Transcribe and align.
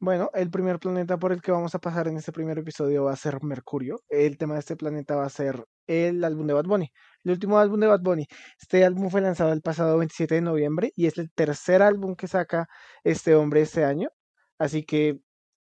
Bueno, 0.00 0.30
el 0.32 0.48
primer 0.48 0.78
planeta 0.78 1.18
por 1.18 1.32
el 1.32 1.42
que 1.42 1.50
vamos 1.50 1.74
a 1.74 1.80
pasar 1.80 2.06
en 2.06 2.16
este 2.16 2.30
primer 2.30 2.56
episodio 2.56 3.04
va 3.04 3.12
a 3.12 3.16
ser 3.16 3.42
Mercurio. 3.42 4.00
El 4.08 4.38
tema 4.38 4.54
de 4.54 4.60
este 4.60 4.76
planeta 4.76 5.16
va 5.16 5.26
a 5.26 5.28
ser 5.28 5.64
el 5.88 6.22
álbum 6.22 6.46
de 6.46 6.54
Bad 6.54 6.66
Bunny, 6.66 6.92
el 7.24 7.32
último 7.32 7.58
álbum 7.58 7.80
de 7.80 7.88
Bad 7.88 8.02
Bunny. 8.02 8.26
Este 8.60 8.84
álbum 8.84 9.10
fue 9.10 9.20
lanzado 9.22 9.52
el 9.52 9.60
pasado 9.60 9.98
27 9.98 10.36
de 10.36 10.40
noviembre 10.40 10.92
y 10.94 11.06
es 11.06 11.18
el 11.18 11.32
tercer 11.32 11.82
álbum 11.82 12.14
que 12.14 12.28
saca 12.28 12.68
este 13.02 13.34
hombre 13.34 13.62
este 13.62 13.84
año. 13.84 14.08
Así 14.56 14.84
que 14.84 15.18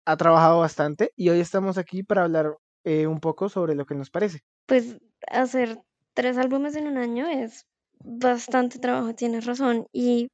ha 0.05 0.17
trabajado 0.17 0.61
bastante 0.61 1.11
y 1.17 1.31
hoy 1.31 1.41
estamos 1.41 1.77
aquí 1.77 2.05
para 2.05 2.23
hablar 2.23 2.57
eh, 2.85 3.09
un 3.09 3.19
poco 3.19 3.49
sobre 3.49 3.75
lo 3.75 3.85
que 3.85 3.97
nos 3.97 4.11
parece. 4.11 4.43
Pues 4.67 4.97
hacer 5.29 5.81
tres 6.15 6.39
álbumes 6.39 6.77
en 6.77 6.87
un 6.87 6.99
año 6.99 7.27
es 7.27 7.67
bastante 7.99 8.79
trabajo, 8.79 9.13
tienes 9.13 9.45
razón. 9.45 9.89
Y 9.93 10.31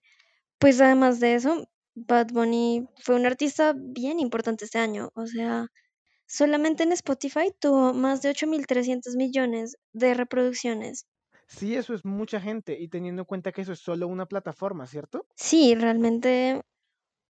pues 0.59 0.83
además 0.83 1.19
de 1.19 1.35
eso, 1.35 1.67
Bad 1.97 2.29
Bunny 2.33 2.89
fue 3.03 3.17
un 3.17 3.27
artista 3.27 3.75
bien 3.77 4.21
importante 4.21 4.65
este 4.67 4.79
año. 4.79 5.11
O 5.17 5.27
sea, 5.27 5.67
solamente 6.27 6.85
en 6.85 6.93
Spotify 6.93 7.53
tuvo 7.59 7.95
más 7.95 8.23
de 8.23 8.31
8.300 8.31 9.17
millones 9.17 9.77
de 9.93 10.15
reproducciones. 10.15 11.07
Sí, 11.49 11.75
eso 11.75 11.93
es 11.95 12.05
mucha 12.05 12.41
gente 12.41 12.79
y 12.79 12.87
teniendo 12.87 13.23
en 13.23 13.27
cuenta 13.27 13.51
que 13.51 13.63
eso 13.63 13.73
es 13.73 13.81
solo 13.81 14.07
una 14.07 14.27
plataforma, 14.27 14.87
¿cierto? 14.87 15.27
Sí, 15.35 15.75
realmente 15.75 16.61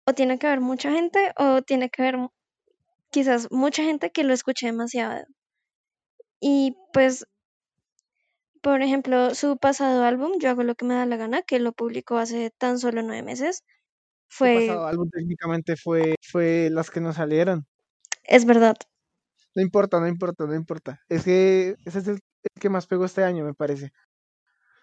o 0.07 0.15
tiene 0.15 0.39
que 0.39 0.47
haber 0.49 0.61
mucha 0.61 0.93
gente 0.93 1.33
o 1.39 1.63
tiene 1.63 1.91
que 1.91 2.03
haber 2.03 2.31
quizás 3.11 3.51
mucha 3.53 3.85
gente 3.85 4.13
que 4.13 4.25
lo 4.25 4.35
escuche 4.35 4.67
demasiado. 4.67 5.25
Y 6.41 6.77
pues, 6.93 7.25
por 8.63 8.81
ejemplo, 8.83 9.35
su 9.35 9.59
pasado 9.59 10.03
álbum, 10.05 10.33
Yo 10.41 10.49
hago 10.49 10.63
lo 10.63 10.75
que 10.75 10.87
me 10.87 10.95
da 10.95 11.05
la 11.05 11.17
gana, 11.19 11.43
que 11.43 11.59
lo 11.61 11.73
publicó 11.73 12.17
hace 12.17 12.51
tan 12.51 12.79
solo 12.79 13.03
nueve 13.03 13.23
meses, 13.23 13.65
fue... 14.31 14.55
Su 14.55 14.67
pasado 14.69 14.87
álbum 14.87 15.11
técnicamente 15.11 15.77
fue, 15.77 16.15
fue 16.23 16.71
las 16.71 16.91
que 16.91 17.01
nos 17.01 17.17
salieron. 17.17 17.67
Es 18.25 18.47
verdad. 18.47 18.77
No 19.55 19.63
importa, 19.63 20.01
no 20.01 20.07
importa, 20.07 20.47
no 20.47 20.55
importa. 20.55 21.01
Es 21.09 21.25
que 21.25 21.75
ese 21.85 21.99
es 21.99 22.09
el, 22.09 22.21
que 22.61 22.71
más 22.71 22.87
pegó 22.87 23.05
este 23.05 23.25
año, 23.25 23.45
me 23.45 23.55
parece. 23.55 23.93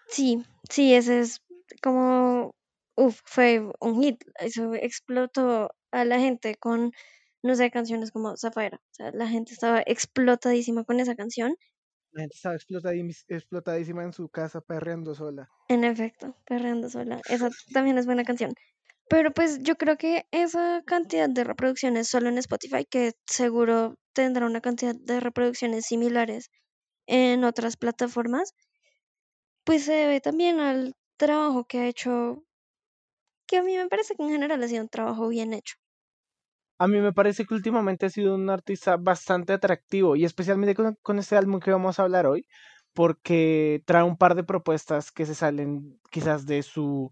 Sí, 0.08 0.44
sí, 0.70 0.94
ese 0.94 1.20
es 1.20 1.40
como, 1.82 2.54
uf, 2.94 3.20
fue 3.24 3.62
un 3.80 4.02
hit. 4.02 4.22
Eso 4.38 4.74
explotó 4.74 5.70
a 5.90 6.04
la 6.04 6.18
gente 6.18 6.56
con, 6.56 6.92
no 7.42 7.54
sé, 7.54 7.70
canciones 7.70 8.12
como 8.12 8.36
Zafaira. 8.36 8.78
O 8.78 8.94
sea, 8.94 9.10
la 9.12 9.26
gente 9.28 9.54
estaba 9.54 9.82
explotadísima 9.86 10.84
con 10.84 11.00
esa 11.00 11.14
canción. 11.14 11.56
La 12.12 12.22
gente 12.22 12.36
estaba 12.36 12.56
explotadísima 12.56 14.02
en 14.02 14.12
su 14.12 14.28
casa 14.28 14.60
perreando 14.60 15.14
sola. 15.14 15.48
En 15.68 15.84
efecto, 15.84 16.36
perreando 16.46 16.88
sola. 16.90 17.20
Esa 17.28 17.50
también 17.72 17.98
es 17.98 18.06
buena 18.06 18.24
canción. 18.24 18.52
Pero 19.08 19.32
pues 19.32 19.62
yo 19.62 19.76
creo 19.76 19.96
que 19.96 20.26
esa 20.30 20.82
cantidad 20.84 21.28
de 21.28 21.44
reproducciones 21.44 22.08
solo 22.08 22.28
en 22.28 22.38
Spotify, 22.38 22.84
que 22.84 23.12
seguro 23.26 23.96
tendrá 24.12 24.46
una 24.46 24.60
cantidad 24.60 24.94
de 24.94 25.20
reproducciones 25.20 25.86
similares 25.86 26.50
en 27.06 27.44
otras 27.44 27.76
plataformas, 27.76 28.52
pues 29.64 29.84
se 29.84 29.92
debe 29.92 30.20
también 30.20 30.60
al 30.60 30.94
trabajo 31.16 31.64
que 31.66 31.78
ha 31.78 31.86
hecho, 31.86 32.44
que 33.46 33.58
a 33.58 33.62
mí 33.62 33.76
me 33.76 33.88
parece 33.88 34.14
que 34.14 34.22
en 34.22 34.30
general 34.30 34.62
ha 34.62 34.68
sido 34.68 34.82
un 34.82 34.88
trabajo 34.88 35.28
bien 35.28 35.54
hecho. 35.54 35.76
A 36.78 36.86
mí 36.86 37.00
me 37.00 37.12
parece 37.12 37.44
que 37.44 37.54
últimamente 37.54 38.06
ha 38.06 38.10
sido 38.10 38.36
un 38.36 38.48
artista 38.50 38.96
bastante 38.96 39.52
atractivo 39.52 40.14
y 40.16 40.24
especialmente 40.24 40.76
con, 41.02 41.18
este 41.18 41.36
álbum 41.36 41.60
que 41.60 41.72
vamos 41.72 41.98
a 41.98 42.04
hablar 42.04 42.26
hoy, 42.26 42.46
porque 42.92 43.82
trae 43.84 44.04
un 44.04 44.16
par 44.16 44.34
de 44.36 44.44
propuestas 44.44 45.10
que 45.10 45.26
se 45.26 45.34
salen 45.34 45.98
quizás 46.10 46.46
de 46.46 46.62
su 46.62 47.10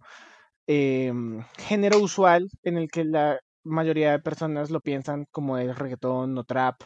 Em, 0.69 1.42
género 1.59 2.00
usual 2.00 2.48
en 2.64 2.77
el 2.78 2.89
que 2.91 3.05
la 3.05 3.39
mayoría 3.64 4.11
de 4.12 4.19
personas 4.20 4.70
lo 4.70 4.81
piensan 4.81 5.27
como 5.31 5.58
el 5.58 5.75
reggaetón 5.77 6.36
o 6.39 6.45
trap, 6.45 6.83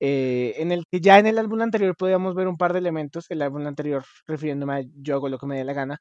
eh, 0.00 0.54
en 0.58 0.72
el 0.72 0.84
que 0.90 1.00
ya 1.00 1.18
en 1.18 1.26
el 1.26 1.38
álbum 1.38 1.60
anterior 1.60 1.94
podíamos 1.96 2.34
ver 2.34 2.48
un 2.48 2.56
par 2.56 2.72
de 2.72 2.80
elementos, 2.80 3.26
el 3.30 3.42
álbum 3.42 3.66
anterior 3.66 4.04
refiriéndome 4.26 4.74
a 4.76 4.82
yo 4.96 5.14
hago 5.16 5.28
lo 5.28 5.38
que 5.38 5.46
me 5.46 5.58
dé 5.58 5.64
la 5.64 5.74
gana, 5.74 6.00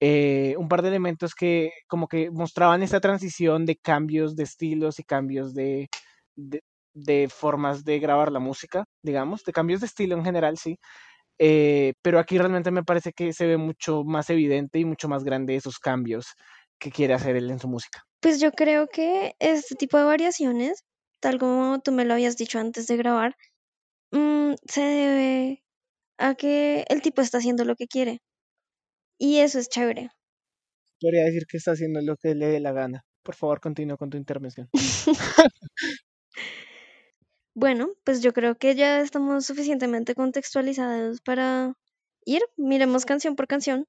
eh, 0.00 0.54
un 0.58 0.68
par 0.68 0.82
de 0.82 0.88
elementos 0.88 1.34
que 1.34 1.70
como 1.88 2.08
que 2.08 2.30
mostraban 2.30 2.82
esa 2.82 3.00
transición 3.00 3.66
de 3.66 3.76
cambios 3.76 4.36
de 4.36 4.44
estilos 4.44 4.98
y 5.00 5.04
cambios 5.04 5.54
de, 5.54 5.88
de, 6.36 7.28
formas 7.28 7.84
de 7.84 7.98
grabar 7.98 8.32
la 8.32 8.40
música, 8.40 8.84
digamos, 9.02 9.44
de 9.44 9.52
cambios 9.52 9.80
de 9.80 9.86
estilo 9.86 10.16
en 10.16 10.24
general, 10.24 10.58
sí. 10.58 10.78
Eh, 11.38 11.94
pero 12.02 12.18
aquí 12.18 12.38
realmente 12.38 12.70
me 12.70 12.84
parece 12.84 13.12
que 13.12 13.32
se 13.34 13.46
ve 13.46 13.56
mucho 13.58 14.04
más 14.04 14.30
evidente 14.30 14.78
y 14.78 14.84
mucho 14.86 15.08
más 15.08 15.24
grande 15.24 15.56
esos 15.56 15.78
cambios 15.78 16.28
que 16.78 16.90
quiere 16.90 17.14
hacer 17.14 17.36
él 17.36 17.50
en 17.50 17.58
su 17.58 17.68
música? 17.68 18.06
Pues 18.20 18.40
yo 18.40 18.52
creo 18.52 18.88
que 18.88 19.34
este 19.38 19.74
tipo 19.74 19.98
de 19.98 20.04
variaciones, 20.04 20.84
tal 21.20 21.38
como 21.38 21.80
tú 21.80 21.92
me 21.92 22.04
lo 22.04 22.14
habías 22.14 22.36
dicho 22.36 22.58
antes 22.58 22.86
de 22.86 22.96
grabar, 22.96 23.36
mm, 24.12 24.54
se 24.66 24.80
debe 24.80 25.62
a 26.18 26.34
que 26.34 26.84
el 26.88 27.02
tipo 27.02 27.22
está 27.22 27.38
haciendo 27.38 27.64
lo 27.64 27.76
que 27.76 27.86
quiere. 27.86 28.20
Y 29.18 29.38
eso 29.38 29.58
es 29.58 29.68
chévere. 29.68 30.10
Podría 31.00 31.24
decir 31.24 31.44
que 31.48 31.58
está 31.58 31.72
haciendo 31.72 32.00
lo 32.00 32.16
que 32.16 32.34
le 32.34 32.46
dé 32.46 32.60
la 32.60 32.72
gana. 32.72 33.04
Por 33.22 33.34
favor, 33.34 33.60
continúa 33.60 33.96
con 33.96 34.10
tu 34.10 34.16
intervención. 34.16 34.68
bueno, 37.54 37.90
pues 38.04 38.22
yo 38.22 38.32
creo 38.32 38.56
que 38.56 38.74
ya 38.74 39.00
estamos 39.00 39.46
suficientemente 39.46 40.14
contextualizados 40.14 41.20
para 41.20 41.74
ir. 42.24 42.42
Miremos 42.56 43.04
canción 43.04 43.36
por 43.36 43.46
canción. 43.46 43.86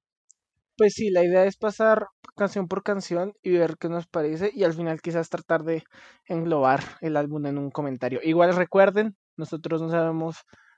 Pues 0.77 0.93
sí, 0.93 1.09
la 1.09 1.23
idea 1.23 1.45
es 1.45 1.57
pasar 1.57 2.07
canción 2.35 2.67
por 2.67 2.83
canción 2.83 3.33
y 3.41 3.51
ver 3.57 3.77
qué 3.79 3.89
nos 3.89 4.05
parece 4.05 4.51
y 4.53 4.63
al 4.63 4.73
final 4.73 5.01
quizás 5.01 5.27
tratar 5.27 5.63
de 5.63 5.83
englobar 6.27 6.81
el 7.01 7.17
álbum 7.17 7.47
en 7.47 7.57
un 7.57 7.71
comentario. 7.71 8.19
Igual 8.23 8.55
recuerden, 8.55 9.15
nosotros 9.37 9.81
no 9.81 9.89
sabemos 9.89 10.37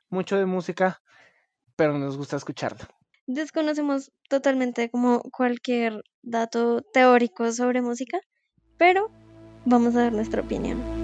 mucho 0.09 0.37
de 0.37 0.45
música, 0.45 0.99
pero 1.75 1.97
nos 1.97 2.17
gusta 2.17 2.37
escucharla. 2.37 2.87
Desconocemos 3.27 4.11
totalmente 4.29 4.89
como 4.89 5.21
cualquier 5.21 6.01
dato 6.21 6.81
teórico 6.93 7.51
sobre 7.51 7.81
música, 7.81 8.19
pero 8.77 9.11
vamos 9.65 9.95
a 9.97 10.03
dar 10.03 10.13
nuestra 10.13 10.41
opinión. 10.41 10.98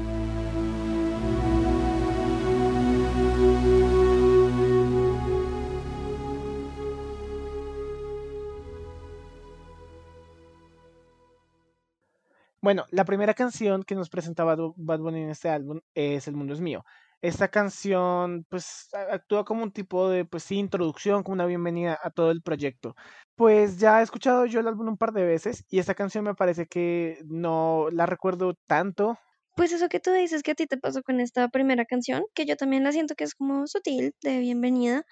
Bueno, 12.65 12.87
la 12.89 13.05
primera 13.05 13.35
canción 13.35 13.83
que 13.83 13.93
nos 13.93 14.09
presentaba 14.09 14.55
Bad 14.55 14.99
Bunny 14.99 15.21
en 15.21 15.29
este 15.29 15.49
álbum 15.49 15.81
es 15.93 16.27
El 16.27 16.35
Mundo 16.35 16.55
es 16.55 16.61
Mío. 16.61 16.83
Esta 17.21 17.49
canción, 17.49 18.43
pues, 18.49 18.87
actúa 19.11 19.45
como 19.45 19.61
un 19.61 19.71
tipo 19.71 20.09
de, 20.09 20.25
pues 20.25 20.45
sí, 20.45 20.55
introducción, 20.55 21.21
como 21.21 21.33
una 21.35 21.45
bienvenida 21.45 21.99
a 22.01 22.09
todo 22.09 22.31
el 22.31 22.41
proyecto. 22.41 22.95
Pues 23.35 23.77
ya 23.77 23.99
he 23.99 24.03
escuchado 24.03 24.47
yo 24.47 24.61
el 24.61 24.67
álbum 24.67 24.87
un 24.87 24.97
par 24.97 25.11
de 25.11 25.23
veces 25.23 25.63
y 25.69 25.77
esta 25.77 25.93
canción 25.93 26.23
me 26.23 26.33
parece 26.33 26.65
que 26.65 27.19
no 27.27 27.89
la 27.91 28.07
recuerdo 28.07 28.55
tanto. 28.65 29.19
Pues 29.55 29.71
eso 29.71 29.87
que 29.87 29.99
tú 29.99 30.11
dices 30.11 30.41
que 30.41 30.53
a 30.53 30.55
ti 30.55 30.65
te 30.65 30.79
pasó 30.79 31.03
con 31.03 31.19
esta 31.19 31.47
primera 31.49 31.85
canción, 31.85 32.23
que 32.33 32.47
yo 32.47 32.57
también 32.57 32.83
la 32.83 32.91
siento 32.91 33.13
que 33.13 33.25
es 33.25 33.35
como 33.35 33.67
sutil, 33.67 34.15
de 34.23 34.39
bienvenida. 34.39 35.03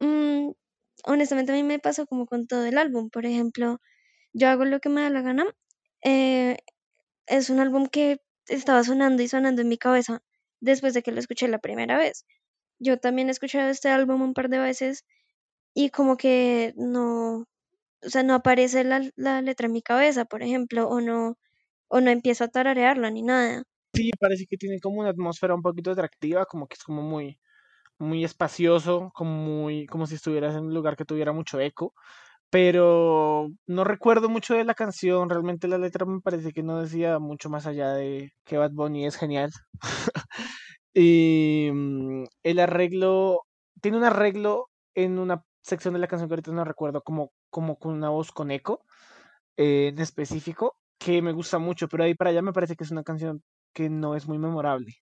Mm, 0.00 0.50
honestamente 1.04 1.52
a 1.52 1.54
mí 1.54 1.62
me 1.62 1.78
pasó 1.78 2.08
como 2.08 2.26
con 2.26 2.48
todo 2.48 2.64
el 2.66 2.76
álbum. 2.76 3.08
Por 3.08 3.24
ejemplo, 3.24 3.78
yo 4.32 4.48
hago 4.48 4.64
lo 4.64 4.80
que 4.80 4.88
me 4.88 5.02
da 5.02 5.10
la 5.10 5.22
gana. 5.22 5.46
Eh, 6.02 6.56
es 7.28 7.50
un 7.50 7.60
álbum 7.60 7.86
que 7.88 8.20
estaba 8.48 8.84
sonando 8.84 9.22
y 9.22 9.28
sonando 9.28 9.62
en 9.62 9.68
mi 9.68 9.78
cabeza 9.78 10.20
después 10.60 10.94
de 10.94 11.02
que 11.02 11.12
lo 11.12 11.20
escuché 11.20 11.48
la 11.48 11.58
primera 11.60 11.98
vez. 11.98 12.24
Yo 12.80 12.98
también 12.98 13.28
he 13.28 13.32
escuchado 13.32 13.70
este 13.70 13.90
álbum 13.90 14.22
un 14.22 14.34
par 14.34 14.48
de 14.50 14.58
veces 14.60 15.04
y 15.74 15.90
como 15.90 16.16
que 16.16 16.74
no, 16.76 17.46
o 18.04 18.10
sea, 18.10 18.22
no 18.24 18.34
aparece 18.34 18.84
la, 18.84 19.10
la 19.16 19.42
letra 19.42 19.66
en 19.66 19.72
mi 19.74 19.82
cabeza, 19.82 20.24
por 20.26 20.42
ejemplo, 20.42 20.88
o 20.88 21.00
no, 21.00 21.38
o 21.88 22.00
no 22.02 22.10
empiezo 22.10 22.44
a 22.44 22.48
tararearla 22.48 23.10
ni 23.10 23.22
nada. 23.22 23.64
Sí, 23.94 24.10
parece 24.20 24.46
que 24.46 24.56
tiene 24.56 24.80
como 24.80 25.00
una 25.00 25.10
atmósfera 25.10 25.54
un 25.54 25.62
poquito 25.62 25.90
atractiva, 25.90 26.44
como 26.46 26.68
que 26.68 26.74
es 26.74 26.84
como 26.84 27.02
muy, 27.02 27.40
muy 27.98 28.24
espacioso, 28.24 29.10
como 29.14 29.32
muy, 29.32 29.86
como 29.86 30.06
si 30.06 30.16
estuvieras 30.16 30.56
en 30.56 30.64
un 30.66 30.74
lugar 30.74 30.96
que 30.96 31.04
tuviera 31.06 31.32
mucho 31.32 31.60
eco 31.60 31.94
pero 32.50 33.48
no 33.66 33.84
recuerdo 33.84 34.28
mucho 34.28 34.54
de 34.54 34.64
la 34.64 34.74
canción, 34.74 35.28
realmente 35.28 35.68
la 35.68 35.78
letra 35.78 36.06
me 36.06 36.20
parece 36.20 36.52
que 36.52 36.62
no 36.62 36.80
decía 36.80 37.18
mucho 37.18 37.50
más 37.50 37.66
allá 37.66 37.92
de 37.92 38.32
que 38.44 38.56
Bad 38.58 38.72
Bunny 38.72 39.06
es 39.06 39.16
genial. 39.16 39.50
y 40.94 41.70
mm, 41.72 42.24
el 42.42 42.58
arreglo, 42.60 43.42
tiene 43.80 43.98
un 43.98 44.04
arreglo 44.04 44.70
en 44.94 45.18
una 45.18 45.44
sección 45.62 45.94
de 45.94 46.00
la 46.00 46.08
canción 46.08 46.28
que 46.28 46.34
ahorita 46.34 46.52
no 46.52 46.64
recuerdo, 46.64 47.02
como, 47.02 47.32
como 47.50 47.78
con 47.78 47.94
una 47.94 48.08
voz 48.08 48.32
con 48.32 48.50
eco 48.50 48.84
eh, 49.56 49.88
en 49.88 49.98
específico, 50.00 50.76
que 50.98 51.20
me 51.22 51.32
gusta 51.32 51.58
mucho, 51.58 51.88
pero 51.88 52.04
ahí 52.04 52.14
para 52.14 52.30
allá 52.30 52.42
me 52.42 52.52
parece 52.52 52.76
que 52.76 52.84
es 52.84 52.90
una 52.90 53.04
canción 53.04 53.42
que 53.74 53.90
no 53.90 54.16
es 54.16 54.26
muy 54.26 54.38
memorable. 54.38 54.94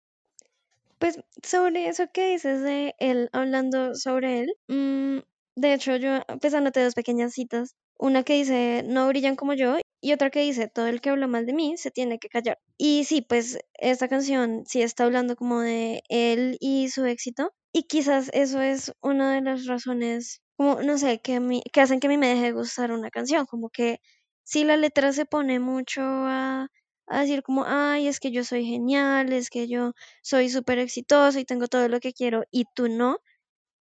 Pues 0.98 1.20
sobre 1.42 1.88
eso 1.88 2.10
que 2.12 2.32
dices 2.32 2.62
de 2.62 2.94
él, 2.98 3.28
hablando 3.32 3.94
sobre 3.94 4.40
él, 4.40 4.54
mmm, 4.66 5.18
de 5.56 5.74
hecho, 5.74 5.96
yo, 5.96 6.20
pues 6.40 6.54
anoté 6.54 6.82
dos 6.84 6.94
pequeñas 6.94 7.32
citas 7.34 7.74
Una 7.98 8.22
que 8.24 8.34
dice, 8.34 8.82
no 8.86 9.08
brillan 9.08 9.36
como 9.36 9.54
yo, 9.54 9.76
y 10.00 10.12
otra 10.12 10.30
que 10.30 10.40
dice, 10.40 10.68
todo 10.68 10.86
el 10.86 11.00
que 11.00 11.10
habla 11.10 11.26
mal 11.26 11.46
de 11.46 11.54
mí 11.54 11.76
se 11.78 11.90
tiene 11.90 12.18
que 12.18 12.28
callar. 12.28 12.58
Y 12.78 13.04
sí, 13.04 13.22
pues 13.22 13.58
esta 13.74 14.08
canción 14.08 14.64
sí 14.66 14.82
está 14.82 15.04
hablando 15.04 15.34
como 15.36 15.60
de 15.60 16.02
él 16.08 16.56
y 16.60 16.88
su 16.90 17.04
éxito, 17.06 17.52
y 17.72 17.84
quizás 17.84 18.30
eso 18.34 18.60
es 18.60 18.92
una 19.02 19.34
de 19.34 19.40
las 19.42 19.66
razones, 19.66 20.40
como, 20.56 20.82
no 20.82 20.98
sé, 20.98 21.20
que, 21.20 21.40
mí, 21.40 21.62
que 21.72 21.80
hacen 21.80 22.00
que 22.00 22.06
a 22.08 22.10
mí 22.10 22.18
me 22.18 22.28
deje 22.28 22.52
gustar 22.52 22.92
una 22.92 23.10
canción, 23.10 23.46
como 23.46 23.70
que 23.70 23.98
si 24.44 24.64
la 24.64 24.76
letra 24.76 25.12
se 25.12 25.26
pone 25.26 25.58
mucho 25.60 26.02
a, 26.02 26.68
a 27.06 27.20
decir 27.20 27.42
como, 27.42 27.64
ay, 27.66 28.08
es 28.08 28.20
que 28.20 28.30
yo 28.30 28.44
soy 28.44 28.64
genial, 28.64 29.32
es 29.32 29.50
que 29.50 29.68
yo 29.68 29.92
soy 30.22 30.48
súper 30.50 30.78
exitoso 30.78 31.38
y 31.38 31.44
tengo 31.44 31.66
todo 31.68 31.88
lo 31.88 32.00
que 32.00 32.12
quiero, 32.12 32.44
y 32.50 32.64
tú 32.74 32.88
no, 32.88 33.18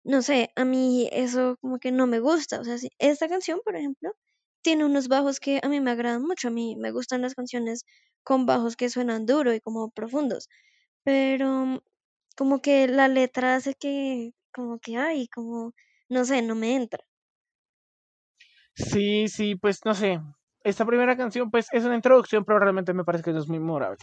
no 0.05 0.21
sé, 0.23 0.51
a 0.55 0.65
mí 0.65 1.09
eso 1.13 1.57
como 1.61 1.79
que 1.79 1.91
no 1.93 2.07
me 2.07 2.19
gusta. 2.21 2.61
O 2.61 2.65
sea, 2.65 2.77
si 2.79 2.89
esta 2.99 3.27
canción, 3.29 3.61
por 3.65 3.75
ejemplo, 3.77 4.11
tiene 4.63 4.85
unos 4.85 5.07
bajos 5.09 5.39
que 5.41 5.59
a 5.63 5.69
mí 5.69 5.81
me 5.81 5.91
agradan 5.91 6.23
mucho. 6.23 6.49
A 6.49 6.51
mí 6.51 6.75
me 6.77 6.91
gustan 6.91 7.21
las 7.23 7.35
canciones 7.35 7.85
con 8.23 8.45
bajos 8.47 8.77
que 8.77 8.89
suenan 8.89 9.25
duro 9.27 9.53
y 9.53 9.61
como 9.61 9.91
profundos. 9.91 10.49
Pero 11.03 11.81
como 12.37 12.61
que 12.61 12.87
la 12.87 13.07
letra 13.09 13.55
hace 13.55 13.75
que, 13.75 14.33
como 14.53 14.79
que, 14.79 14.97
ay, 14.97 15.27
como, 15.29 15.73
no 16.09 16.25
sé, 16.25 16.41
no 16.43 16.55
me 16.55 16.75
entra. 16.75 17.05
Sí, 18.75 19.27
sí, 19.27 19.55
pues 19.55 19.79
no 19.85 19.93
sé. 19.93 20.19
Esta 20.65 20.83
primera 20.83 21.15
canción, 21.15 21.51
pues 21.51 21.67
es 21.71 21.85
una 21.85 21.93
introducción, 21.93 22.43
pero 22.43 22.57
realmente 22.57 22.91
me 22.91 23.03
parece 23.03 23.23
que 23.23 23.31
no 23.31 23.37
es 23.37 23.47
muy 23.47 23.59
memorable. 23.59 23.99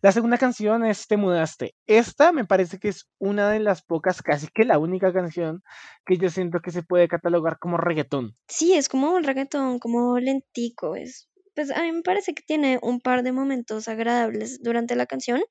La 0.00 0.12
segunda 0.12 0.38
canción 0.38 0.82
es 0.86 1.06
Te 1.06 1.18
mudaste. 1.18 1.74
Esta 1.86 2.32
me 2.32 2.46
parece 2.46 2.78
que 2.78 2.88
es 2.88 3.06
una 3.18 3.50
de 3.50 3.60
las 3.60 3.82
pocas, 3.82 4.22
casi 4.22 4.48
que 4.48 4.64
la 4.64 4.78
única 4.78 5.12
canción 5.12 5.62
que 6.06 6.16
yo 6.16 6.30
siento 6.30 6.60
que 6.60 6.70
se 6.70 6.82
puede 6.82 7.06
catalogar 7.06 7.58
como 7.58 7.76
reggaetón. 7.76 8.34
Sí, 8.48 8.72
es 8.72 8.88
como 8.88 9.12
un 9.12 9.24
reggaetón, 9.24 9.78
como 9.78 10.18
lentico. 10.18 10.96
Es, 10.96 11.28
pues 11.54 11.70
a 11.70 11.82
mí 11.82 11.92
me 11.92 12.00
parece 12.00 12.32
que 12.32 12.42
tiene 12.42 12.78
un 12.80 13.02
par 13.02 13.22
de 13.22 13.32
momentos 13.32 13.86
agradables 13.86 14.62
durante 14.62 14.96
la 14.96 15.04
canción. 15.04 15.42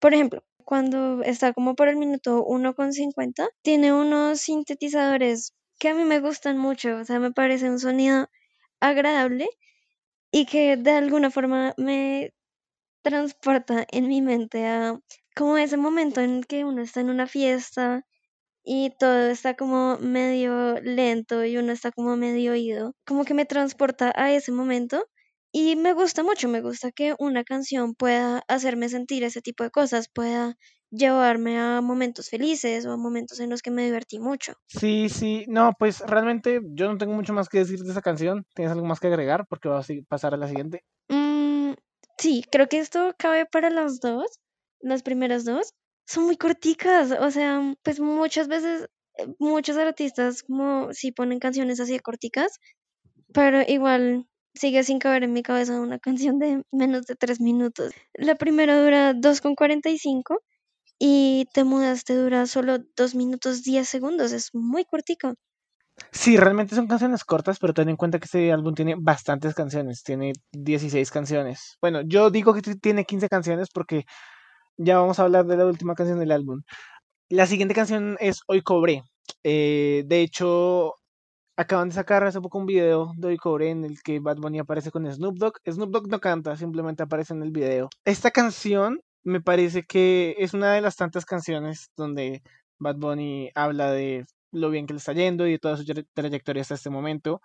Por 0.00 0.14
ejemplo, 0.14 0.42
cuando 0.64 1.22
está 1.22 1.52
como 1.52 1.76
por 1.76 1.86
el 1.86 1.96
minuto 1.96 2.44
1.50, 2.44 3.50
tiene 3.62 3.92
unos 3.92 4.40
sintetizadores 4.40 5.54
que 5.78 5.90
a 5.90 5.94
mí 5.94 6.02
me 6.02 6.18
gustan 6.18 6.58
mucho. 6.58 6.96
O 6.96 7.04
sea, 7.04 7.20
me 7.20 7.30
parece 7.30 7.70
un 7.70 7.78
sonido 7.78 8.28
agradable 8.80 9.48
y 10.30 10.46
que 10.46 10.76
de 10.76 10.90
alguna 10.92 11.30
forma 11.30 11.74
me 11.76 12.32
transporta 13.02 13.86
en 13.90 14.08
mi 14.08 14.22
mente 14.22 14.66
a 14.66 14.98
como 15.36 15.58
ese 15.58 15.76
momento 15.76 16.20
en 16.20 16.42
que 16.44 16.64
uno 16.64 16.82
está 16.82 17.00
en 17.00 17.10
una 17.10 17.26
fiesta 17.26 18.04
y 18.64 18.90
todo 18.98 19.28
está 19.30 19.56
como 19.56 19.98
medio 19.98 20.80
lento 20.82 21.44
y 21.44 21.56
uno 21.58 21.72
está 21.72 21.90
como 21.92 22.16
medio 22.16 22.52
oído, 22.52 22.94
como 23.06 23.24
que 23.24 23.34
me 23.34 23.46
transporta 23.46 24.12
a 24.16 24.32
ese 24.32 24.52
momento 24.52 25.06
y 25.52 25.76
me 25.76 25.92
gusta 25.94 26.22
mucho, 26.22 26.48
me 26.48 26.60
gusta 26.62 26.92
que 26.92 27.14
una 27.18 27.44
canción 27.44 27.94
pueda 27.94 28.42
hacerme 28.48 28.88
sentir 28.88 29.24
ese 29.24 29.42
tipo 29.42 29.64
de 29.64 29.70
cosas, 29.70 30.08
pueda 30.08 30.56
llevarme 30.90 31.58
a 31.58 31.80
momentos 31.80 32.28
felices 32.30 32.86
o 32.86 32.92
a 32.92 32.96
momentos 32.96 33.40
en 33.40 33.50
los 33.50 33.62
que 33.62 33.70
me 33.70 33.84
divertí 33.84 34.18
mucho. 34.18 34.54
Sí, 34.66 35.08
sí, 35.08 35.44
no, 35.48 35.72
pues 35.78 36.00
realmente 36.00 36.60
yo 36.70 36.90
no 36.90 36.98
tengo 36.98 37.14
mucho 37.14 37.32
más 37.32 37.48
que 37.48 37.58
decir 37.58 37.80
de 37.80 37.90
esa 37.90 38.02
canción. 38.02 38.46
¿Tienes 38.54 38.72
algo 38.72 38.86
más 38.86 39.00
que 39.00 39.08
agregar? 39.08 39.46
Porque 39.48 39.68
va 39.68 39.80
a 39.80 39.84
pasar 40.08 40.34
a 40.34 40.36
la 40.36 40.48
siguiente. 40.48 40.84
Mm, 41.08 41.72
sí, 42.18 42.44
creo 42.50 42.68
que 42.68 42.78
esto 42.78 43.14
cabe 43.18 43.46
para 43.46 43.70
las 43.70 44.00
dos, 44.00 44.40
las 44.80 45.02
primeras 45.02 45.44
dos. 45.44 45.74
Son 46.06 46.24
muy 46.24 46.36
corticas, 46.36 47.12
o 47.12 47.30
sea, 47.30 47.60
pues 47.82 48.00
muchas 48.00 48.48
veces 48.48 48.88
eh, 49.18 49.26
muchos 49.38 49.76
artistas 49.76 50.42
como 50.42 50.92
si 50.94 51.12
ponen 51.12 51.38
canciones 51.38 51.80
así 51.80 51.92
de 51.92 52.00
corticas, 52.00 52.58
pero 53.34 53.60
igual 53.66 54.26
sigue 54.54 54.82
sin 54.84 54.98
caber 54.98 55.24
en 55.24 55.34
mi 55.34 55.42
cabeza 55.42 55.80
una 55.80 55.98
canción 55.98 56.38
de 56.38 56.62
menos 56.72 57.06
de 57.06 57.14
tres 57.14 57.40
minutos. 57.40 57.92
La 58.14 58.36
primera 58.36 58.82
dura 58.82 59.12
2,45 59.12 60.38
y 60.98 61.46
te 61.54 61.64
mudaste 61.64 62.14
dura 62.16 62.46
solo 62.46 62.78
2 62.96 63.14
minutos 63.14 63.62
10 63.62 63.88
segundos, 63.88 64.32
es 64.32 64.50
muy 64.54 64.84
cortico. 64.84 65.34
Sí, 66.12 66.36
realmente 66.36 66.74
son 66.74 66.86
canciones 66.86 67.24
cortas, 67.24 67.58
pero 67.58 67.74
ten 67.74 67.88
en 67.88 67.96
cuenta 67.96 68.18
que 68.18 68.26
este 68.26 68.52
álbum 68.52 68.74
tiene 68.74 68.94
bastantes 68.98 69.54
canciones, 69.54 70.02
tiene 70.02 70.32
16 70.52 71.10
canciones. 71.10 71.76
Bueno, 71.80 72.02
yo 72.02 72.30
digo 72.30 72.54
que 72.54 72.62
tiene 72.62 73.04
15 73.04 73.28
canciones 73.28 73.68
porque 73.72 74.04
ya 74.76 74.98
vamos 74.98 75.18
a 75.18 75.24
hablar 75.24 75.46
de 75.46 75.56
la 75.56 75.66
última 75.66 75.94
canción 75.94 76.18
del 76.20 76.32
álbum. 76.32 76.62
La 77.28 77.46
siguiente 77.46 77.74
canción 77.74 78.16
es 78.20 78.40
Hoy 78.46 78.62
Cobré. 78.62 79.02
Eh, 79.44 80.04
de 80.06 80.20
hecho, 80.22 80.94
acaban 81.56 81.88
de 81.88 81.96
sacar 81.96 82.24
hace 82.24 82.40
poco 82.40 82.58
un 82.58 82.66
video 82.66 83.12
de 83.16 83.28
Hoy 83.28 83.36
Cobré 83.36 83.70
en 83.70 83.84
el 83.84 84.02
que 84.02 84.20
Bad 84.20 84.36
Bunny 84.38 84.60
aparece 84.60 84.90
con 84.90 85.12
Snoop 85.12 85.36
Dogg. 85.36 85.54
Snoop 85.68 85.90
Dogg 85.90 86.08
no 86.08 86.20
canta, 86.20 86.56
simplemente 86.56 87.02
aparece 87.02 87.34
en 87.34 87.42
el 87.42 87.50
video. 87.50 87.90
Esta 88.04 88.30
canción 88.30 89.00
me 89.24 89.40
parece 89.40 89.84
que 89.84 90.36
es 90.38 90.54
una 90.54 90.72
de 90.72 90.80
las 90.80 90.96
tantas 90.96 91.24
canciones 91.24 91.90
donde 91.96 92.42
Bad 92.78 92.96
Bunny 92.96 93.50
habla 93.54 93.92
de 93.92 94.26
lo 94.52 94.70
bien 94.70 94.86
que 94.86 94.94
le 94.94 94.98
está 94.98 95.12
yendo 95.12 95.46
y 95.46 95.52
de 95.52 95.58
toda 95.58 95.76
su 95.76 95.84
trayectoria 96.14 96.62
hasta 96.62 96.74
este 96.74 96.90
momento. 96.90 97.40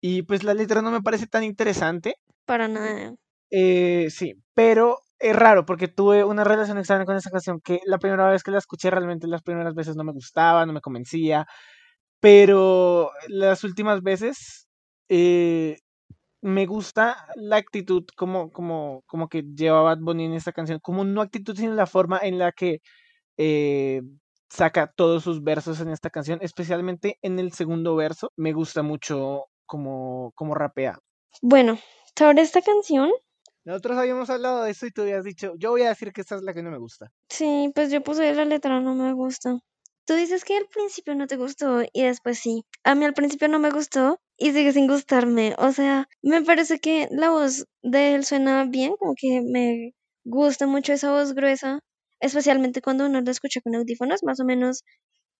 Y 0.00 0.22
pues 0.22 0.44
la 0.44 0.54
letra 0.54 0.82
no 0.82 0.90
me 0.90 1.02
parece 1.02 1.26
tan 1.26 1.44
interesante. 1.44 2.16
Para 2.44 2.68
nada. 2.68 3.14
Eh, 3.50 4.08
sí, 4.10 4.34
pero 4.54 5.00
es 5.18 5.34
raro 5.34 5.64
porque 5.64 5.88
tuve 5.88 6.24
una 6.24 6.44
relación 6.44 6.78
extraña 6.78 7.04
con 7.06 7.16
esa 7.16 7.30
canción 7.30 7.60
que 7.60 7.80
la 7.86 7.98
primera 7.98 8.28
vez 8.28 8.42
que 8.42 8.50
la 8.50 8.58
escuché 8.58 8.90
realmente 8.90 9.26
las 9.26 9.42
primeras 9.42 9.74
veces 9.74 9.96
no 9.96 10.04
me 10.04 10.12
gustaba, 10.12 10.66
no 10.66 10.72
me 10.72 10.80
convencía, 10.80 11.46
pero 12.20 13.12
las 13.28 13.64
últimas 13.64 14.02
veces 14.02 14.68
eh, 15.08 15.78
me 16.46 16.64
gusta 16.64 17.26
la 17.34 17.56
actitud 17.56 18.04
como, 18.16 18.52
como, 18.52 19.02
como 19.06 19.28
que 19.28 19.42
lleva 19.42 19.82
Bad 19.82 19.98
Bunny 19.98 20.26
en 20.26 20.34
esta 20.34 20.52
canción, 20.52 20.78
como 20.80 21.04
no 21.04 21.20
actitud 21.20 21.56
sino 21.56 21.74
la 21.74 21.86
forma 21.86 22.20
en 22.22 22.38
la 22.38 22.52
que 22.52 22.82
eh, 23.36 24.00
saca 24.48 24.86
todos 24.86 25.24
sus 25.24 25.42
versos 25.42 25.80
en 25.80 25.88
esta 25.88 26.08
canción, 26.08 26.38
especialmente 26.42 27.18
en 27.22 27.40
el 27.40 27.52
segundo 27.52 27.96
verso, 27.96 28.32
me 28.36 28.52
gusta 28.52 28.82
mucho 28.82 29.46
como, 29.66 30.30
como 30.36 30.54
rapea. 30.54 31.00
Bueno, 31.42 31.80
sobre 32.16 32.42
esta 32.42 32.62
canción. 32.62 33.10
Nosotros 33.64 33.98
habíamos 33.98 34.30
hablado 34.30 34.62
de 34.62 34.70
eso 34.70 34.86
y 34.86 34.92
tú 34.92 35.02
habías 35.02 35.24
dicho, 35.24 35.54
yo 35.58 35.70
voy 35.72 35.82
a 35.82 35.88
decir 35.88 36.12
que 36.12 36.20
esta 36.20 36.36
es 36.36 36.42
la 36.42 36.54
que 36.54 36.62
no 36.62 36.70
me 36.70 36.78
gusta. 36.78 37.10
Sí, 37.28 37.72
pues 37.74 37.90
yo 37.90 38.04
puse 38.04 38.32
la 38.32 38.44
letra, 38.44 38.80
no 38.80 38.94
me 38.94 39.12
gusta. 39.14 39.58
Tú 40.04 40.14
dices 40.14 40.44
que 40.44 40.56
al 40.56 40.68
principio 40.68 41.16
no 41.16 41.26
te 41.26 41.36
gustó 41.36 41.82
y 41.92 42.04
después 42.04 42.38
sí. 42.38 42.62
A 42.84 42.94
mí 42.94 43.04
al 43.04 43.14
principio 43.14 43.48
no 43.48 43.58
me 43.58 43.70
gustó 43.70 44.20
y 44.36 44.52
sigue 44.52 44.72
sin 44.72 44.86
gustarme. 44.86 45.54
O 45.58 45.72
sea, 45.72 46.08
me 46.22 46.42
parece 46.42 46.78
que 46.78 47.08
la 47.10 47.30
voz 47.30 47.66
de 47.82 48.14
él 48.14 48.24
suena 48.24 48.64
bien, 48.64 48.96
como 48.98 49.14
que 49.16 49.42
me 49.42 49.92
gusta 50.24 50.66
mucho 50.66 50.92
esa 50.92 51.10
voz 51.12 51.34
gruesa, 51.34 51.80
especialmente 52.20 52.82
cuando 52.82 53.06
uno 53.06 53.20
la 53.20 53.30
escucha 53.30 53.60
con 53.60 53.74
audífonos, 53.74 54.22
más 54.24 54.40
o 54.40 54.44
menos 54.44 54.82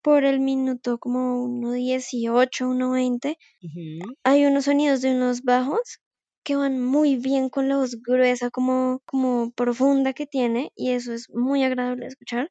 por 0.02 0.24
el 0.24 0.40
minuto 0.40 0.98
como 0.98 1.46
1.18, 1.46 2.66
1.20. 2.68 3.36
Hay 4.24 4.46
unos 4.46 4.64
sonidos 4.66 5.02
de 5.02 5.14
unos 5.14 5.42
bajos 5.42 6.00
que 6.44 6.56
van 6.56 6.80
muy 6.84 7.16
bien 7.16 7.48
con 7.50 7.68
la 7.68 7.76
voz 7.76 7.96
gruesa, 8.00 8.50
como, 8.50 9.00
como 9.04 9.50
profunda 9.52 10.12
que 10.12 10.26
tiene, 10.26 10.70
y 10.76 10.92
eso 10.92 11.12
es 11.12 11.28
muy 11.30 11.64
agradable 11.64 12.02
de 12.02 12.08
escuchar. 12.08 12.48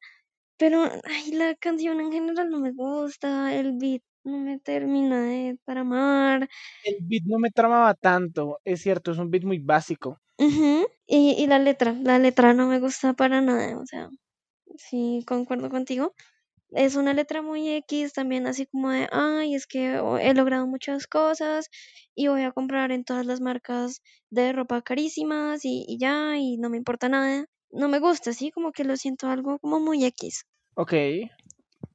Pero, 0.58 0.84
ay, 1.04 1.32
la 1.32 1.54
canción 1.56 2.00
en 2.00 2.12
general 2.12 2.50
no 2.50 2.60
me 2.60 2.72
gusta, 2.72 3.54
el 3.54 3.72
beat 3.78 4.02
no 4.26 4.38
me 4.38 4.58
termina 4.58 5.22
de 5.22 5.58
tramar. 5.64 6.48
El 6.84 6.96
beat 7.00 7.24
no 7.26 7.38
me 7.38 7.50
tramaba 7.50 7.94
tanto, 7.94 8.60
es 8.64 8.80
cierto, 8.82 9.12
es 9.12 9.18
un 9.18 9.30
beat 9.30 9.44
muy 9.44 9.58
básico. 9.58 10.20
y, 10.38 11.34
y 11.38 11.46
la 11.46 11.58
letra, 11.58 11.92
la 11.92 12.18
letra 12.18 12.52
no 12.54 12.66
me 12.66 12.80
gusta 12.80 13.14
para 13.14 13.40
nada, 13.40 13.78
o 13.78 13.86
sea, 13.86 14.10
sí, 14.76 15.24
concuerdo 15.26 15.70
contigo. 15.70 16.14
Es 16.70 16.96
una 16.96 17.14
letra 17.14 17.42
muy 17.42 17.68
X 17.70 18.12
también, 18.12 18.46
así 18.46 18.66
como 18.66 18.90
de, 18.90 19.08
ay, 19.12 19.54
es 19.54 19.66
que 19.66 19.94
he 20.20 20.34
logrado 20.34 20.66
muchas 20.66 21.06
cosas 21.06 21.68
y 22.14 22.28
voy 22.28 22.42
a 22.42 22.52
comprar 22.52 22.92
en 22.92 23.04
todas 23.04 23.26
las 23.26 23.40
marcas 23.40 24.02
de 24.30 24.52
ropa 24.52 24.82
carísimas 24.82 25.64
y, 25.64 25.84
y 25.88 25.98
ya, 25.98 26.36
y 26.38 26.58
no 26.58 26.70
me 26.70 26.76
importa 26.78 27.08
nada 27.08 27.46
no 27.70 27.88
me 27.88 27.98
gusta, 27.98 28.32
sí, 28.32 28.50
como 28.50 28.72
que 28.72 28.84
lo 28.84 28.96
siento 28.96 29.28
algo 29.28 29.58
como 29.58 29.80
muy 29.80 30.04
X. 30.04 30.46
Ok. 30.76 30.92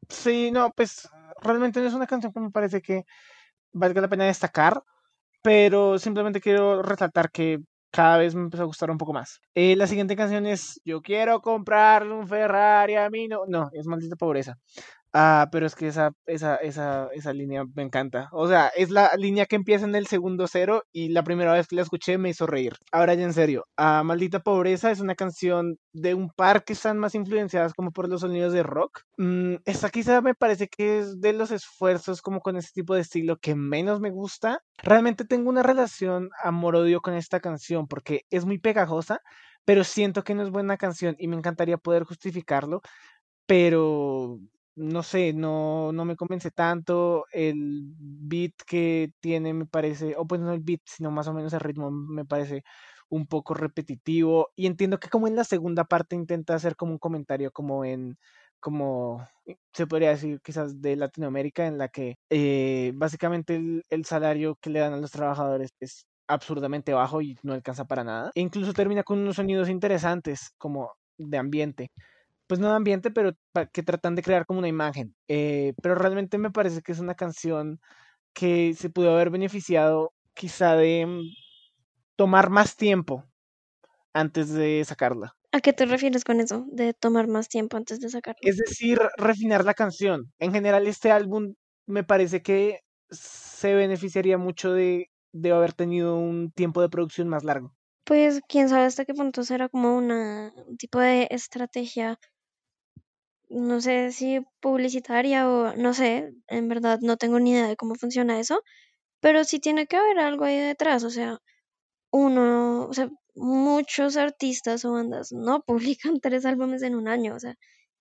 Sí, 0.10 0.52
no, 0.52 0.72
pues 0.72 1.08
realmente 1.42 1.82
no 1.82 1.88
es 1.88 1.94
una 1.94 2.08
canción 2.08 2.32
que 2.34 2.40
me 2.40 2.52
parece 2.52 2.82
que 2.82 3.04
valga 3.74 4.02
la 4.02 4.10
pena 4.10 4.26
destacar, 4.26 4.84
pero 5.42 6.00
simplemente 6.00 6.42
quiero 6.42 6.82
resaltar 6.84 7.32
que 7.32 7.60
cada 7.92 8.18
vez 8.18 8.36
me 8.36 8.44
empezó 8.44 8.64
a 8.64 8.68
gustar 8.68 8.90
un 8.92 8.98
poco 8.98 9.14
más. 9.14 9.42
Eh, 9.54 9.76
la 9.76 9.88
siguiente 9.88 10.16
canción 10.16 10.46
es 10.46 10.80
Yo 10.86 11.02
quiero 11.02 11.42
comprar 11.42 12.08
un 12.08 12.28
Ferrari 12.28 12.96
a 12.96 13.10
mí, 13.10 13.28
no, 13.28 13.42
no, 13.48 13.70
es 13.74 13.86
maldita 13.86 14.16
pobreza. 14.16 14.58
Ah, 15.14 15.50
pero 15.52 15.66
es 15.66 15.76
que 15.76 15.88
esa, 15.88 16.14
esa, 16.26 16.56
esa, 16.56 17.10
esa 17.14 17.34
línea 17.34 17.66
me 17.76 17.84
encanta. 17.84 18.30
O 18.32 18.48
sea, 18.48 18.70
es 18.70 18.90
la 18.92 19.12
línea 19.18 19.46
que 19.46 19.58
empieza 19.58 19.84
en 19.86 19.94
el 19.96 20.08
segundo 20.08 20.48
cero 20.48 20.84
y 20.94 21.10
la 21.10 21.24
primera 21.24 21.52
vez 21.52 21.68
que 21.68 21.76
la 21.76 21.82
escuché 21.82 22.18
me 22.18 22.30
hizo 22.30 22.48
reír. 22.48 22.76
Ahora 22.94 23.14
ya 23.14 23.26
en 23.26 23.34
serio, 23.34 23.66
ah, 23.76 24.04
Maldita 24.06 24.40
Pobreza 24.40 24.90
es 24.90 25.02
una 25.02 25.16
canción 25.16 25.78
de 25.92 26.14
un 26.14 26.30
par 26.30 26.64
que 26.64 26.72
están 26.74 26.98
más 26.98 27.14
influenciadas 27.14 27.74
como 27.74 27.92
por 27.92 28.08
los 28.08 28.22
sonidos 28.22 28.54
de 28.54 28.64
rock. 28.64 29.02
Mm, 29.18 29.56
esta 29.66 29.90
quizá 29.90 30.22
me 30.22 30.34
parece 30.34 30.70
que 30.70 31.00
es 31.00 31.20
de 31.20 31.34
los 31.34 31.52
esfuerzos 31.52 32.22
como 32.22 32.40
con 32.40 32.56
este 32.56 32.72
tipo 32.74 32.96
de 32.96 33.02
estilo 33.02 33.36
que 33.38 33.54
menos 33.54 34.00
me 34.00 34.12
gusta. 34.12 34.62
Realmente 34.78 35.26
tengo 35.26 35.50
una 35.50 35.64
relación 35.64 36.30
amor-odio 36.42 37.02
con 37.02 37.16
esta 37.16 37.42
canción 37.42 37.86
porque 37.88 38.22
es 38.30 38.46
muy 38.46 38.60
pegajosa, 38.60 39.20
pero 39.66 39.84
siento 39.84 40.24
que 40.24 40.36
no 40.36 40.44
es 40.44 40.52
buena 40.52 40.78
canción 40.78 41.16
y 41.20 41.28
me 41.28 41.36
encantaría 41.36 41.78
poder 41.78 42.04
justificarlo, 42.06 42.82
pero 43.46 44.40
no 44.82 45.04
sé, 45.04 45.34
no, 45.34 45.92
no 45.94 46.06
me 46.06 46.16
convence 46.16 46.52
tanto. 46.52 47.26
El 47.32 47.94
beat 47.98 48.54
que 48.68 49.12
tiene 49.20 49.54
me 49.54 49.66
parece, 49.66 50.16
o 50.18 50.26
pues 50.28 50.42
no 50.42 50.54
el 50.54 50.62
beat, 50.62 50.82
sino 50.86 51.12
más 51.12 51.28
o 51.28 51.34
menos 51.34 51.54
el 51.54 51.60
ritmo 51.62 51.92
me 51.92 52.26
parece 52.26 52.64
un 53.10 53.28
poco 53.28 53.54
repetitivo. 53.54 54.50
Y 54.56 54.68
entiendo 54.68 55.00
que 55.00 55.10
como 55.10 55.28
en 55.28 55.36
la 55.36 55.44
segunda 55.44 55.84
parte 55.86 56.16
intenta 56.16 56.56
hacer 56.56 56.76
como 56.76 56.94
un 56.94 57.00
comentario 57.00 57.52
como 57.52 57.86
en 57.86 58.18
como 58.60 59.28
se 59.74 59.88
podría 59.88 60.10
decir 60.12 60.40
quizás 60.44 60.82
de 60.82 60.96
Latinoamérica 60.96 61.66
en 61.68 61.78
la 61.80 61.88
que 61.90 62.16
eh, 62.30 62.92
básicamente 62.96 63.56
el, 63.56 63.84
el 63.90 64.06
salario 64.06 64.56
que 64.62 64.70
le 64.70 64.80
dan 64.80 64.94
a 64.94 64.98
los 64.98 65.12
trabajadores 65.12 65.72
es 65.80 66.06
absurdamente 66.28 66.94
bajo 66.94 67.22
y 67.22 67.38
no 67.44 67.54
alcanza 67.54 67.86
para 67.86 68.04
nada. 68.04 68.32
E 68.36 68.42
incluso 68.42 68.74
termina 68.74 69.04
con 69.04 69.20
unos 69.20 69.36
sonidos 69.38 69.70
interesantes 69.70 70.52
como 70.58 70.92
de 71.18 71.38
ambiente 71.38 71.92
pues 72.52 72.60
no 72.60 72.68
de 72.68 72.76
ambiente, 72.76 73.12
pero 73.12 73.32
que 73.72 73.82
tratan 73.82 74.14
de 74.14 74.22
crear 74.22 74.46
como 74.46 74.60
una 74.60 74.68
imagen. 74.68 75.16
Eh, 75.30 75.72
pero 75.82 75.96
realmente 75.96 76.38
me 76.38 76.52
parece 76.52 76.82
que 76.82 76.92
es 76.92 77.00
una 77.00 77.16
canción 77.16 77.80
que 78.34 78.74
se 78.74 78.90
pudo 78.90 79.14
haber 79.14 79.30
beneficiado 79.30 80.12
quizá 80.34 80.76
de 80.76 81.06
mm, 81.06 81.22
tomar 82.18 82.50
más 82.50 82.76
tiempo 82.76 83.24
antes 84.12 84.52
de 84.52 84.84
sacarla. 84.84 85.34
¿A 85.54 85.62
qué 85.62 85.72
te 85.72 85.86
refieres 85.86 86.26
con 86.26 86.42
eso, 86.42 86.66
de 86.74 86.94
tomar 86.94 87.30
más 87.30 87.48
tiempo 87.48 87.78
antes 87.78 88.02
de 88.02 88.10
sacarla? 88.10 88.40
Es 88.42 88.58
decir, 88.58 89.00
refinar 89.16 89.64
la 89.64 89.74
canción. 89.74 90.34
En 90.38 90.52
general, 90.52 90.86
este 90.88 91.10
álbum 91.10 91.54
me 91.86 92.04
parece 92.04 92.42
que 92.42 92.82
se 93.12 93.76
beneficiaría 93.76 94.38
mucho 94.38 94.74
de, 94.74 95.10
de 95.32 95.52
haber 95.54 95.72
tenido 95.72 96.18
un 96.18 96.52
tiempo 96.52 96.82
de 96.82 96.90
producción 96.90 97.30
más 97.30 97.46
largo. 97.46 97.74
Pues 98.04 98.42
quién 98.50 98.68
sabe 98.68 98.84
hasta 98.84 99.06
qué 99.06 99.14
punto 99.14 99.44
será 99.44 99.70
como 99.70 99.96
una, 99.96 100.52
un 100.68 100.76
tipo 100.76 101.00
de 101.00 101.30
estrategia 101.32 102.20
no 103.52 103.82
sé 103.82 104.12
si 104.12 104.42
publicitaria 104.62 105.48
o 105.50 105.76
no 105.76 105.94
sé, 105.94 106.34
en 106.48 106.68
verdad 106.70 107.00
no 107.02 107.18
tengo 107.18 107.40
ni 107.40 107.52
idea 107.52 107.68
de 107.68 107.76
cómo 107.76 107.96
funciona 107.96 108.40
eso, 108.40 108.62
pero 109.22 109.44
sí 109.44 109.60
tiene 109.60 109.88
que 109.88 109.98
haber 109.98 110.20
algo 110.20 110.46
ahí 110.46 110.58
detrás, 110.58 111.04
o 111.04 111.10
sea, 111.12 111.40
uno, 112.12 112.88
o 112.88 112.94
sea, 112.94 113.10
muchos 113.36 114.18
artistas 114.18 114.86
o 114.86 114.94
bandas 114.94 115.32
no 115.32 115.64
publican 115.68 116.20
tres 116.22 116.46
álbumes 116.46 116.84
en 116.84 116.96
un 116.96 117.08
año, 117.08 117.36
o 117.36 117.40
sea, 117.40 117.56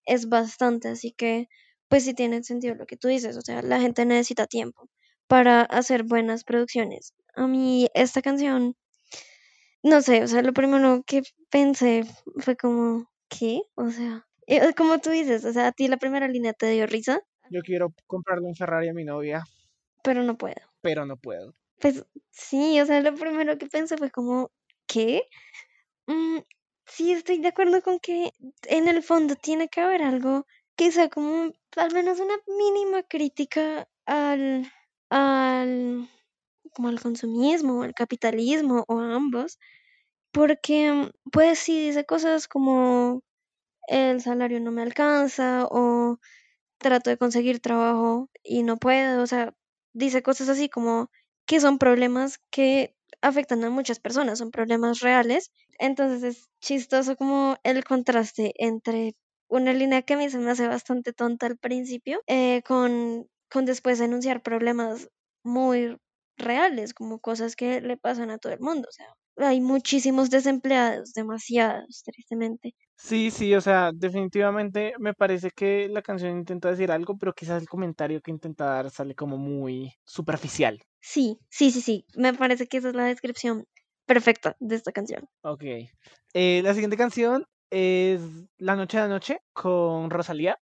es 0.06 0.28
bastante, 0.28 0.88
así 0.88 1.12
que 1.12 1.48
pues 1.88 2.04
sí 2.04 2.14
tiene 2.14 2.42
sentido 2.44 2.74
lo 2.76 2.86
que 2.86 2.96
tú 2.96 3.08
dices, 3.08 3.36
o 3.36 3.42
sea, 3.42 3.62
la 3.62 3.80
gente 3.80 4.06
necesita 4.06 4.46
tiempo 4.46 4.88
para 5.28 5.62
hacer 5.62 6.04
buenas 6.04 6.44
producciones. 6.44 7.14
A 7.34 7.46
mí 7.48 7.88
esta 7.94 8.22
canción, 8.22 8.76
no 9.82 10.02
sé, 10.02 10.22
o 10.22 10.26
sea, 10.28 10.42
lo 10.42 10.52
primero 10.52 11.02
que 11.06 11.22
pensé 11.50 12.04
fue 12.38 12.56
como, 12.56 13.10
¿qué? 13.28 13.62
O 13.74 13.90
sea, 13.90 14.26
como 14.76 14.98
tú 14.98 15.10
dices, 15.10 15.44
o 15.44 15.52
sea, 15.52 15.68
a 15.68 15.72
ti 15.72 15.88
la 15.88 15.96
primera 15.96 16.28
línea 16.28 16.52
te 16.52 16.70
dio 16.70 16.86
risa. 16.86 17.20
Yo 17.50 17.62
quiero 17.62 17.92
comprarle 18.06 18.46
un 18.46 18.54
Ferrari 18.54 18.88
a 18.88 18.94
mi 18.94 19.04
novia. 19.04 19.44
Pero 20.02 20.22
no 20.22 20.36
puedo. 20.36 20.60
Pero 20.80 21.06
no 21.06 21.16
puedo. 21.16 21.54
Pues 21.80 22.04
sí, 22.30 22.80
o 22.80 22.86
sea, 22.86 23.00
lo 23.00 23.14
primero 23.14 23.58
que 23.58 23.66
pensé 23.66 23.96
fue 23.96 24.10
como, 24.10 24.50
¿qué? 24.86 25.22
Mm, 26.06 26.38
sí, 26.86 27.12
estoy 27.12 27.38
de 27.38 27.48
acuerdo 27.48 27.82
con 27.82 27.98
que 28.00 28.32
en 28.68 28.88
el 28.88 29.02
fondo 29.02 29.36
tiene 29.36 29.68
que 29.68 29.80
haber 29.80 30.02
algo 30.02 30.46
que 30.76 30.92
sea 30.92 31.08
como 31.08 31.52
al 31.76 31.92
menos 31.92 32.20
una 32.20 32.34
mínima 32.46 33.02
crítica 33.02 33.88
al, 34.06 34.70
al, 35.10 36.08
como 36.74 36.88
al 36.88 37.00
consumismo, 37.00 37.82
al 37.82 37.94
capitalismo 37.94 38.84
o 38.88 38.98
a 39.00 39.14
ambos, 39.14 39.58
porque 40.32 41.10
pues 41.32 41.58
sí 41.58 41.86
dice 41.86 42.04
cosas 42.04 42.48
como 42.48 43.22
el 43.90 44.22
salario 44.22 44.60
no 44.60 44.72
me 44.72 44.82
alcanza 44.82 45.66
o 45.70 46.18
trato 46.78 47.10
de 47.10 47.18
conseguir 47.18 47.60
trabajo 47.60 48.30
y 48.42 48.62
no 48.62 48.76
puedo, 48.78 49.22
o 49.22 49.26
sea, 49.26 49.54
dice 49.94 50.22
cosas 50.22 50.48
así 50.48 50.68
como 50.68 51.10
que 51.46 51.60
son 51.60 51.78
problemas 51.78 52.40
que 52.50 52.94
afectan 53.22 53.64
a 53.64 53.70
muchas 53.70 54.00
personas, 54.00 54.38
son 54.38 54.50
problemas 54.50 55.00
reales. 55.00 55.52
Entonces 55.78 56.22
es 56.22 56.48
chistoso 56.60 57.16
como 57.16 57.56
el 57.64 57.84
contraste 57.84 58.52
entre 58.58 59.14
una 59.48 59.72
línea 59.72 60.02
que 60.02 60.14
a 60.14 60.16
mí 60.18 60.30
se 60.30 60.38
me 60.38 60.50
hace 60.52 60.68
bastante 60.68 61.12
tonta 61.12 61.46
al 61.46 61.58
principio, 61.58 62.20
eh, 62.28 62.62
con, 62.66 63.26
con 63.50 63.66
después 63.66 63.98
denunciar 63.98 64.42
problemas 64.42 65.10
muy 65.44 65.98
reales, 66.40 66.94
como 66.94 67.20
cosas 67.20 67.56
que 67.56 67.80
le 67.80 67.96
pasan 67.96 68.30
a 68.30 68.38
todo 68.38 68.52
el 68.52 68.60
mundo. 68.60 68.88
O 68.88 68.92
sea, 68.92 69.06
hay 69.48 69.60
muchísimos 69.60 70.30
desempleados, 70.30 71.12
demasiados, 71.12 72.02
tristemente. 72.04 72.74
Sí, 72.96 73.30
sí, 73.30 73.54
o 73.54 73.60
sea, 73.60 73.92
definitivamente 73.94 74.92
me 74.98 75.14
parece 75.14 75.50
que 75.50 75.88
la 75.88 76.02
canción 76.02 76.36
intenta 76.36 76.70
decir 76.70 76.90
algo, 76.90 77.16
pero 77.16 77.32
quizás 77.32 77.62
el 77.62 77.68
comentario 77.68 78.20
que 78.20 78.30
intenta 78.30 78.66
dar 78.66 78.90
sale 78.90 79.14
como 79.14 79.38
muy 79.38 79.94
superficial. 80.04 80.82
Sí, 81.00 81.38
sí, 81.48 81.70
sí, 81.70 81.80
sí, 81.80 82.04
me 82.14 82.34
parece 82.34 82.66
que 82.66 82.76
esa 82.76 82.90
es 82.90 82.94
la 82.94 83.06
descripción 83.06 83.64
perfecta 84.04 84.56
de 84.60 84.76
esta 84.76 84.92
canción. 84.92 85.26
Ok. 85.42 85.62
Eh, 86.34 86.60
la 86.62 86.74
siguiente 86.74 86.96
canción 86.96 87.46
es 87.70 88.20
La 88.58 88.76
Noche 88.76 88.98
de 88.98 89.04
la 89.04 89.08
Noche 89.08 89.38
con 89.52 90.10
Rosalía. 90.10 90.58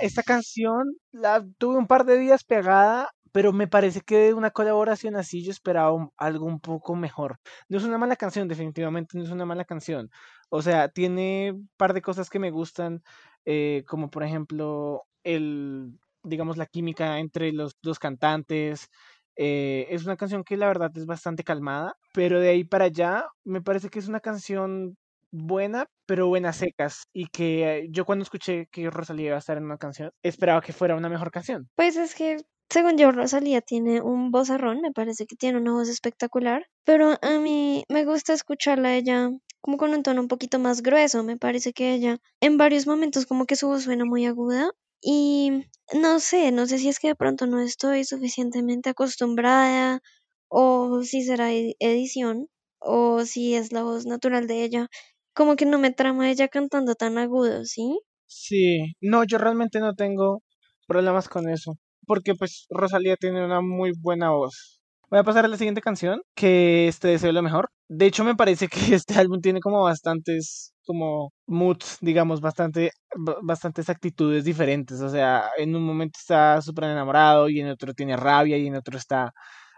Esta 0.00 0.22
canción 0.22 0.96
la 1.10 1.44
tuve 1.58 1.76
un 1.76 1.86
par 1.86 2.04
de 2.04 2.16
días 2.18 2.44
pegada 2.44 3.10
pero 3.32 3.52
me 3.52 3.66
parece 3.68 4.02
que 4.02 4.18
de 4.18 4.34
una 4.34 4.50
colaboración 4.50 5.16
así 5.16 5.42
yo 5.42 5.50
esperaba 5.50 5.92
algo 6.16 6.46
un 6.46 6.60
poco 6.60 6.94
mejor. 6.94 7.38
No 7.68 7.78
es 7.78 7.84
una 7.84 7.98
mala 7.98 8.16
canción, 8.16 8.48
definitivamente 8.48 9.16
no 9.18 9.24
es 9.24 9.30
una 9.30 9.46
mala 9.46 9.64
canción. 9.64 10.10
O 10.50 10.62
sea, 10.62 10.88
tiene 10.88 11.52
un 11.52 11.70
par 11.76 11.94
de 11.94 12.02
cosas 12.02 12.30
que 12.30 12.38
me 12.38 12.50
gustan, 12.50 13.02
eh, 13.44 13.84
como 13.88 14.10
por 14.10 14.22
ejemplo 14.22 15.04
el, 15.24 15.98
digamos, 16.22 16.56
la 16.56 16.66
química 16.66 17.18
entre 17.18 17.52
los 17.52 17.72
dos 17.82 17.98
cantantes. 17.98 18.88
Eh, 19.36 19.86
es 19.90 20.04
una 20.04 20.16
canción 20.16 20.44
que 20.44 20.56
la 20.58 20.66
verdad 20.66 20.90
es 20.94 21.06
bastante 21.06 21.42
calmada, 21.42 21.94
pero 22.12 22.38
de 22.38 22.50
ahí 22.50 22.64
para 22.64 22.86
allá 22.86 23.26
me 23.44 23.62
parece 23.62 23.88
que 23.88 23.98
es 23.98 24.08
una 24.08 24.20
canción 24.20 24.96
buena, 25.30 25.86
pero 26.06 26.28
buenas 26.28 26.56
secas. 26.56 27.06
Y 27.12 27.26
que 27.28 27.88
yo 27.90 28.04
cuando 28.04 28.22
escuché 28.22 28.66
que 28.70 28.90
Rosalía 28.90 29.28
iba 29.28 29.36
a 29.36 29.38
estar 29.38 29.56
en 29.56 29.64
una 29.64 29.78
canción, 29.78 30.10
esperaba 30.22 30.60
que 30.60 30.72
fuera 30.72 30.94
una 30.94 31.08
mejor 31.08 31.30
canción. 31.30 31.68
Pues 31.74 31.96
es 31.96 32.14
que 32.14 32.36
según 32.72 32.96
yo, 32.96 33.12
Rosalía 33.12 33.60
tiene 33.60 34.00
un 34.00 34.30
vozarrón, 34.30 34.80
me 34.80 34.92
parece 34.92 35.26
que 35.26 35.36
tiene 35.36 35.58
una 35.58 35.72
voz 35.72 35.90
espectacular, 35.90 36.66
pero 36.84 37.18
a 37.20 37.38
mí 37.38 37.84
me 37.90 38.06
gusta 38.06 38.32
escucharla 38.32 38.88
a 38.88 38.96
ella 38.96 39.30
como 39.60 39.76
con 39.76 39.92
un 39.92 40.02
tono 40.02 40.22
un 40.22 40.28
poquito 40.28 40.58
más 40.58 40.82
grueso, 40.82 41.22
me 41.22 41.36
parece 41.36 41.74
que 41.74 41.92
ella 41.92 42.16
en 42.40 42.56
varios 42.56 42.86
momentos 42.86 43.26
como 43.26 43.44
que 43.44 43.56
su 43.56 43.68
voz 43.68 43.82
suena 43.82 44.06
muy 44.06 44.24
aguda 44.24 44.70
y 45.02 45.66
no 45.92 46.18
sé, 46.18 46.50
no 46.50 46.66
sé 46.66 46.78
si 46.78 46.88
es 46.88 46.98
que 46.98 47.08
de 47.08 47.14
pronto 47.14 47.46
no 47.46 47.60
estoy 47.60 48.04
suficientemente 48.04 48.88
acostumbrada 48.88 50.00
o 50.48 51.02
si 51.02 51.22
será 51.22 51.52
edición 51.52 52.48
o 52.78 53.26
si 53.26 53.54
es 53.54 53.70
la 53.72 53.82
voz 53.82 54.06
natural 54.06 54.46
de 54.46 54.64
ella, 54.64 54.88
como 55.34 55.56
que 55.56 55.66
no 55.66 55.78
me 55.78 55.92
trama 55.92 56.30
ella 56.30 56.48
cantando 56.48 56.94
tan 56.94 57.18
agudo, 57.18 57.66
¿sí? 57.66 58.00
Sí, 58.26 58.94
no, 59.02 59.24
yo 59.24 59.36
realmente 59.36 59.78
no 59.78 59.94
tengo 59.94 60.42
problemas 60.86 61.28
con 61.28 61.50
eso 61.50 61.76
porque 62.06 62.34
pues 62.34 62.66
Rosalía 62.70 63.16
tiene 63.16 63.44
una 63.44 63.60
muy 63.60 63.92
buena 63.98 64.30
voz. 64.30 64.80
Voy 65.10 65.18
a 65.18 65.24
pasar 65.24 65.44
a 65.44 65.48
la 65.48 65.58
siguiente 65.58 65.82
canción, 65.82 66.22
que 66.34 66.88
este 66.88 67.08
deseo 67.08 67.32
lo 67.32 67.42
mejor. 67.42 67.68
De 67.88 68.06
hecho, 68.06 68.24
me 68.24 68.34
parece 68.34 68.68
que 68.68 68.94
este 68.94 69.14
álbum 69.14 69.40
tiene 69.42 69.60
como 69.60 69.82
bastantes, 69.82 70.72
como 70.86 71.32
moods, 71.46 71.98
digamos, 72.00 72.40
bastante, 72.40 72.92
bastantes 73.42 73.90
actitudes 73.90 74.44
diferentes. 74.44 75.02
O 75.02 75.10
sea, 75.10 75.50
en 75.58 75.76
un 75.76 75.82
momento 75.84 76.18
está 76.18 76.62
súper 76.62 76.84
enamorado 76.84 77.50
y 77.50 77.60
en 77.60 77.68
otro 77.68 77.92
tiene 77.92 78.16
rabia 78.16 78.56
y 78.56 78.66
en 78.66 78.76
otro 78.76 78.96
está 78.96 79.32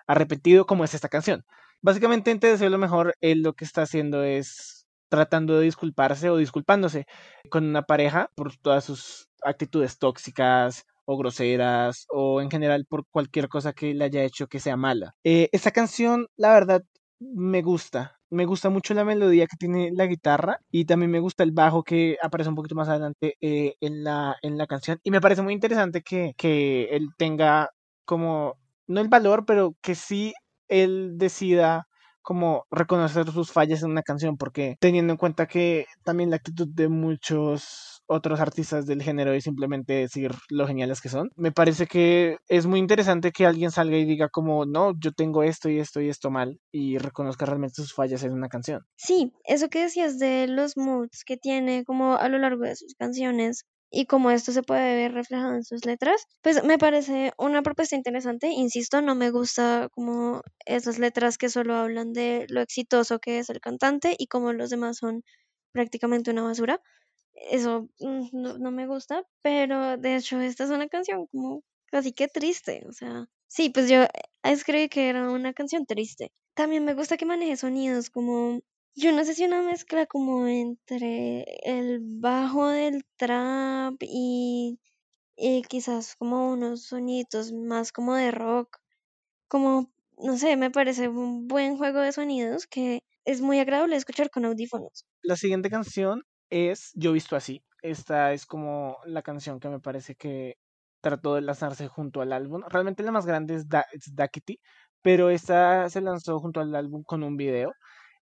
arrepentido, 0.07 0.67
como 0.67 0.85
es 0.85 0.95
esta 0.95 1.09
canción. 1.09 1.43
Básicamente, 1.83 2.31
en 2.31 2.39
Te 2.41 2.47
deseo 2.49 2.71
lo 2.71 2.79
mejor, 2.79 3.15
él 3.21 3.43
lo 3.43 3.55
que 3.55 3.65
está 3.65 3.83
haciendo 3.83 4.23
es 4.23 4.87
tratando 5.09 5.59
de 5.59 5.65
disculparse 5.65 6.31
o 6.31 6.37
disculpándose 6.37 7.07
con 7.51 7.65
una 7.65 7.83
pareja 7.83 8.31
por 8.37 8.57
todas 8.57 8.85
sus 8.85 9.29
actitudes 9.43 9.99
tóxicas, 9.99 10.87
o 11.05 11.17
groseras 11.17 12.07
o 12.11 12.41
en 12.41 12.51
general 12.51 12.87
por 12.89 13.05
cualquier 13.11 13.49
cosa 13.49 13.73
que 13.73 13.95
le 13.95 14.05
haya 14.05 14.23
hecho 14.25 14.47
que 14.47 14.61
sea 14.61 14.77
mala. 14.77 15.15
Eh, 15.25 15.49
esta 15.53 15.71
canción, 15.71 16.27
la 16.37 16.53
verdad, 16.53 16.83
me 17.21 17.63
gusta. 17.63 18.19
Me 18.31 18.47
gusta 18.47 18.69
mucho 18.69 18.95
la 18.95 19.05
melodía 19.05 19.47
que 19.47 19.57
tiene 19.57 19.91
la 19.93 20.07
guitarra 20.07 20.59
y 20.71 20.87
también 20.87 21.11
me 21.11 21.21
gusta 21.21 21.45
el 21.45 21.53
bajo 21.53 21.85
que 21.85 22.17
aparece 22.23 22.51
un 22.51 22.57
poquito 22.57 22.75
más 22.75 22.89
adelante 22.89 23.37
eh, 23.41 23.75
en, 23.81 24.03
la, 24.03 24.37
en 24.43 24.59
la 24.59 24.67
canción. 24.67 24.99
Y 25.05 25.11
me 25.11 25.21
parece 25.21 25.43
muy 25.43 25.53
interesante 25.53 26.03
que, 26.03 26.33
que 26.37 26.85
él 26.91 27.09
tenga 27.17 27.71
como, 28.05 28.57
no 28.89 29.01
el 29.01 29.09
valor, 29.09 29.45
pero 29.47 29.75
que 29.83 29.95
sí 29.95 30.33
él 30.69 31.13
decida 31.17 31.87
como 32.25 32.67
reconocer 32.71 33.31
sus 33.31 33.53
fallas 33.53 33.83
en 33.85 33.93
una 33.93 34.03
canción, 34.03 34.37
porque 34.37 34.77
teniendo 34.81 35.13
en 35.13 35.19
cuenta 35.19 35.47
que 35.47 35.87
también 36.03 36.31
la 36.31 36.37
actitud 36.37 36.67
de 36.67 36.89
muchos 36.89 38.03
otros 38.07 38.41
artistas 38.41 38.87
del 38.87 39.03
género 39.03 39.33
es 39.33 39.45
simplemente 39.45 39.93
decir 39.95 40.33
lo 40.51 40.67
geniales 40.67 41.01
que 41.01 41.09
son, 41.09 41.31
me 41.37 41.53
parece 41.53 41.87
que 41.87 42.39
es 42.49 42.67
muy 42.67 42.79
interesante 42.79 43.31
que 43.31 43.47
alguien 43.47 43.71
salga 43.71 43.97
y 43.97 44.05
diga 44.05 44.29
como, 44.29 44.67
no, 44.67 44.93
yo 44.99 45.13
tengo 45.13 45.43
esto 45.43 45.69
y 45.69 45.79
esto 45.79 46.01
y 46.01 46.09
esto 46.09 46.31
mal 46.31 46.59
y 46.73 46.99
reconozca 46.99 47.47
realmente 47.47 47.77
sus 47.77 47.95
fallas 47.95 48.23
en 48.25 48.33
una 48.33 48.49
canción. 48.49 48.83
Sí, 48.97 49.33
eso 49.45 49.69
que 49.69 49.83
decías 49.83 50.19
de 50.19 50.47
los 50.49 50.77
moods 50.77 51.25
que 51.25 51.37
tiene 51.37 51.85
como 51.85 52.17
a 52.17 52.29
lo 52.29 52.39
largo 52.39 52.65
de 52.65 52.77
sus 52.77 52.95
canciones, 52.95 53.65
y 53.95 54.07
como 54.07 54.31
esto 54.31 54.53
se 54.53 54.63
puede 54.63 54.97
ver 54.97 55.13
reflejado 55.13 55.55
en 55.55 55.65
sus 55.65 55.85
letras, 55.87 56.27
pues 56.43 56.65
me 56.65 56.79
parece 56.79 57.33
una 57.39 57.63
propuesta 57.63 57.97
interesante. 57.97 58.49
Insisto, 58.49 59.01
no 59.03 59.15
me 59.15 59.31
gusta 59.31 59.89
como 59.93 60.43
esas 60.67 60.99
letras 60.99 61.39
que 61.39 61.49
solo 61.49 61.75
hablan 61.77 62.13
de 62.13 62.47
lo 62.49 62.61
exitoso 62.61 63.19
que 63.21 63.39
es 63.39 63.51
el 63.51 63.61
cantante 63.61 64.17
y 64.19 64.27
como 64.27 64.53
los 64.53 64.71
demás 64.71 64.99
son 64.99 65.23
prácticamente 65.73 66.31
una 66.33 66.43
basura. 66.43 66.81
Eso 67.35 67.89
mm, 68.01 68.29
no, 68.33 68.59
no 68.59 68.71
me 68.73 68.87
gusta, 68.87 69.25
pero 69.43 69.97
de 69.99 70.17
hecho 70.17 70.41
esta 70.41 70.65
es 70.65 70.71
una 70.71 70.89
canción 70.89 71.27
como 71.29 71.63
casi 71.91 72.13
que 72.13 72.29
triste, 72.29 72.85
o 72.89 72.93
sea, 72.93 73.27
sí, 73.49 73.71
pues 73.71 73.89
yo 73.89 74.07
escribí 74.43 74.89
que 74.89 75.09
era 75.09 75.31
una 75.31 75.53
canción 75.53 75.87
triste. 75.87 76.33
También 76.55 76.85
me 76.85 76.95
gusta 76.95 77.17
que 77.17 77.27
maneje 77.27 77.57
sonidos 77.57 78.11
como 78.11 78.61
yo 78.97 79.13
no 79.13 79.25
sé 79.25 79.35
si 79.35 79.45
una 79.45 79.63
mezcla 79.63 80.07
como 80.07 80.47
entre 80.47 81.45
el 81.65 81.99
bajo 82.01 82.69
del 82.69 83.05
trap 83.17 83.97
y, 84.01 84.79
quizás 85.69 86.15
como 86.17 86.53
unos 86.53 86.85
sonidos 86.85 87.53
más 87.53 87.93
como 87.93 88.15
de 88.15 88.31
rock, 88.31 88.79
como, 89.49 89.93
no 90.19 90.37
sé, 90.39 90.57
me 90.57 90.71
parece 90.71 91.09
un 91.09 91.49
buen 91.49 91.77
juego 91.77 92.01
de 92.01 92.13
sonidos 92.13 92.67
que 92.67 93.03
es 93.25 93.41
muy 93.41 93.59
agradable 93.59 93.97
escuchar 93.97 94.31
con 94.31 94.45
audífonos. 94.45 95.05
La 95.23 95.37
siguiente 95.37 95.71
canción 95.71 96.23
es 96.51 96.93
Yo 96.95 97.13
visto 97.13 97.37
así. 97.37 97.65
Esta 97.83 98.33
es 98.33 98.47
como 98.47 98.99
la 99.05 99.23
canción 99.23 99.61
que 99.61 99.69
me 99.69 99.81
parece 99.81 100.15
que 100.15 100.57
trató 101.01 101.35
de 101.35 101.43
lanzarse 101.43 101.89
junto 101.89 102.21
al 102.21 102.33
álbum. 102.33 102.63
Realmente 102.69 103.03
la 103.03 103.13
más 103.13 103.27
grande 103.27 103.57
es, 103.57 103.69
da 103.69 103.85
es 103.93 104.15
Duckity, 104.15 104.61
pero 105.03 105.31
esta 105.31 105.91
se 105.91 106.01
lanzó 106.01 106.39
junto 106.39 106.61
al 106.61 106.75
álbum 106.75 107.03
con 107.03 107.23
un 107.23 107.37
video 107.37 107.75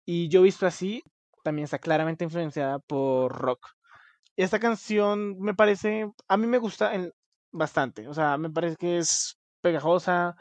y 0.07 0.29
yo 0.29 0.43
visto 0.43 0.67
así, 0.67 1.03
también 1.43 1.65
está 1.65 1.79
claramente 1.79 2.25
influenciada 2.25 2.79
por 2.79 3.33
rock. 3.33 3.69
Y 4.37 4.43
esta 4.43 4.61
canción 4.61 5.39
me 5.39 5.55
parece, 5.55 6.11
a 6.29 6.37
mí 6.37 6.47
me 6.47 6.59
gusta 6.59 6.93
bastante, 7.53 8.09
o 8.09 8.15
sea, 8.15 8.39
me 8.39 8.51
parece 8.51 8.77
que 8.77 8.99
es 8.99 9.39
pegajosa, 9.63 10.37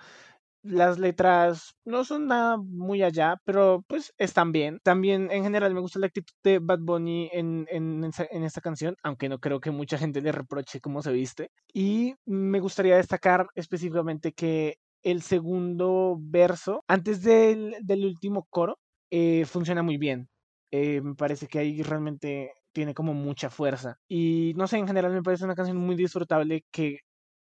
las 0.66 0.98
letras 0.98 1.76
no 1.86 2.04
son 2.04 2.28
nada 2.28 2.58
muy 2.58 3.04
allá, 3.04 3.38
pero 3.46 3.84
pues 3.88 4.14
están 4.18 4.52
bien. 4.52 4.80
También 4.84 5.30
en 5.32 5.44
general 5.44 5.74
me 5.76 5.80
gusta 5.80 6.00
la 6.00 6.08
actitud 6.08 6.34
de 6.44 6.60
Bad 6.60 6.80
Bunny 6.82 7.30
en, 7.32 7.68
en, 7.70 8.04
en, 8.04 8.44
esta 8.44 8.62
canción, 8.62 8.96
aunque 9.04 9.30
no 9.30 9.40
creo 9.40 9.60
que 9.60 9.70
mucha 9.72 9.98
gente 10.00 10.22
le 10.22 10.32
reproche 10.32 10.82
cómo 10.82 11.04
se 11.04 11.12
viste. 11.14 11.52
Y 11.72 12.16
me 12.26 12.60
gustaría 12.60 12.98
destacar 12.98 13.48
específicamente 13.54 14.34
que 14.34 14.78
el 15.04 15.22
segundo 15.22 16.18
verso, 16.20 16.84
antes 16.88 17.22
del, 17.22 17.76
del 17.84 18.06
último 18.06 18.48
coro, 18.50 18.80
eh, 19.12 19.46
funciona 19.46 19.84
muy 19.84 19.98
bien. 19.98 20.30
Eh, 20.72 21.02
me 21.02 21.16
parece 21.16 21.48
que 21.48 21.60
ahí 21.60 21.82
realmente 21.84 22.54
tiene 22.74 22.94
como 22.94 23.14
mucha 23.14 23.50
fuerza. 23.50 23.98
Y 24.08 24.54
no 24.56 24.68
sé, 24.68 24.78
en 24.78 24.88
general 24.88 25.14
me 25.14 25.24
parece 25.24 25.46
una 25.46 25.56
canción 25.56 25.78
muy 25.78 25.96
disfrutable 25.96 26.66
que 26.72 27.00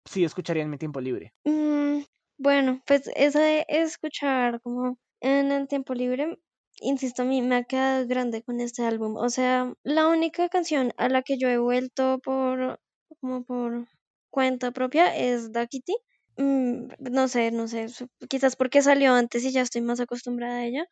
sí 0.06 0.24
escucharía 0.24 0.63
en 0.63 0.70
mi 0.72 0.78
tiempo 0.78 1.01
libre. 1.01 1.34
Mm, 1.46 2.04
bueno, 2.38 2.82
pues 2.86 3.10
esa 3.16 3.42
de 3.42 3.66
escuchar 3.70 4.62
como 4.62 4.98
en 5.22 5.51
el 5.51 5.68
tiempo 5.68 5.94
libre, 5.94 6.38
insisto, 6.82 7.25
me 7.25 7.56
ha 7.56 7.63
quedado 7.63 8.08
grande 8.08 8.44
con 8.44 8.60
este 8.62 8.84
álbum. 8.86 9.16
O 9.18 9.30
sea, 9.30 9.74
la 9.84 10.08
única 10.08 10.50
canción 10.50 10.94
a 10.98 11.10
la 11.10 11.22
que 11.24 11.38
yo 11.38 11.50
he 11.50 11.58
vuelto 11.58 12.20
por 12.20 12.80
como 13.22 13.44
por 13.44 13.88
cuenta 14.30 14.72
propia 14.72 15.16
es 15.16 15.51
Da 15.51 15.68
Kitty. 15.68 15.96
Mm, 16.38 16.88
no 17.12 17.28
sé, 17.28 17.51
no 17.51 17.68
sé, 17.68 17.88
quizás 18.30 18.56
porque 18.56 18.82
salió 18.82 19.13
antes 19.13 19.44
y 19.44 19.51
ya 19.51 19.62
estoy 19.62 19.82
más 19.82 20.00
acostumbrada 20.00 20.60
a 20.60 20.66
ella, 20.66 20.86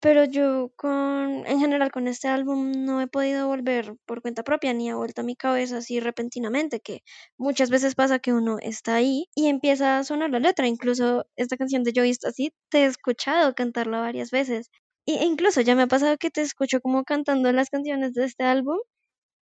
pero 0.00 0.24
yo 0.24 0.70
con, 0.76 1.46
en 1.46 1.60
general 1.60 1.90
con 1.90 2.06
este 2.08 2.28
álbum 2.28 2.72
no 2.84 3.00
he 3.00 3.08
podido 3.08 3.48
volver 3.48 3.94
por 4.06 4.22
cuenta 4.22 4.44
propia 4.44 4.72
ni 4.72 4.90
ha 4.90 4.96
vuelto 4.96 5.22
a 5.22 5.24
mi 5.24 5.34
cabeza 5.36 5.78
así 5.78 6.00
repentinamente, 6.00 6.80
que 6.80 7.02
muchas 7.36 7.70
veces 7.70 7.94
pasa 7.94 8.18
que 8.20 8.32
uno 8.32 8.58
está 8.60 8.94
ahí 8.96 9.26
y 9.34 9.48
empieza 9.48 9.98
a 9.98 10.04
sonar 10.04 10.30
la 10.30 10.38
letra. 10.40 10.66
Incluso 10.68 11.26
esta 11.36 11.56
canción 11.56 11.82
de 11.84 11.92
Yo 11.92 12.02
así, 12.26 12.52
te 12.70 12.80
he 12.82 12.84
escuchado 12.86 13.54
cantarla 13.54 14.00
varias 14.00 14.30
veces. 14.30 14.70
E 15.06 15.24
incluso 15.24 15.60
ya 15.62 15.74
me 15.74 15.82
ha 15.82 15.86
pasado 15.88 16.16
que 16.18 16.30
te 16.30 16.42
escucho 16.42 16.80
como 16.80 17.04
cantando 17.04 17.50
las 17.52 17.70
canciones 17.70 18.14
de 18.14 18.24
este 18.26 18.44
álbum 18.44 18.78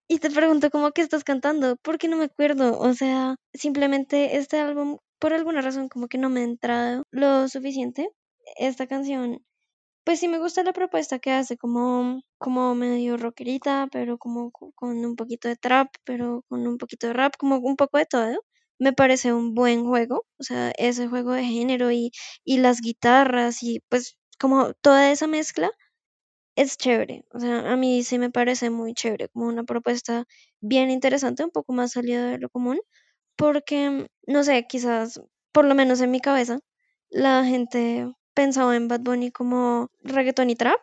y 0.07 0.19
te 0.19 0.29
pregunto 0.31 0.69
cómo 0.71 0.91
que 0.91 1.01
estás 1.01 1.23
cantando, 1.23 1.77
porque 1.83 2.07
no 2.07 2.17
me 2.17 2.25
acuerdo. 2.25 2.79
O 2.79 2.93
sea, 2.93 3.35
simplemente 3.53 4.37
este 4.37 4.59
álbum, 4.59 4.97
por 5.19 5.33
alguna 5.33 5.61
razón, 5.61 5.89
como 5.89 6.07
que 6.07 6.17
no 6.17 6.29
me 6.29 6.41
ha 6.41 6.43
entrado 6.43 7.03
lo 7.11 7.47
suficiente. 7.49 8.09
Esta 8.57 8.87
canción 8.87 9.39
pues 10.05 10.19
sí 10.21 10.27
me 10.29 10.39
gusta 10.39 10.63
la 10.63 10.73
propuesta 10.73 11.19
que 11.19 11.31
hace, 11.31 11.57
como, 11.57 12.21
como 12.39 12.75
medio 12.75 13.17
rockerita, 13.17 13.89
pero 13.91 14.17
como 14.19 14.51
con 14.51 15.05
un 15.05 15.15
poquito 15.17 15.47
de 15.49 15.57
trap, 15.57 15.89
pero 16.05 16.43
con 16.49 16.67
un 16.67 16.77
poquito 16.77 17.07
de 17.07 17.13
rap, 17.13 17.33
como 17.37 17.57
un 17.59 17.75
poco 17.77 17.97
de 17.97 18.05
todo. 18.05 18.37
Me 18.79 18.93
parece 18.93 19.33
un 19.33 19.53
buen 19.55 19.85
juego, 19.85 20.25
o 20.39 20.43
sea, 20.43 20.71
ese 20.77 21.07
juego 21.07 21.31
de 21.33 21.45
género 21.45 21.91
y, 21.91 22.11
y 22.45 22.57
las 22.59 22.81
guitarras 22.81 23.63
y 23.63 23.81
pues 23.89 24.17
como 24.39 24.73
toda 24.75 25.11
esa 25.11 25.27
mezcla 25.27 25.71
es 26.55 26.77
chévere. 26.77 27.25
O 27.33 27.39
sea, 27.39 27.71
a 27.71 27.75
mí 27.77 28.03
sí 28.03 28.17
me 28.19 28.31
parece 28.31 28.69
muy 28.69 28.93
chévere, 28.93 29.29
como 29.29 29.47
una 29.47 29.63
propuesta 29.63 30.25
bien 30.61 30.89
interesante, 30.91 31.43
un 31.43 31.51
poco 31.51 31.73
más 31.73 31.91
salida 31.93 32.27
de 32.31 32.37
lo 32.39 32.49
común, 32.49 32.79
porque, 33.37 34.07
no 34.27 34.43
sé, 34.43 34.65
quizás, 34.69 35.21
por 35.53 35.65
lo 35.65 35.75
menos 35.75 36.01
en 36.01 36.11
mi 36.11 36.21
cabeza, 36.21 36.59
la 37.09 37.45
gente 37.45 38.11
pensaba 38.35 38.75
en 38.75 38.87
Bad 38.87 39.01
Bunny 39.01 39.31
como 39.31 39.89
reggaeton 40.03 40.51
y 40.51 40.55
trap. 40.55 40.79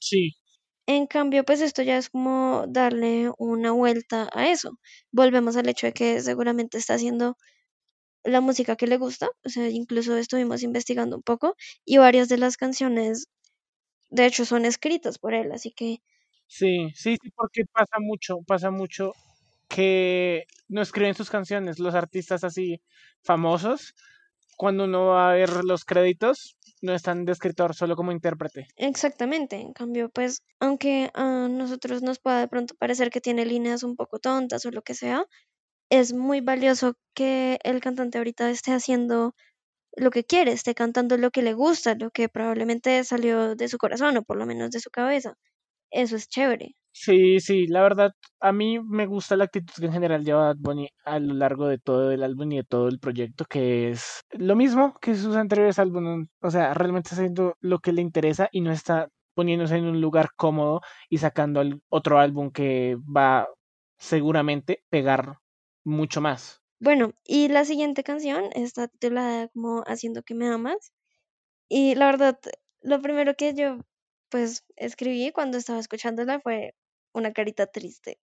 Sí. 0.00 0.32
En 0.86 1.06
cambio, 1.06 1.44
pues 1.44 1.60
esto 1.60 1.82
ya 1.82 1.98
es 1.98 2.10
como 2.10 2.64
darle 2.68 3.30
una 3.38 3.72
vuelta 3.72 4.28
a 4.32 4.48
eso. 4.48 4.78
Volvemos 5.12 5.56
al 5.56 5.68
hecho 5.68 5.86
de 5.86 5.92
que 5.92 6.20
seguramente 6.20 6.78
está 6.78 6.94
haciendo 6.94 7.36
la 8.24 8.40
música 8.40 8.76
que 8.76 8.86
le 8.86 8.98
gusta, 8.98 9.30
o 9.44 9.48
sea, 9.48 9.68
incluso 9.68 10.16
estuvimos 10.16 10.62
investigando 10.62 11.16
un 11.16 11.22
poco 11.22 11.56
y 11.84 11.98
varias 11.98 12.28
de 12.28 12.38
las 12.38 12.56
canciones, 12.56 13.26
de 14.10 14.26
hecho, 14.26 14.44
son 14.44 14.64
escritas 14.64 15.18
por 15.18 15.34
él, 15.34 15.50
así 15.52 15.72
que... 15.72 15.98
Sí, 16.46 16.88
sí, 16.94 17.16
sí, 17.20 17.30
porque 17.34 17.64
pasa 17.72 17.96
mucho, 17.98 18.38
pasa 18.46 18.70
mucho 18.70 19.12
que 19.68 20.44
no 20.68 20.82
escriben 20.82 21.14
sus 21.14 21.30
canciones 21.30 21.78
los 21.78 21.94
artistas 21.94 22.44
así 22.44 22.80
famosos 23.24 23.94
cuando 24.62 24.84
uno 24.84 25.06
va 25.06 25.32
a 25.32 25.34
ver 25.34 25.64
los 25.64 25.84
créditos, 25.84 26.56
no 26.82 26.94
están 26.94 27.24
de 27.24 27.32
escritor, 27.32 27.74
solo 27.74 27.96
como 27.96 28.12
intérprete. 28.12 28.68
Exactamente, 28.76 29.56
en 29.56 29.72
cambio, 29.72 30.08
pues, 30.08 30.42
aunque 30.60 31.10
a 31.14 31.48
nosotros 31.48 32.00
nos 32.02 32.20
pueda 32.20 32.38
de 32.38 32.46
pronto 32.46 32.76
parecer 32.78 33.10
que 33.10 33.20
tiene 33.20 33.44
líneas 33.44 33.82
un 33.82 33.96
poco 33.96 34.20
tontas 34.20 34.64
o 34.64 34.70
lo 34.70 34.82
que 34.82 34.94
sea, 34.94 35.24
es 35.90 36.12
muy 36.12 36.40
valioso 36.40 36.94
que 37.14 37.58
el 37.64 37.80
cantante 37.80 38.18
ahorita 38.18 38.50
esté 38.50 38.72
haciendo 38.72 39.34
lo 39.96 40.10
que 40.12 40.24
quiere, 40.24 40.52
esté 40.52 40.74
cantando 40.74 41.18
lo 41.18 41.32
que 41.32 41.42
le 41.42 41.54
gusta, 41.54 41.96
lo 41.96 42.10
que 42.12 42.28
probablemente 42.28 43.04
salió 43.04 43.56
de 43.56 43.68
su 43.68 43.78
corazón 43.78 44.16
o 44.18 44.22
por 44.22 44.36
lo 44.38 44.46
menos 44.46 44.70
de 44.70 44.80
su 44.80 44.90
cabeza. 44.90 45.34
Eso 45.90 46.16
es 46.16 46.28
chévere. 46.28 46.76
Sí, 46.94 47.40
sí, 47.40 47.66
la 47.68 47.82
verdad, 47.82 48.12
a 48.40 48.52
mí 48.52 48.78
me 48.78 49.06
gusta 49.06 49.34
la 49.36 49.44
actitud 49.44 49.72
que 49.78 49.86
en 49.86 49.92
general 49.92 50.24
lleva 50.24 50.48
Bad 50.48 50.56
Bunny 50.58 50.88
a 51.04 51.18
lo 51.18 51.34
largo 51.34 51.66
de 51.66 51.78
todo 51.78 52.12
el 52.12 52.22
álbum 52.22 52.52
y 52.52 52.56
de 52.56 52.64
todo 52.64 52.88
el 52.88 52.98
proyecto, 53.00 53.46
que 53.46 53.90
es 53.90 54.20
lo 54.32 54.54
mismo 54.56 54.94
que 55.00 55.14
sus 55.14 55.34
anteriores 55.36 55.78
álbumes. 55.78 56.28
O 56.42 56.50
sea, 56.50 56.74
realmente 56.74 57.08
está 57.08 57.16
haciendo 57.16 57.56
lo 57.60 57.78
que 57.78 57.92
le 57.92 58.02
interesa 58.02 58.48
y 58.52 58.60
no 58.60 58.70
está 58.72 59.08
poniéndose 59.34 59.76
en 59.76 59.86
un 59.86 60.00
lugar 60.02 60.30
cómodo 60.36 60.82
y 61.08 61.18
sacando 61.18 61.62
otro 61.88 62.18
álbum 62.18 62.50
que 62.50 62.96
va 63.16 63.48
seguramente 63.98 64.84
pegar 64.90 65.38
mucho 65.84 66.20
más. 66.20 66.60
Bueno, 66.78 67.12
y 67.24 67.48
la 67.48 67.64
siguiente 67.64 68.02
canción 68.04 68.50
está 68.54 68.88
titulada 68.88 69.48
como 69.48 69.82
Haciendo 69.86 70.22
que 70.22 70.34
me 70.34 70.48
amas. 70.48 70.92
Y 71.68 71.94
la 71.96 72.06
verdad, 72.06 72.38
lo 72.82 73.00
primero 73.02 73.34
que 73.36 73.54
yo 73.54 73.78
pues 74.30 74.64
escribí 74.76 75.30
cuando 75.32 75.58
estaba 75.58 75.78
escuchándola 75.78 76.40
fue 76.40 76.74
una 77.14 77.32
carita 77.32 77.66
triste. 77.66 78.18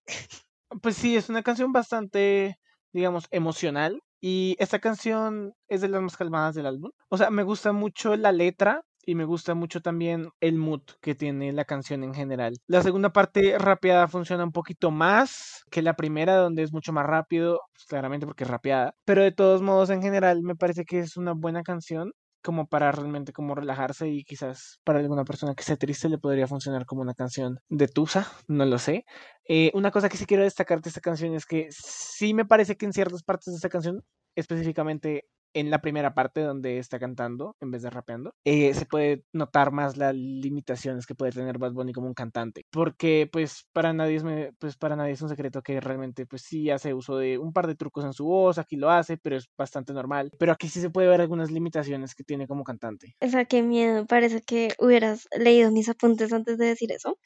Pues 0.82 0.96
sí, 0.96 1.16
es 1.16 1.28
una 1.28 1.42
canción 1.42 1.72
bastante, 1.72 2.56
digamos, 2.92 3.26
emocional. 3.30 4.02
Y 4.20 4.56
esta 4.58 4.80
canción 4.80 5.54
es 5.68 5.80
de 5.80 5.88
las 5.88 6.02
más 6.02 6.16
calmadas 6.16 6.54
del 6.54 6.66
álbum. 6.66 6.90
O 7.08 7.16
sea, 7.16 7.30
me 7.30 7.44
gusta 7.44 7.72
mucho 7.72 8.16
la 8.16 8.32
letra 8.32 8.82
y 9.06 9.14
me 9.14 9.24
gusta 9.24 9.54
mucho 9.54 9.80
también 9.80 10.28
el 10.40 10.56
mood 10.56 10.82
que 11.00 11.14
tiene 11.14 11.52
la 11.52 11.64
canción 11.64 12.02
en 12.04 12.12
general. 12.12 12.54
La 12.66 12.82
segunda 12.82 13.10
parte 13.12 13.56
rapeada 13.58 14.08
funciona 14.08 14.44
un 14.44 14.52
poquito 14.52 14.90
más 14.90 15.62
que 15.70 15.82
la 15.82 15.94
primera, 15.94 16.36
donde 16.36 16.62
es 16.64 16.72
mucho 16.72 16.92
más 16.92 17.06
rápido, 17.06 17.60
pues, 17.72 17.86
claramente 17.86 18.26
porque 18.26 18.44
es 18.44 18.50
rapeada, 18.50 18.94
pero 19.06 19.22
de 19.22 19.32
todos 19.32 19.62
modos 19.62 19.88
en 19.90 20.02
general 20.02 20.42
me 20.42 20.56
parece 20.56 20.84
que 20.84 20.98
es 20.98 21.16
una 21.16 21.32
buena 21.32 21.62
canción 21.62 22.12
como 22.42 22.66
para 22.68 22.92
realmente 22.92 23.32
como 23.32 23.54
relajarse 23.54 24.08
y 24.08 24.24
quizás 24.24 24.80
para 24.84 25.00
alguna 25.00 25.24
persona 25.24 25.54
que 25.54 25.62
esté 25.62 25.76
triste 25.76 26.08
le 26.08 26.18
podría 26.18 26.46
funcionar 26.46 26.86
como 26.86 27.02
una 27.02 27.14
canción 27.14 27.60
de 27.68 27.88
Tusa, 27.88 28.26
no 28.46 28.64
lo 28.64 28.78
sé. 28.78 29.04
Eh, 29.48 29.70
una 29.74 29.90
cosa 29.90 30.08
que 30.08 30.16
sí 30.16 30.26
quiero 30.26 30.44
destacar 30.44 30.80
de 30.80 30.88
esta 30.88 31.00
canción 31.00 31.34
es 31.34 31.46
que 31.46 31.68
sí 31.70 32.34
me 32.34 32.44
parece 32.44 32.76
que 32.76 32.86
en 32.86 32.92
ciertas 32.92 33.22
partes 33.22 33.52
de 33.52 33.56
esta 33.56 33.68
canción, 33.68 34.04
específicamente 34.34 35.28
en 35.54 35.70
la 35.70 35.80
primera 35.80 36.14
parte 36.14 36.40
donde 36.40 36.78
está 36.78 36.98
cantando 36.98 37.56
en 37.60 37.70
vez 37.70 37.82
de 37.82 37.90
rapeando, 37.90 38.34
eh, 38.44 38.74
se 38.74 38.86
puede 38.86 39.24
notar 39.32 39.72
más 39.72 39.96
las 39.96 40.14
limitaciones 40.14 41.06
que 41.06 41.14
puede 41.14 41.32
tener 41.32 41.58
Bad 41.58 41.72
Bunny 41.72 41.92
como 41.92 42.06
un 42.06 42.14
cantante, 42.14 42.64
porque 42.70 43.28
pues 43.30 43.66
para 43.72 43.92
nadie 43.92 44.16
es 44.16 44.24
pues 44.58 44.76
para 44.76 44.96
nadie 44.96 45.12
es 45.12 45.22
un 45.22 45.28
secreto 45.28 45.62
que 45.62 45.80
realmente 45.80 46.26
pues 46.26 46.42
sí 46.42 46.70
hace 46.70 46.94
uso 46.94 47.16
de 47.16 47.38
un 47.38 47.52
par 47.52 47.66
de 47.66 47.74
trucos 47.74 48.04
en 48.04 48.12
su 48.12 48.24
voz, 48.26 48.58
aquí 48.58 48.76
lo 48.76 48.90
hace, 48.90 49.16
pero 49.16 49.36
es 49.36 49.48
bastante 49.56 49.92
normal, 49.92 50.30
pero 50.38 50.52
aquí 50.52 50.68
sí 50.68 50.80
se 50.80 50.90
puede 50.90 51.08
ver 51.08 51.20
algunas 51.20 51.50
limitaciones 51.50 52.14
que 52.14 52.24
tiene 52.24 52.46
como 52.46 52.64
cantante. 52.64 53.14
O 53.20 53.28
sea, 53.28 53.44
qué 53.44 53.62
miedo, 53.62 54.06
parece 54.06 54.42
que 54.42 54.74
hubieras 54.78 55.28
leído 55.36 55.70
mis 55.70 55.88
apuntes 55.88 56.32
antes 56.32 56.58
de 56.58 56.66
decir 56.66 56.92
eso. 56.92 57.18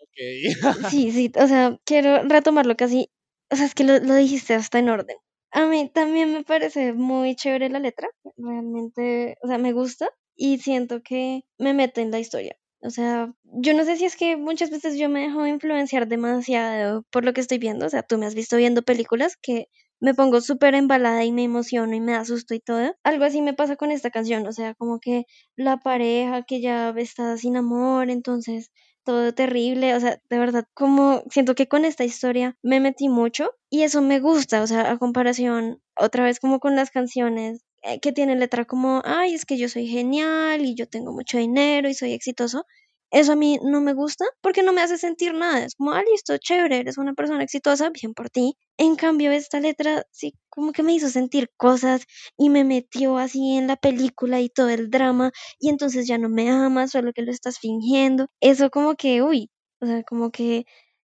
Ok. 0.00 0.16
sí, 0.90 1.12
sí, 1.12 1.32
o 1.36 1.46
sea, 1.46 1.78
quiero 1.84 2.22
retomarlo 2.24 2.76
casi, 2.76 3.10
o 3.50 3.56
sea, 3.56 3.66
es 3.66 3.74
que 3.74 3.84
lo, 3.84 3.98
lo 3.98 4.14
dijiste 4.14 4.54
hasta 4.54 4.78
en 4.78 4.88
orden. 4.88 5.16
A 5.52 5.66
mí 5.66 5.90
también 5.92 6.32
me 6.32 6.42
parece 6.44 6.92
muy 6.92 7.34
chévere 7.34 7.68
la 7.70 7.78
letra, 7.78 8.08
realmente, 8.36 9.36
o 9.42 9.48
sea, 9.48 9.58
me 9.58 9.72
gusta 9.72 10.08
y 10.36 10.58
siento 10.58 11.02
que 11.02 11.42
me 11.58 11.74
mete 11.74 12.00
en 12.02 12.10
la 12.10 12.18
historia. 12.18 12.56
O 12.80 12.90
sea, 12.90 13.32
yo 13.42 13.74
no 13.74 13.84
sé 13.84 13.96
si 13.96 14.04
es 14.04 14.16
que 14.16 14.36
muchas 14.36 14.70
veces 14.70 14.96
yo 14.98 15.08
me 15.08 15.20
dejo 15.22 15.46
influenciar 15.46 16.06
demasiado 16.06 17.02
por 17.10 17.24
lo 17.24 17.32
que 17.32 17.40
estoy 17.40 17.58
viendo. 17.58 17.86
O 17.86 17.88
sea, 17.90 18.02
tú 18.02 18.18
me 18.18 18.26
has 18.26 18.34
visto 18.34 18.56
viendo 18.56 18.82
películas 18.82 19.36
que 19.36 19.66
me 20.00 20.14
pongo 20.14 20.40
súper 20.40 20.74
embalada 20.74 21.24
y 21.24 21.32
me 21.32 21.42
emociono 21.44 21.94
y 21.94 22.00
me 22.00 22.14
asusto 22.14 22.54
y 22.54 22.60
todo. 22.60 22.94
Algo 23.02 23.24
así 23.24 23.42
me 23.42 23.54
pasa 23.54 23.74
con 23.76 23.90
esta 23.90 24.10
canción. 24.10 24.46
O 24.46 24.52
sea, 24.52 24.74
como 24.74 25.00
que 25.00 25.24
la 25.56 25.78
pareja 25.78 26.42
que 26.44 26.60
ya 26.60 26.90
está 26.96 27.36
sin 27.36 27.56
amor, 27.56 28.10
entonces 28.10 28.70
todo 29.08 29.32
terrible, 29.32 29.94
o 29.94 30.00
sea, 30.00 30.20
de 30.28 30.38
verdad, 30.38 30.66
como 30.74 31.22
siento 31.30 31.54
que 31.54 31.66
con 31.66 31.86
esta 31.86 32.04
historia 32.04 32.58
me 32.62 32.78
metí 32.78 33.08
mucho 33.08 33.52
y 33.70 33.80
eso 33.84 34.02
me 34.02 34.20
gusta, 34.20 34.60
o 34.60 34.66
sea, 34.66 34.90
a 34.92 34.98
comparación 34.98 35.80
otra 35.96 36.24
vez 36.24 36.40
como 36.40 36.60
con 36.60 36.76
las 36.76 36.90
canciones 36.90 37.64
eh, 37.82 38.00
que 38.00 38.12
tienen 38.12 38.38
letra 38.38 38.66
como, 38.66 39.00
ay, 39.06 39.32
es 39.32 39.46
que 39.46 39.56
yo 39.56 39.70
soy 39.70 39.86
genial 39.86 40.60
y 40.60 40.74
yo 40.74 40.86
tengo 40.86 41.14
mucho 41.14 41.38
dinero 41.38 41.88
y 41.88 41.94
soy 41.94 42.12
exitoso. 42.12 42.66
Eso 43.12 43.32
a 43.32 43.36
mí 43.36 43.58
no 43.62 43.80
me 43.80 43.94
gusta 43.94 44.24
porque 44.42 44.62
no 44.62 44.72
me 44.72 44.82
hace 44.82 44.98
sentir 44.98 45.32
nada. 45.34 45.64
Es 45.64 45.74
como, 45.76 45.92
ah, 45.92 46.02
listo, 46.10 46.36
chévere, 46.38 46.78
eres 46.78 46.98
una 46.98 47.14
persona 47.14 47.42
exitosa, 47.42 47.90
bien 47.90 48.12
por 48.14 48.28
ti. 48.30 48.54
En 48.76 48.96
cambio, 48.96 49.30
esta 49.32 49.60
letra 49.60 50.04
sí 50.10 50.34
como 50.50 50.72
que 50.72 50.82
me 50.82 50.92
hizo 50.94 51.08
sentir 51.08 51.50
cosas 51.56 52.02
y 52.36 52.50
me 52.50 52.64
metió 52.64 53.16
así 53.18 53.56
en 53.56 53.66
la 53.68 53.76
película 53.76 54.40
y 54.40 54.48
todo 54.50 54.68
el 54.70 54.90
drama 54.90 55.30
y 55.58 55.68
entonces 55.70 56.06
ya 56.06 56.18
no 56.18 56.28
me 56.28 56.50
amas, 56.50 56.90
solo 56.90 57.12
que 57.12 57.22
lo 57.22 57.30
estás 57.32 57.58
fingiendo. 57.58 58.26
Eso 58.40 58.70
como 58.70 58.94
que, 58.96 59.22
uy, 59.22 59.50
o 59.80 59.86
sea, 59.86 60.02
como 60.04 60.30
que 60.30 60.64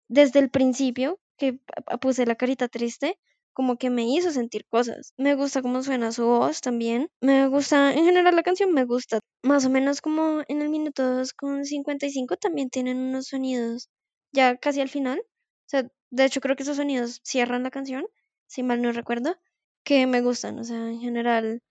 desde 0.09 0.39
el 0.41 0.51
principio 0.51 1.21
que 1.39 1.59
puse 2.01 2.27
la 2.27 2.35
carita 2.37 2.69
triste, 2.69 3.19
como 3.53 3.77
que 3.77 3.91
me 3.91 4.05
hizo 4.05 4.31
sentir 4.31 4.67
cosas. 4.67 5.13
Me 5.17 5.35
gusta 5.35 5.63
cómo 5.63 5.83
suena 5.83 6.13
su 6.13 6.25
voz 6.27 6.61
también. 6.61 7.09
Me 7.21 7.49
gusta, 7.49 7.93
en 7.93 8.05
general 8.05 8.37
la 8.37 8.43
canción 8.43 8.73
me 8.73 8.85
gusta. 8.85 9.21
Más 9.43 9.65
o 9.67 9.71
menos 9.71 10.01
como 10.01 10.43
en 10.49 10.63
el 10.63 10.69
minuto 10.69 11.03
2 11.17 11.33
con 11.35 11.65
55 11.65 12.37
también 12.37 12.71
tienen 12.71 12.99
unos 12.99 13.29
sonidos 13.29 13.89
ya 14.33 14.57
casi 14.57 14.81
al 14.81 14.89
final. 14.89 15.21
O 15.21 15.69
sea, 15.69 15.89
de 16.11 16.25
hecho 16.25 16.41
creo 16.41 16.57
que 16.57 16.63
esos 16.63 16.77
sonidos 16.77 17.21
cierran 17.25 17.63
la 17.63 17.71
canción, 17.71 18.05
si 18.47 18.63
mal 18.63 18.83
no 18.83 18.93
recuerdo, 18.93 19.37
que 19.85 20.07
me 20.07 20.21
gustan. 20.21 20.59
O 20.59 20.65
sea, 20.65 20.77
en 20.77 21.01
general 21.01 21.63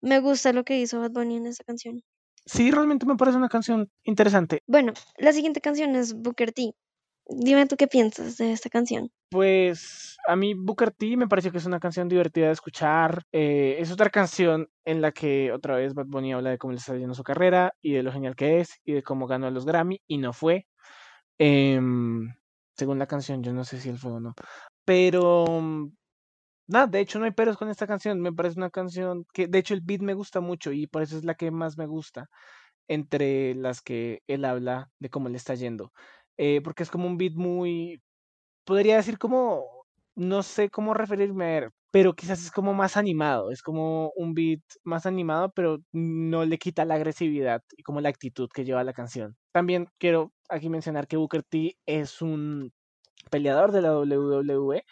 me 0.00 0.20
gusta 0.20 0.52
lo 0.52 0.64
que 0.64 0.78
hizo 0.80 1.00
Bad 1.00 1.12
Bunny 1.12 1.36
en 1.36 1.46
esa 1.46 1.64
canción. 1.64 2.02
Sí, 2.44 2.70
realmente 2.70 3.06
me 3.06 3.16
parece 3.16 3.38
una 3.38 3.48
canción 3.48 3.88
interesante. 4.02 4.62
Bueno, 4.66 4.92
la 5.16 5.32
siguiente 5.32 5.60
canción 5.60 5.94
es 5.94 6.14
Booker 6.14 6.52
T. 6.52 6.74
Dime 7.28 7.66
tú 7.66 7.76
qué 7.76 7.86
piensas 7.86 8.36
de 8.36 8.52
esta 8.52 8.68
canción. 8.68 9.10
Pues 9.30 10.16
a 10.26 10.36
mí 10.36 10.54
Booker 10.54 10.90
T 10.90 11.16
me 11.16 11.28
parece 11.28 11.50
que 11.50 11.58
es 11.58 11.66
una 11.66 11.80
canción 11.80 12.08
divertida 12.08 12.46
de 12.46 12.52
escuchar. 12.52 13.22
Eh, 13.32 13.76
es 13.78 13.90
otra 13.90 14.10
canción 14.10 14.68
en 14.84 15.00
la 15.00 15.12
que 15.12 15.52
otra 15.52 15.76
vez 15.76 15.94
Bad 15.94 16.06
Bunny 16.06 16.32
habla 16.32 16.50
de 16.50 16.58
cómo 16.58 16.72
le 16.72 16.78
está 16.78 16.96
yendo 16.96 17.14
su 17.14 17.22
carrera 17.22 17.72
y 17.80 17.92
de 17.92 18.02
lo 18.02 18.12
genial 18.12 18.36
que 18.36 18.60
es 18.60 18.80
y 18.84 18.92
de 18.92 19.02
cómo 19.02 19.26
ganó 19.26 19.50
los 19.50 19.64
Grammy 19.64 20.00
y 20.06 20.18
no 20.18 20.32
fue. 20.32 20.66
Em, 21.38 22.34
según 22.76 22.98
la 22.98 23.06
canción, 23.06 23.42
yo 23.42 23.52
no 23.52 23.64
sé 23.64 23.80
si 23.80 23.88
él 23.88 23.98
fue 23.98 24.12
o 24.12 24.20
no. 24.20 24.34
Pero 24.84 25.44
nada, 26.66 26.86
de 26.86 27.00
hecho 27.00 27.18
no 27.18 27.24
hay 27.24 27.32
peros 27.32 27.56
con 27.56 27.68
esta 27.68 27.86
canción. 27.86 28.20
Me 28.20 28.32
parece 28.32 28.58
una 28.58 28.70
canción 28.70 29.24
que, 29.32 29.46
de 29.46 29.58
hecho, 29.58 29.74
el 29.74 29.80
beat 29.82 30.02
me 30.02 30.14
gusta 30.14 30.40
mucho 30.40 30.72
y 30.72 30.86
por 30.86 31.02
eso 31.02 31.16
es 31.16 31.24
la 31.24 31.34
que 31.34 31.50
más 31.50 31.78
me 31.78 31.86
gusta 31.86 32.28
entre 32.88 33.54
las 33.54 33.80
que 33.82 34.22
él 34.26 34.44
habla 34.44 34.90
de 34.98 35.10
cómo 35.10 35.28
le 35.28 35.36
está 35.36 35.54
yendo. 35.54 35.92
Eh, 36.38 36.60
porque 36.62 36.82
es 36.82 36.90
como 36.90 37.06
un 37.06 37.18
beat 37.18 37.34
muy, 37.34 38.02
podría 38.64 38.96
decir 38.96 39.18
como, 39.18 39.64
no 40.16 40.42
sé 40.42 40.70
cómo 40.70 40.94
referirme 40.94 41.44
a 41.44 41.58
él, 41.58 41.70
pero 41.90 42.14
quizás 42.14 42.42
es 42.44 42.50
como 42.50 42.74
más 42.74 42.96
animado, 42.96 43.50
es 43.50 43.62
como 43.62 44.12
un 44.16 44.34
beat 44.34 44.62
más 44.84 45.06
animado, 45.06 45.52
pero 45.54 45.78
no 45.92 46.44
le 46.44 46.58
quita 46.58 46.84
la 46.84 46.94
agresividad 46.94 47.62
y 47.76 47.82
como 47.82 48.00
la 48.00 48.08
actitud 48.08 48.48
que 48.52 48.64
lleva 48.64 48.84
la 48.84 48.94
canción. 48.94 49.36
También 49.52 49.88
quiero 49.98 50.32
aquí 50.48 50.68
mencionar 50.70 51.06
que 51.06 51.16
Booker 51.18 51.42
T 51.42 51.76
es 51.86 52.22
un 52.22 52.72
peleador 53.30 53.72
de 53.72 53.82
la 53.82 53.96
WWE. 53.98 54.84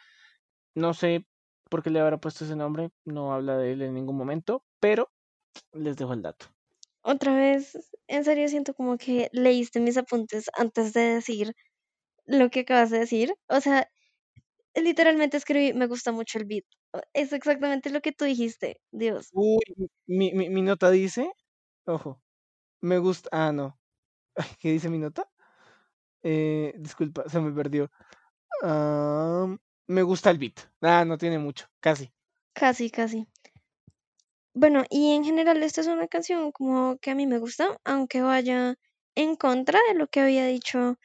No 0.74 0.94
sé 0.94 1.26
por 1.70 1.82
qué 1.82 1.90
le 1.90 2.00
habrá 2.00 2.18
puesto 2.18 2.44
ese 2.44 2.56
nombre, 2.56 2.90
no 3.04 3.32
habla 3.32 3.56
de 3.56 3.72
él 3.72 3.82
en 3.82 3.94
ningún 3.94 4.16
momento, 4.16 4.64
pero 4.80 5.10
les 5.72 5.96
dejo 5.96 6.12
el 6.14 6.22
dato. 6.22 6.46
Otra 7.02 7.34
vez, 7.34 7.78
en 8.08 8.24
serio 8.24 8.48
siento 8.48 8.74
como 8.74 8.96
que 8.98 9.28
leíste 9.32 9.80
mis 9.80 9.96
apuntes 9.96 10.50
antes 10.54 10.92
de 10.92 11.00
decir 11.02 11.52
lo 12.26 12.50
que 12.50 12.60
acabas 12.60 12.90
de 12.90 13.00
decir. 13.00 13.34
O 13.48 13.60
sea, 13.60 13.88
literalmente 14.74 15.36
escribí, 15.38 15.74
me 15.74 15.86
gusta 15.88 16.12
mucho 16.12 16.38
el 16.38 16.46
beat. 16.46 16.64
Es 17.14 17.32
exactamente 17.32 17.90
lo 17.90 18.00
que 18.02 18.12
tú 18.12 18.24
dijiste, 18.26 18.80
Dios. 18.92 19.32
Uy, 19.32 19.60
mi, 20.06 20.32
mi, 20.32 20.48
mi 20.50 20.62
nota 20.62 20.90
dice, 20.90 21.30
ojo, 21.86 22.22
me 22.82 22.98
gusta, 22.98 23.30
ah, 23.32 23.52
no. 23.52 23.78
¿Qué 24.60 24.72
dice 24.72 24.90
mi 24.90 24.98
nota? 24.98 25.30
Eh, 26.22 26.74
disculpa, 26.78 27.28
se 27.28 27.40
me 27.40 27.52
perdió. 27.52 27.90
me 29.88 30.02
gusta 30.02 30.30
el 30.30 30.38
beat. 30.38 30.60
Ah, 30.80 31.04
no 31.04 31.18
tiene 31.18 31.38
mucho, 31.38 31.66
casi. 31.80 32.12
Casi, 32.54 32.90
casi. 32.90 33.26
Bueno, 34.54 34.84
y 34.90 35.12
en 35.14 35.24
general 35.24 35.62
esta 35.62 35.80
es 35.80 35.86
una 35.86 36.08
canción 36.08 36.50
como 36.52 36.98
que 36.98 37.10
a 37.10 37.14
mí 37.14 37.26
me 37.26 37.38
gusta, 37.38 37.78
aunque 37.84 38.20
vaya 38.22 38.74
en 39.14 39.36
contra 39.36 39.78
de 39.88 39.94
lo 39.98 40.08
que 40.08 40.20
había 40.20 40.46
dicho 40.46 40.96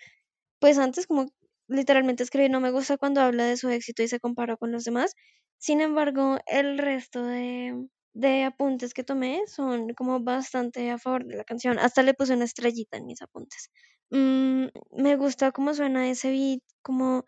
pues 0.60 0.78
antes, 0.80 1.08
como 1.08 1.28
literalmente 1.68 2.24
escribí 2.24 2.50
no 2.50 2.62
me 2.62 2.72
gusta 2.72 2.98
cuando 2.98 3.22
habla 3.22 3.46
de 3.46 3.58
su 3.58 3.70
éxito 3.70 4.04
y 4.04 4.08
se 4.10 4.20
compara 4.22 4.58
con 4.58 4.72
los 4.72 4.86
demás. 4.86 5.14
Sin 5.60 5.82
embargo, 5.82 6.40
el 6.48 6.78
resto 6.80 7.24
de, 7.26 7.88
de 8.14 8.44
apuntes 8.46 8.94
que 8.94 9.04
tomé 9.06 9.44
son 9.48 9.90
como 9.96 10.22
bastante 10.22 10.92
a 10.92 11.00
favor 11.00 11.26
de 11.28 11.38
la 11.38 11.44
canción. 11.46 11.80
Hasta 11.80 12.04
le 12.04 12.14
puse 12.16 12.34
una 12.36 12.46
estrellita 12.46 12.98
en 12.98 13.08
mis 13.08 13.22
apuntes. 13.22 13.70
Mm, 14.12 14.68
me 14.94 15.16
gusta 15.18 15.52
cómo 15.52 15.74
suena 15.74 16.10
ese 16.10 16.32
beat, 16.32 16.62
como 16.84 17.26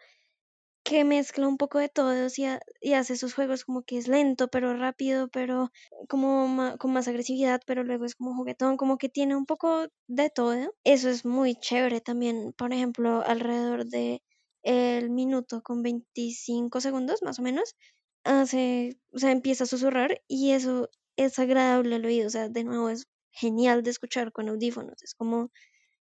que 0.88 1.04
mezcla 1.04 1.45
un 1.50 1.58
poco 1.58 1.80
de 1.80 1.89
todos 1.89 2.39
y, 2.39 2.45
y, 2.80 2.93
hace 2.93 3.17
sus 3.17 3.34
juegos 3.34 3.65
como 3.65 3.84
que 3.84 3.97
es 3.97 4.08
lento, 4.08 4.47
pero 4.47 4.73
rápido, 4.73 5.28
pero 5.28 5.69
como 6.08 6.78
con 6.80 6.93
más 6.93 7.10
agresividad, 7.10 7.60
pero 7.65 7.84
luego 7.84 8.06
es 8.06 8.15
como 8.15 8.34
juguetón, 8.34 8.78
como 8.78 8.97
que 8.97 9.10
tiene 9.10 9.36
un 9.36 9.45
poco 9.45 9.88
de 10.08 10.30
todo. 10.30 10.73
Eso 10.86 11.10
es 11.10 11.26
muy 11.26 11.56
chévere 11.56 12.00
también, 12.00 12.54
por 12.58 12.71
ejemplo, 12.71 13.21
alrededor 13.26 13.86
de 13.86 14.21
el 14.63 15.10
minuto 15.10 15.62
con 15.62 15.84
25 15.84 16.80
segundos 16.80 17.21
más 17.21 17.39
o 17.39 17.41
menos, 17.41 17.76
hace, 18.23 18.97
o 19.12 19.19
sea, 19.19 19.32
empieza 19.32 19.65
a 19.65 19.67
susurrar 19.67 20.21
y 20.28 20.52
eso 20.52 20.89
es 21.17 21.38
agradable 21.39 21.95
al 21.95 22.06
oído, 22.06 22.28
o 22.28 22.30
sea, 22.30 22.47
de 22.47 22.63
nuevo 22.63 22.89
es 22.89 23.08
genial 23.32 23.84
de 23.84 23.91
escuchar 23.91 24.32
con 24.32 24.47
audífonos, 24.47 25.04
es 25.04 25.13
como 25.15 25.52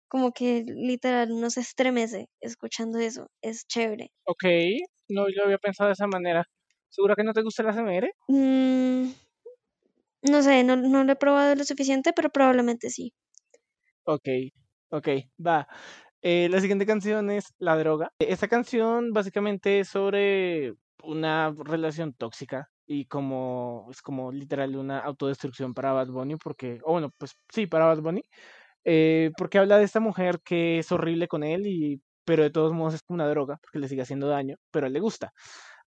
como 0.08 0.32
que 0.32 0.64
literal 0.68 1.40
nos 1.40 1.58
estremece 1.58 2.28
escuchando 2.42 3.00
eso. 3.00 3.28
Es 3.42 3.66
chévere. 3.68 4.12
Ok, 4.26 4.44
no 5.10 5.28
lo 5.30 5.44
había 5.46 5.58
pensado 5.58 5.88
de 5.90 5.94
esa 5.94 6.08
manera. 6.08 6.44
¿Segura 6.90 7.16
que 7.16 7.24
no 7.24 7.34
te 7.34 7.42
gusta 7.42 7.64
la 7.64 7.74
CMR? 7.74 8.12
Mm, 8.28 9.10
no 10.30 10.42
sé, 10.42 10.64
no, 10.64 10.76
no 10.76 11.04
lo 11.04 11.14
he 11.14 11.16
probado 11.16 11.56
lo 11.56 11.64
suficiente, 11.64 12.12
pero 12.14 12.30
probablemente 12.30 12.90
sí. 12.90 13.14
Ok, 14.06 14.28
ok, 14.90 15.08
va. 15.46 15.68
Eh, 16.22 16.50
la 16.50 16.60
siguiente 16.62 16.86
canción 16.86 17.30
es 17.30 17.54
La 17.60 17.78
Droga. 17.78 18.12
Esta 18.20 18.48
canción 18.48 19.14
básicamente 19.14 19.80
es 19.80 19.90
sobre 19.90 20.74
una 21.04 21.54
relación 21.58 22.14
tóxica 22.14 22.70
y 22.88 23.06
como 23.06 23.88
es 23.92 24.02
como 24.02 24.32
literal 24.32 24.76
una 24.76 25.00
autodestrucción 25.00 25.74
para 25.74 25.94
Bad 25.94 26.08
Bunny 26.10 26.36
porque, 26.38 26.80
o 26.84 26.94
bueno, 26.94 27.12
pues 27.18 27.36
sí, 27.54 27.68
para 27.68 27.86
Bad 27.86 28.02
Bunny 28.02 28.24
eh, 28.86 29.32
porque 29.38 29.58
habla 29.60 29.78
de 29.78 29.86
esta 29.86 30.00
mujer 30.00 30.40
que 30.44 30.80
es 30.80 30.92
horrible 30.92 31.28
con 31.28 31.44
él, 31.44 31.68
y, 31.68 32.02
pero 32.26 32.44
de 32.44 32.52
todos 32.52 32.74
modos 32.74 32.96
es 32.96 33.02
como 33.04 33.16
una 33.16 33.28
droga, 33.28 33.58
porque 33.62 33.80
le 33.80 33.88
sigue 33.88 34.04
haciendo 34.04 34.28
daño, 34.28 34.58
pero 34.72 34.88
él 34.88 34.94
le 34.94 35.00
gusta. 35.00 35.34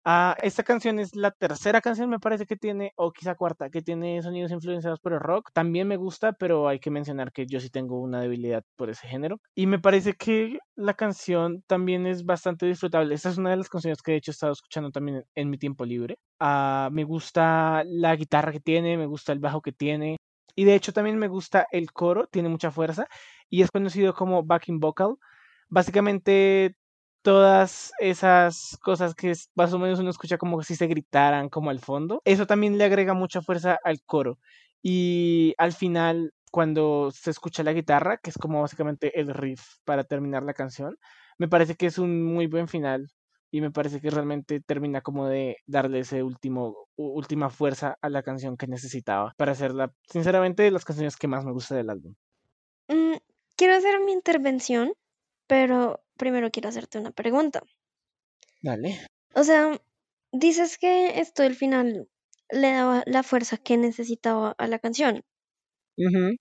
Ah, 0.04 0.36
esta 0.42 0.62
canción 0.62 0.98
es 0.98 1.14
la 1.14 1.32
tercera 1.32 1.82
canción, 1.82 2.08
me 2.08 2.18
parece 2.18 2.46
que 2.46 2.56
tiene, 2.56 2.92
o 2.96 3.12
quizá 3.12 3.34
cuarta, 3.34 3.68
que 3.68 3.82
tiene 3.82 4.22
sonidos 4.22 4.50
influenciados 4.52 5.00
por 5.00 5.12
el 5.12 5.20
rock. 5.20 5.50
También 5.52 5.86
me 5.86 5.96
gusta, 5.96 6.32
pero 6.32 6.66
hay 6.68 6.78
que 6.78 6.90
mencionar 6.90 7.30
que 7.30 7.46
yo 7.46 7.60
sí 7.60 7.68
tengo 7.68 8.00
una 8.00 8.20
debilidad 8.22 8.64
por 8.76 8.88
ese 8.88 9.06
género. 9.06 9.38
Y 9.54 9.66
me 9.66 9.78
parece 9.78 10.14
que 10.14 10.60
la 10.76 10.94
canción 10.94 11.62
también 11.66 12.06
es 12.06 12.24
bastante 12.24 12.64
disfrutable. 12.66 13.14
Esta 13.14 13.28
es 13.28 13.38
una 13.38 13.50
de 13.50 13.56
las 13.56 13.68
canciones 13.68 14.00
que 14.00 14.12
de 14.12 14.18
hecho 14.18 14.30
he 14.30 14.32
estado 14.32 14.52
escuchando 14.52 14.90
también 14.90 15.24
en, 15.34 15.50
mi 15.50 15.58
tiempo 15.58 15.84
libre. 15.84 16.18
Ah, 16.40 16.88
me 16.90 17.04
gusta 17.04 17.82
la 17.84 18.16
guitarra 18.16 18.52
que 18.52 18.60
tiene, 18.60 18.96
me 18.96 19.06
gusta 19.06 19.32
el 19.32 19.40
bajo 19.40 19.60
que 19.60 19.72
tiene. 19.72 20.16
Y 20.58 20.64
de 20.64 20.74
hecho 20.74 20.92
también 20.92 21.18
me 21.18 21.28
gusta 21.28 21.66
el 21.70 21.92
coro, 21.92 22.26
tiene 22.26 22.48
mucha 22.48 22.72
fuerza 22.72 23.06
y 23.48 23.62
es 23.62 23.70
conocido 23.70 24.12
como 24.14 24.42
backing 24.42 24.80
vocal. 24.80 25.14
Básicamente 25.68 26.74
todas 27.22 27.92
esas 28.00 28.76
cosas 28.82 29.14
que 29.14 29.32
más 29.54 29.72
o 29.72 29.78
menos 29.78 30.00
uno 30.00 30.10
escucha 30.10 30.36
como 30.38 30.60
si 30.64 30.74
se 30.76 30.86
gritaran 30.88 31.48
como 31.48 31.70
al 31.70 31.78
fondo, 31.80 32.22
eso 32.24 32.44
también 32.46 32.76
le 32.78 32.84
agrega 32.84 33.14
mucha 33.14 33.40
fuerza 33.42 33.78
al 33.84 34.00
coro. 34.04 34.38
Y 34.82 35.54
al 35.58 35.72
final, 35.72 36.32
cuando 36.50 37.10
se 37.12 37.30
escucha 37.30 37.62
la 37.62 37.72
guitarra, 37.72 38.16
que 38.18 38.30
es 38.30 38.38
como 38.38 38.60
básicamente 38.62 39.20
el 39.20 39.32
riff 39.34 39.62
para 39.84 40.02
terminar 40.04 40.42
la 40.42 40.54
canción, 40.54 40.98
me 41.38 41.46
parece 41.48 41.76
que 41.76 41.86
es 41.86 41.98
un 41.98 42.24
muy 42.24 42.46
buen 42.48 42.66
final 42.68 43.08
y 43.50 43.60
me 43.60 43.70
parece 43.70 44.00
que 44.00 44.10
realmente 44.10 44.60
termina 44.60 45.00
como 45.00 45.26
de 45.26 45.56
darle 45.66 46.00
ese 46.00 46.22
último 46.22 46.88
última 46.96 47.48
fuerza 47.50 47.96
a 48.02 48.08
la 48.08 48.22
canción 48.22 48.56
que 48.56 48.66
necesitaba 48.66 49.32
para 49.36 49.52
hacerla 49.52 49.92
sinceramente 50.10 50.62
de 50.62 50.70
las 50.70 50.84
canciones 50.84 51.16
que 51.16 51.28
más 51.28 51.44
me 51.44 51.52
gusta 51.52 51.76
del 51.76 51.90
álbum. 51.90 52.14
Mm, 52.88 53.16
quiero 53.56 53.74
hacer 53.74 54.00
mi 54.00 54.12
intervención, 54.12 54.92
pero 55.46 56.00
primero 56.16 56.50
quiero 56.50 56.68
hacerte 56.68 56.98
una 56.98 57.12
pregunta. 57.12 57.62
Dale. 58.62 59.06
O 59.34 59.44
sea, 59.44 59.80
dices 60.32 60.78
que 60.78 61.20
esto 61.20 61.42
del 61.42 61.54
final 61.54 62.08
le 62.50 62.72
daba 62.72 63.02
la 63.06 63.22
fuerza 63.22 63.56
que 63.56 63.76
necesitaba 63.76 64.54
a 64.58 64.66
la 64.66 64.78
canción. 64.78 65.22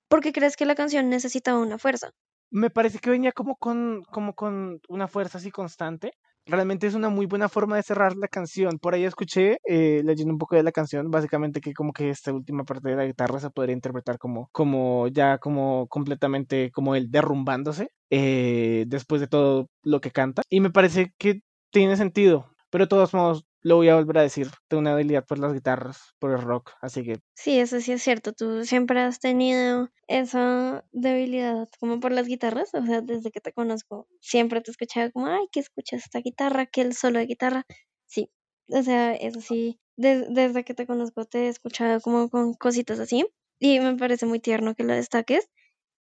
¿Por 0.08 0.22
qué 0.22 0.32
crees 0.32 0.56
que 0.56 0.66
la 0.66 0.76
canción 0.76 1.10
necesitaba 1.10 1.60
una 1.60 1.78
fuerza? 1.78 2.12
Me 2.52 2.70
parece 2.70 3.00
que 3.00 3.10
venía 3.10 3.32
como 3.32 3.56
con, 3.56 4.04
como 4.12 4.34
con 4.36 4.80
una 4.88 5.08
fuerza 5.08 5.38
así 5.40 5.52
constante. 5.52 6.14
Realmente 6.50 6.88
es 6.88 6.96
una 6.96 7.10
muy 7.10 7.26
buena 7.26 7.50
forma 7.50 7.76
de 7.76 7.84
cerrar 7.84 8.16
la 8.16 8.30
canción. 8.30 8.80
Por 8.80 8.94
ahí 8.94 9.04
escuché, 9.04 9.58
eh, 9.66 10.02
leyendo 10.06 10.32
un 10.34 10.38
poco 10.40 10.56
de 10.56 10.64
la 10.64 10.72
canción, 10.72 11.12
básicamente 11.12 11.60
que 11.60 11.74
como 11.74 11.92
que 11.92 12.10
esta 12.10 12.32
última 12.32 12.64
parte 12.64 12.88
de 12.90 12.96
la 12.96 13.06
guitarra 13.06 13.40
se 13.42 13.50
podría 13.50 13.74
interpretar 13.74 14.18
como, 14.18 14.48
como 14.54 15.10
ya 15.10 15.40
como 15.40 15.88
completamente 15.90 16.72
como 16.72 16.96
el 16.96 17.12
derrumbándose. 17.12 17.90
Eh, 18.10 18.86
después 18.88 19.20
de 19.20 19.28
todo 19.28 19.68
lo 19.84 20.00
que 20.00 20.12
canta. 20.12 20.42
Y 20.50 20.62
me 20.62 20.70
parece 20.72 21.12
que 21.18 21.42
tiene 21.72 21.98
sentido, 21.98 22.46
pero 22.70 22.86
de 22.86 22.90
todos 22.90 23.14
modos 23.14 23.44
lo 23.68 23.76
voy 23.76 23.90
a 23.90 23.96
volver 23.96 24.20
a 24.20 24.22
decir, 24.22 24.48
tengo 24.70 24.80
una 24.80 24.94
habilidad 24.94 25.26
por 25.26 25.40
las 25.40 25.52
guitarras, 25.52 26.14
por 26.20 26.32
el 26.32 26.42
rock, 26.42 26.72
así 26.82 27.04
que... 27.04 27.20
Sí, 27.36 27.60
eso 27.60 27.82
sí 27.82 27.92
es 27.92 28.02
cierto, 28.02 28.32
tú 28.32 28.64
siempre 28.64 29.02
has 29.02 29.20
tenido 29.20 29.90
esa 30.08 30.86
debilidad 30.94 31.68
como 31.80 32.00
por 32.00 32.14
las 32.14 32.28
guitarras, 32.28 32.74
o 32.74 32.86
sea, 32.86 33.02
desde 33.02 33.30
que 33.30 33.42
te 33.42 33.52
conozco, 33.52 34.08
siempre 34.22 34.62
te 34.62 34.72
he 34.72 34.74
escuchado 34.74 35.12
como, 35.12 35.28
ay, 35.28 35.48
que 35.52 35.60
escuchas 35.60 36.04
esta 36.04 36.20
guitarra, 36.20 36.66
que 36.66 36.82
el 36.82 36.94
solo 36.94 37.20
de 37.20 37.26
guitarra, 37.26 37.66
sí, 38.06 38.32
o 38.70 38.82
sea, 38.82 39.14
eso 39.14 39.42
sí, 39.42 39.82
desde 39.98 40.64
que 40.64 40.74
te 40.74 40.88
conozco 40.88 41.26
te 41.26 41.46
he 41.46 41.48
escuchado 41.50 42.00
como 42.00 42.30
con 42.30 42.54
cositas 42.54 43.00
así, 43.00 43.28
y 43.60 43.82
me 43.82 43.98
parece 43.98 44.26
muy 44.26 44.40
tierno 44.40 44.76
que 44.76 44.84
lo 44.84 44.94
destaques. 44.94 45.50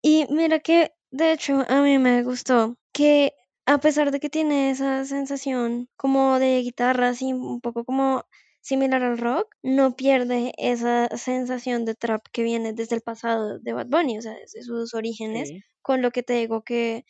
Y 0.01 0.25
mira 0.29 0.59
que 0.59 0.91
de 1.11 1.31
hecho, 1.31 1.65
a 1.69 1.81
mí 1.81 1.97
me 1.99 2.21
gustó 2.23 2.75
que 2.93 3.33
a 3.67 3.79
pesar 3.79 4.11
de 4.11 4.21
que 4.21 4.29
tiene 4.29 4.71
esa 4.71 5.03
sensación 5.03 5.89
como 5.97 6.39
de 6.39 6.61
guitarra, 6.61 7.09
así 7.09 7.33
un 7.33 7.59
poco 7.59 7.83
como 7.83 8.23
similar 8.61 9.03
al 9.03 9.17
rock, 9.17 9.53
no 9.61 9.95
pierde 9.97 10.53
esa 10.57 11.09
sensación 11.17 11.83
de 11.83 11.93
trap 11.93 12.25
que 12.31 12.43
viene 12.43 12.71
desde 12.71 12.95
el 12.95 13.01
pasado 13.01 13.59
de 13.59 13.73
Bad 13.73 13.87
Bunny, 13.87 14.17
o 14.19 14.21
sea, 14.21 14.33
desde 14.35 14.63
sus 14.63 14.93
orígenes, 14.93 15.51
con 15.81 16.01
lo 16.01 16.11
que 16.11 16.23
te 16.23 16.33
digo 16.33 16.63
que 16.63 17.05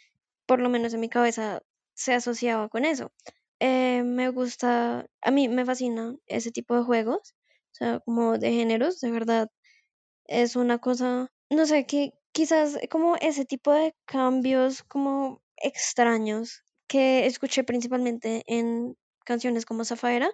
por 0.47 0.59
lo 0.59 0.69
menos 0.69 0.95
en 0.95 1.01
mi 1.01 1.09
cabeza 1.09 1.61
se 1.93 2.15
asociaba 2.15 2.69
con 2.69 2.85
eso. 2.85 3.11
Eh, 3.59 4.01
me 4.03 4.29
gusta, 4.29 5.05
a 5.21 5.31
mí 5.31 5.49
me 5.49 5.63
fascina 5.63 6.15
ese 6.25 6.51
tipo 6.51 6.75
de 6.75 6.83
juegos, 6.83 7.35
o 7.71 7.75
sea, 7.75 7.99
como 7.99 8.39
de 8.39 8.51
géneros, 8.51 8.99
de 8.99 9.11
verdad, 9.11 9.51
es 10.25 10.55
una 10.55 10.79
cosa, 10.79 11.31
no 11.51 11.65
sé, 11.67 11.85
que 11.85 12.13
quizás 12.31 12.79
como 12.89 13.15
ese 13.17 13.45
tipo 13.45 13.71
de 13.73 13.95
cambios 14.05 14.81
como 14.83 15.41
extraños 15.61 16.63
que 16.87 17.25
escuché 17.25 17.63
principalmente 17.63 18.43
en 18.47 18.95
canciones 19.25 19.65
como 19.65 19.85
Zafaera. 19.85 20.31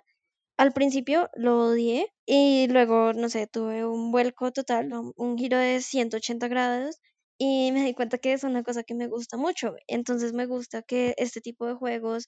Al 0.57 0.73
principio 0.73 1.29
lo 1.35 1.67
odié 1.67 2.07
y 2.25 2.67
luego, 2.69 3.13
no 3.13 3.29
sé, 3.29 3.47
tuve 3.47 3.85
un 3.85 4.11
vuelco 4.11 4.51
total, 4.51 4.91
un 5.15 5.37
giro 5.37 5.57
de 5.57 5.81
180 5.81 6.47
grados 6.47 6.99
y 7.37 7.71
me 7.71 7.83
di 7.85 7.93
cuenta 7.93 8.17
que 8.17 8.33
es 8.33 8.43
una 8.43 8.63
cosa 8.63 8.83
que 8.83 8.95
me 8.95 9.07
gusta 9.07 9.37
mucho. 9.37 9.75
Entonces 9.87 10.33
me 10.33 10.45
gusta 10.47 10.81
que 10.83 11.15
este 11.17 11.41
tipo 11.41 11.65
de 11.67 11.73
juegos, 11.75 12.27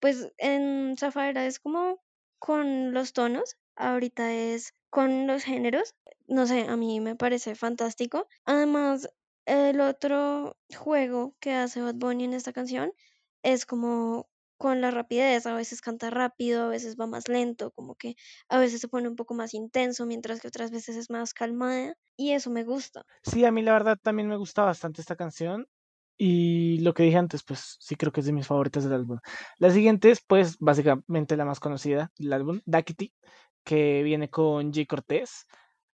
pues 0.00 0.28
en 0.38 0.96
Zafaera 0.98 1.46
es 1.46 1.58
como 1.60 2.00
con 2.38 2.92
los 2.92 3.12
tonos, 3.12 3.56
ahorita 3.76 4.32
es 4.32 4.72
con 4.90 5.26
los 5.26 5.44
géneros. 5.44 5.94
No 6.26 6.46
sé, 6.46 6.62
a 6.68 6.76
mí 6.76 7.00
me 7.00 7.16
parece 7.16 7.54
fantástico. 7.54 8.26
Además, 8.44 9.08
el 9.46 9.80
otro 9.80 10.56
juego 10.76 11.36
que 11.40 11.54
hace 11.54 11.80
Bad 11.82 11.94
Bunny 11.96 12.24
en 12.24 12.34
esta 12.34 12.52
canción 12.52 12.92
es 13.42 13.66
como 13.66 14.28
con 14.58 14.80
la 14.80 14.90
rapidez, 14.90 15.46
a 15.46 15.54
veces 15.54 15.80
canta 15.82 16.10
rápido, 16.10 16.64
a 16.64 16.68
veces 16.68 16.96
va 16.98 17.06
más 17.06 17.28
lento, 17.28 17.72
como 17.72 17.94
que 17.96 18.16
a 18.48 18.58
veces 18.58 18.80
se 18.80 18.88
pone 18.88 19.08
un 19.08 19.16
poco 19.16 19.34
más 19.34 19.54
intenso, 19.54 20.06
mientras 20.06 20.40
que 20.40 20.48
otras 20.48 20.70
veces 20.70 20.96
es 20.96 21.10
más 21.10 21.34
calmada, 21.34 21.94
y 22.16 22.32
eso 22.32 22.50
me 22.50 22.64
gusta. 22.64 23.04
Sí, 23.22 23.44
a 23.44 23.52
mí 23.52 23.62
la 23.62 23.72
verdad 23.72 23.98
también 24.00 24.28
me 24.28 24.36
gusta 24.36 24.62
bastante 24.64 25.00
esta 25.00 25.16
canción, 25.16 25.68
y 26.16 26.78
lo 26.80 26.94
que 26.94 27.02
dije 27.02 27.18
antes, 27.18 27.42
pues 27.42 27.76
sí 27.80 27.96
creo 27.96 28.12
que 28.12 28.20
es 28.20 28.26
de 28.26 28.32
mis 28.32 28.46
favoritas 28.46 28.84
del 28.84 28.94
álbum. 28.94 29.18
La 29.58 29.70
siguiente 29.70 30.10
es, 30.10 30.22
pues, 30.26 30.56
básicamente 30.58 31.36
la 31.36 31.44
más 31.44 31.60
conocida 31.60 32.10
del 32.18 32.32
álbum, 32.32 32.60
Dakity, 32.64 33.12
que 33.64 34.02
viene 34.02 34.30
con 34.30 34.72
Jay 34.72 34.86
Cortés. 34.86 35.46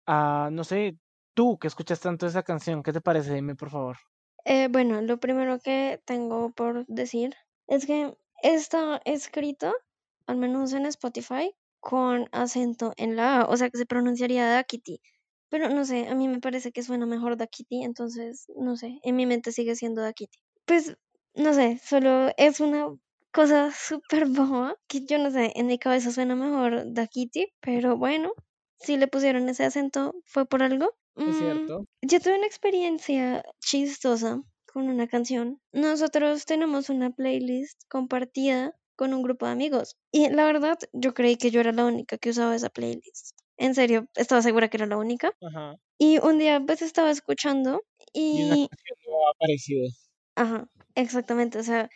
Ah, 0.06 0.48
no 0.52 0.64
sé, 0.64 0.98
tú 1.37 1.59
que 1.59 1.68
escuchas 1.68 2.01
tanto 2.01 2.27
esa 2.27 2.42
canción, 2.42 2.83
¿qué 2.83 2.92
te 2.92 3.03
parece? 3.03 3.35
Dime, 3.35 3.55
por 3.55 3.70
favor. 3.70 3.96
Eh, 4.44 4.68
bueno, 4.70 5.03
lo 5.03 5.18
primero 5.18 5.59
que 5.59 6.01
tengo 6.07 6.51
por 6.53 6.87
decir 6.87 7.35
es 7.68 7.85
que 7.87 8.16
está 8.42 9.01
escrito, 9.05 9.75
al 10.27 10.37
menos 10.38 10.72
en 10.72 10.87
Spotify, 10.87 11.53
con 11.81 12.29
acento 12.33 12.92
en 12.96 13.16
la 13.16 13.42
A, 13.42 13.49
o 13.49 13.57
sea 13.57 13.68
que 13.70 13.79
se 13.79 13.87
pronunciaría 13.87 14.49
Dakity. 14.49 15.01
Pero 15.51 15.68
no 15.68 15.85
sé, 15.85 16.09
a 16.09 16.14
mí 16.14 16.27
me 16.27 16.40
parece 16.40 16.72
que 16.72 16.83
suena 16.83 17.07
mejor 17.07 17.37
Dakity, 17.37 17.83
entonces, 17.85 18.46
no 18.57 18.77
sé, 18.77 18.99
en 19.03 19.16
mi 19.16 19.27
mente 19.27 19.53
sigue 19.53 19.77
siendo 19.77 20.01
Dakity. 20.03 20.38
Pues, 20.64 20.96
no 21.35 21.53
sé, 21.53 21.79
solo 21.85 22.31
es 22.37 22.61
una 22.61 22.88
cosa 23.31 23.70
súper 23.77 24.27
boba 24.27 24.77
que 24.88 25.05
yo 25.05 25.18
no 25.18 25.31
sé, 25.31 25.53
en 25.55 25.66
mi 25.66 25.79
cabeza 25.79 26.11
suena 26.12 26.35
mejor 26.35 26.94
Dakity, 26.94 27.53
pero 27.61 27.99
bueno, 27.99 28.33
si 28.78 28.96
le 28.96 29.08
pusieron 29.08 29.48
ese 29.48 29.64
acento 29.64 30.14
fue 30.24 30.46
por 30.46 30.62
algo. 30.62 30.94
Es 31.16 31.26
mm, 31.26 31.38
cierto. 31.38 31.84
Yo 32.02 32.20
tuve 32.20 32.36
una 32.36 32.46
experiencia 32.46 33.44
chistosa 33.60 34.42
con 34.72 34.88
una 34.88 35.06
canción. 35.06 35.60
Nosotros 35.72 36.44
tenemos 36.44 36.90
una 36.90 37.10
playlist 37.10 37.82
compartida 37.88 38.74
con 38.96 39.14
un 39.14 39.22
grupo 39.22 39.46
de 39.46 39.52
amigos. 39.52 39.96
Y 40.10 40.28
la 40.30 40.44
verdad, 40.44 40.78
yo 40.92 41.14
creí 41.14 41.36
que 41.36 41.50
yo 41.50 41.60
era 41.60 41.72
la 41.72 41.84
única 41.84 42.18
que 42.18 42.30
usaba 42.30 42.54
esa 42.54 42.70
playlist. 42.70 43.38
En 43.58 43.74
serio, 43.74 44.06
estaba 44.14 44.42
segura 44.42 44.68
que 44.68 44.76
era 44.76 44.86
la 44.86 44.98
única. 44.98 45.32
Ajá. 45.40 45.76
Y 45.98 46.18
un 46.18 46.38
día 46.38 46.62
pues 46.66 46.82
estaba 46.82 47.10
escuchando 47.10 47.82
y... 48.12 48.40
Y 48.40 48.42
una 48.42 48.68
canción 48.68 48.98
no 49.06 49.26
ha 49.26 49.30
aparecido. 49.34 49.88
Ajá, 50.34 50.70
exactamente. 50.94 51.58
O 51.58 51.62
sea, 51.62 51.88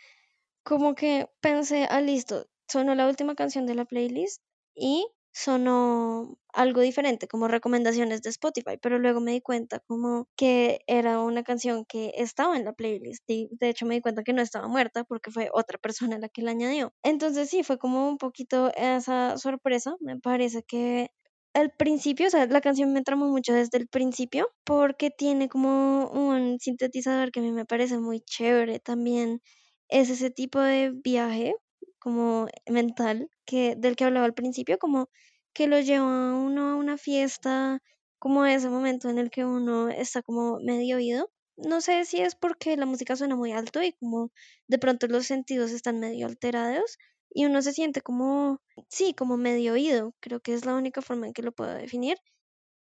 como 0.63 0.95
que 0.95 1.27
pensé, 1.39 1.87
ah, 1.89 2.01
listo, 2.01 2.47
sonó 2.67 2.95
la 2.95 3.07
última 3.07 3.35
canción 3.35 3.65
de 3.65 3.75
la 3.75 3.85
playlist 3.85 4.41
y 4.75 5.05
sonó 5.31 6.37
algo 6.53 6.81
diferente, 6.81 7.27
como 7.27 7.47
recomendaciones 7.47 8.21
de 8.21 8.29
Spotify, 8.29 8.77
pero 8.81 8.99
luego 8.99 9.21
me 9.21 9.31
di 9.31 9.41
cuenta 9.41 9.79
como 9.87 10.27
que 10.35 10.81
era 10.87 11.19
una 11.21 11.43
canción 11.43 11.85
que 11.85 12.13
estaba 12.17 12.57
en 12.57 12.65
la 12.65 12.73
playlist 12.73 13.23
y 13.29 13.49
de 13.51 13.69
hecho 13.69 13.85
me 13.85 13.95
di 13.95 14.01
cuenta 14.01 14.23
que 14.23 14.33
no 14.33 14.41
estaba 14.41 14.67
muerta 14.67 15.03
porque 15.03 15.31
fue 15.31 15.49
otra 15.53 15.77
persona 15.81 16.19
la 16.19 16.29
que 16.29 16.41
la 16.41 16.51
añadió. 16.51 16.93
Entonces 17.03 17.49
sí, 17.49 17.63
fue 17.63 17.77
como 17.77 18.07
un 18.09 18.17
poquito 18.17 18.71
esa 18.75 19.37
sorpresa, 19.37 19.95
me 19.99 20.19
parece 20.19 20.63
que 20.63 21.09
al 21.53 21.71
principio, 21.71 22.27
o 22.27 22.29
sea, 22.29 22.45
la 22.47 22.61
canción 22.61 22.93
me 22.93 23.01
tramó 23.03 23.27
mucho 23.27 23.53
desde 23.53 23.77
el 23.77 23.87
principio 23.87 24.49
porque 24.63 25.09
tiene 25.11 25.49
como 25.49 26.09
un 26.09 26.59
sintetizador 26.59 27.31
que 27.31 27.39
a 27.41 27.43
mí 27.43 27.51
me 27.51 27.65
parece 27.65 27.97
muy 27.99 28.21
chévere 28.21 28.79
también. 28.79 29.41
Es 29.89 30.09
ese 30.09 30.29
tipo 30.31 30.59
de 30.61 30.91
viaje 31.03 31.53
como 31.99 32.47
mental 32.69 33.29
que 33.45 33.75
del 33.77 33.95
que 33.95 34.05
hablaba 34.05 34.25
al 34.25 34.33
principio, 34.33 34.77
como 34.79 35.09
que 35.53 35.67
lo 35.67 35.79
lleva 35.79 36.31
a 36.31 36.35
uno 36.35 36.69
a 36.71 36.75
una 36.75 36.97
fiesta, 36.97 37.81
como 38.19 38.45
ese 38.45 38.69
momento 38.69 39.09
en 39.09 39.17
el 39.17 39.31
que 39.31 39.45
uno 39.45 39.89
está 39.89 40.21
como 40.21 40.59
medio 40.59 40.97
oído. 40.97 41.31
no 41.57 41.81
sé 41.81 42.05
si 42.05 42.21
es 42.21 42.35
porque 42.35 42.77
la 42.77 42.85
música 42.85 43.15
suena 43.15 43.35
muy 43.35 43.51
alto 43.51 43.81
y 43.83 43.93
como 43.93 44.31
de 44.67 44.79
pronto 44.79 45.07
los 45.07 45.25
sentidos 45.27 45.71
están 45.71 45.99
medio 45.99 46.27
alterados 46.27 46.97
y 47.33 47.45
uno 47.45 47.61
se 47.61 47.73
siente 47.73 48.01
como, 48.01 48.61
sí, 48.89 49.13
como 49.13 49.37
medio 49.37 49.73
oído, 49.73 50.13
creo 50.19 50.39
que 50.41 50.53
es 50.53 50.65
la 50.65 50.75
única 50.75 51.01
forma 51.01 51.27
en 51.27 51.33
que 51.33 51.43
lo 51.43 51.51
puedo 51.51 51.73
definir, 51.73 52.17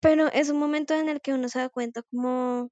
pero 0.01 0.29
es 0.29 0.51
un 0.51 0.59
momento 0.59 0.95
en 0.95 1.09
el 1.09 1.21
que 1.21 1.35
uno 1.35 1.49
se 1.49 1.61
da 1.61 1.69
cuenta 1.69 2.03
como 2.03 2.71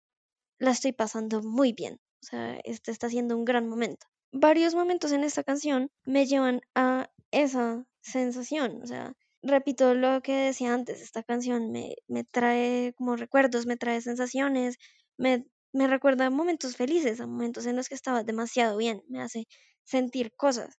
la 0.59 0.71
estoy 0.73 0.93
pasando 0.93 1.43
muy 1.43 1.73
bien, 1.73 2.01
o 2.23 2.27
sea, 2.27 2.59
este 2.65 2.91
está 2.93 3.09
siendo 3.11 3.37
un 3.37 3.45
gran 3.45 3.69
momento. 3.69 4.07
Varios 4.33 4.75
momentos 4.75 5.13
en 5.13 5.25
esta 5.25 5.45
canción 5.45 5.91
me 6.05 6.27
llevan 6.27 6.63
a 6.75 7.11
esa 7.31 7.87
sensación, 8.01 8.81
o 8.83 8.87
sea, 8.87 9.15
repito 9.47 9.95
lo 9.95 10.21
que 10.23 10.33
decía 10.35 10.75
antes, 10.75 11.01
esta 11.03 11.23
canción 11.23 11.71
me, 11.73 11.97
me 12.09 12.25
trae 12.25 12.93
como 12.97 13.17
recuerdos, 13.17 13.67
me 13.67 13.77
trae 13.77 14.01
sensaciones, 14.01 14.77
me, 15.17 15.47
me 15.73 15.87
recuerda 15.89 16.31
momentos 16.31 16.77
felices, 16.77 17.21
a 17.21 17.27
momentos 17.27 17.67
en 17.67 17.77
los 17.77 17.89
que 17.89 17.95
estaba 17.97 18.23
demasiado 18.25 18.77
bien, 18.79 19.03
me 19.09 19.23
hace 19.23 19.47
sentir 19.85 20.33
cosas 20.35 20.77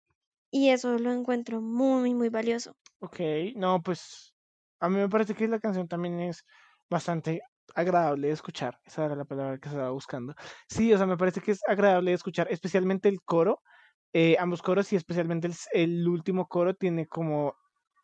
y 0.51 0.71
eso 0.71 0.99
lo 0.99 1.13
encuentro 1.13 1.63
muy, 1.63 2.15
muy 2.15 2.29
valioso. 2.31 2.77
Ok, 3.01 3.21
no, 3.57 3.83
pues 3.83 4.35
a 4.81 4.89
mí 4.89 4.97
me 4.97 5.09
parece 5.09 5.35
que 5.35 5.49
la 5.49 5.61
canción 5.61 5.87
también 5.89 6.19
es 6.21 6.45
bastante 6.89 7.43
agradable 7.75 8.29
de 8.29 8.33
escuchar. 8.33 8.81
Esa 8.85 9.05
era 9.05 9.17
la 9.17 9.25
palabra 9.27 9.59
que 9.59 9.69
estaba 9.69 9.91
buscando. 9.91 10.35
Sí, 10.69 10.93
o 10.93 10.97
sea, 10.97 11.07
me 11.07 11.17
parece 11.19 11.41
que 11.41 11.53
es 11.53 11.61
agradable 11.69 12.11
de 12.13 12.15
escuchar, 12.15 12.49
especialmente 12.51 13.09
el 13.09 13.21
coro. 13.23 13.63
Eh, 14.13 14.37
ambos 14.39 14.63
coros 14.63 14.93
y 14.93 14.97
especialmente 14.97 15.47
el, 15.49 15.55
el 15.73 16.09
último 16.09 16.47
coro 16.49 16.75
tiene 16.75 17.07
como 17.07 17.55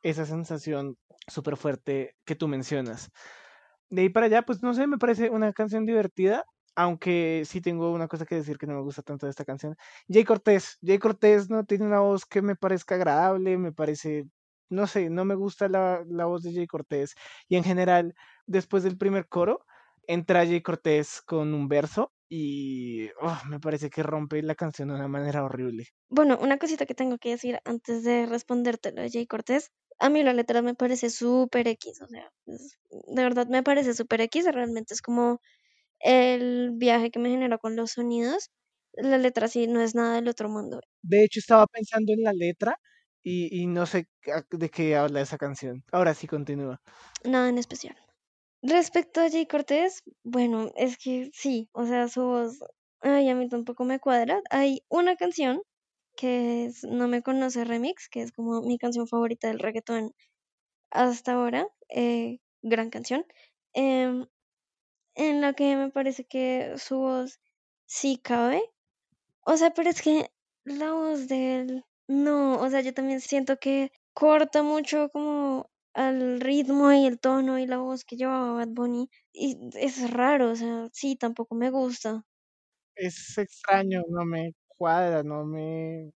esa 0.02 0.26
sensación 0.26 0.96
súper 1.26 1.56
fuerte 1.56 2.16
que 2.24 2.34
tú 2.34 2.48
mencionas. 2.48 3.10
De 3.90 4.02
ahí 4.02 4.08
para 4.08 4.26
allá, 4.26 4.42
pues 4.42 4.62
no 4.62 4.74
sé, 4.74 4.86
me 4.86 4.98
parece 4.98 5.30
una 5.30 5.52
canción 5.52 5.86
divertida, 5.86 6.44
aunque 6.74 7.42
sí 7.46 7.60
tengo 7.60 7.92
una 7.92 8.08
cosa 8.08 8.26
que 8.26 8.36
decir 8.36 8.58
que 8.58 8.66
no 8.66 8.74
me 8.74 8.82
gusta 8.82 9.02
tanto 9.02 9.26
de 9.26 9.30
esta 9.30 9.44
canción. 9.44 9.76
Jay 10.08 10.24
Cortés, 10.24 10.78
Jay 10.82 10.98
Cortés 10.98 11.50
no 11.50 11.64
tiene 11.64 11.86
una 11.86 12.00
voz 12.00 12.24
que 12.26 12.42
me 12.42 12.56
parezca 12.56 12.94
agradable, 12.94 13.58
me 13.58 13.72
parece, 13.72 14.24
no 14.70 14.86
sé, 14.86 15.10
no 15.10 15.24
me 15.24 15.34
gusta 15.34 15.68
la, 15.68 16.02
la 16.08 16.24
voz 16.26 16.42
de 16.42 16.54
Jay 16.54 16.66
Cortés. 16.66 17.14
Y 17.48 17.56
en 17.56 17.64
general, 17.64 18.14
después 18.46 18.82
del 18.82 18.96
primer 18.98 19.28
coro, 19.28 19.66
entra 20.06 20.46
Jay 20.46 20.62
Cortés 20.62 21.22
con 21.22 21.54
un 21.54 21.68
verso 21.68 22.12
y 22.34 23.10
oh, 23.20 23.38
me 23.46 23.60
parece 23.60 23.90
que 23.90 24.02
rompe 24.02 24.40
la 24.40 24.54
canción 24.54 24.88
de 24.88 24.94
una 24.94 25.06
manera 25.06 25.44
horrible. 25.44 25.88
Bueno, 26.08 26.38
una 26.40 26.56
cosita 26.56 26.86
que 26.86 26.94
tengo 26.94 27.18
que 27.18 27.28
decir 27.28 27.58
antes 27.66 28.04
de 28.04 28.24
responderte 28.24 28.90
lo 28.90 29.02
de 29.02 29.10
Jay 29.10 29.26
Cortés. 29.26 29.70
A 29.98 30.08
mí 30.08 30.22
la 30.22 30.32
letra 30.32 30.62
me 30.62 30.74
parece 30.74 31.10
súper 31.10 31.68
X, 31.68 32.00
o 32.00 32.08
sea, 32.08 32.32
de 32.46 33.22
verdad 33.22 33.46
me 33.48 33.62
parece 33.62 33.92
súper 33.92 34.22
X, 34.22 34.46
realmente 34.50 34.94
es 34.94 35.02
como 35.02 35.40
el 36.00 36.72
viaje 36.74 37.10
que 37.10 37.18
me 37.18 37.30
genera 37.30 37.58
con 37.58 37.76
los 37.76 37.92
sonidos. 37.92 38.50
La 38.94 39.18
letra 39.18 39.48
sí 39.48 39.66
no 39.66 39.82
es 39.82 39.94
nada 39.94 40.14
del 40.14 40.28
otro 40.28 40.48
mundo. 40.48 40.80
De 41.02 41.24
hecho, 41.24 41.40
estaba 41.40 41.66
pensando 41.66 42.14
en 42.14 42.22
la 42.22 42.32
letra 42.32 42.76
y, 43.22 43.62
y 43.62 43.66
no 43.66 43.84
sé 43.86 44.06
de 44.50 44.70
qué 44.70 44.96
habla 44.96 45.20
esa 45.20 45.36
canción. 45.36 45.84
Ahora 45.92 46.14
sí 46.14 46.26
continúa. 46.26 46.80
Nada 47.24 47.48
en 47.48 47.58
especial. 47.58 47.96
Respecto 48.64 49.20
a 49.20 49.28
Jay 49.28 49.46
Cortés, 49.46 50.02
bueno, 50.22 50.70
es 50.76 50.96
que 50.96 51.30
sí, 51.34 51.68
o 51.72 51.84
sea, 51.84 52.06
su 52.08 52.22
voz, 52.22 52.60
ay, 53.00 53.28
a 53.28 53.34
mí 53.34 53.48
tampoco 53.48 53.84
me 53.84 53.98
cuadra. 53.98 54.40
Hay 54.50 54.84
una 54.88 55.16
canción 55.16 55.62
que 56.16 56.66
es 56.66 56.84
No 56.84 57.08
me 57.08 57.22
conoce 57.22 57.64
remix, 57.64 58.08
que 58.08 58.22
es 58.22 58.32
como 58.32 58.62
mi 58.62 58.78
canción 58.78 59.08
favorita 59.08 59.48
del 59.48 59.58
reggaetón 59.60 60.14
hasta 60.90 61.34
ahora, 61.34 61.68
eh, 61.90 62.38
gran 62.62 62.90
canción, 62.90 63.26
em, 63.74 64.26
en 65.16 65.40
la 65.42 65.54
que 65.54 65.76
me 65.76 65.90
parece 65.90 66.24
que 66.26 66.74
su 66.78 66.98
voz 66.98 67.40
sí 67.86 68.18
cabe. 68.22 68.62
O 69.46 69.56
sea, 69.58 69.72
pero 69.74 69.90
es 69.90 70.02
que 70.02 70.30
la 70.64 70.92
voz 70.94 71.28
de 71.28 71.60
él, 71.62 71.84
no, 72.08 72.60
o 72.60 72.70
sea, 72.70 72.82
yo 72.82 72.94
también 72.94 73.20
siento 73.22 73.58
que 73.58 73.92
corta 74.14 74.62
mucho 74.64 75.10
como 75.10 75.70
al 75.94 76.40
ritmo 76.40 76.92
y 76.92 77.06
el 77.06 77.20
tono 77.20 77.58
y 77.58 77.66
la 77.66 77.78
voz 77.78 78.04
que 78.04 78.16
llevaba 78.16 78.52
Bad 78.54 78.68
Bunny. 78.68 79.08
Y 79.32 79.58
es 79.74 80.10
raro, 80.10 80.50
o 80.50 80.56
sea, 80.56 80.88
sí, 80.92 81.16
tampoco 81.16 81.54
me 81.54 81.70
gusta. 81.70 82.24
Es 82.96 83.38
extraño, 83.38 84.02
no 84.08 84.24
me 84.24 84.54
cuadra, 84.68 85.22
no 85.22 85.44
me, 85.44 86.12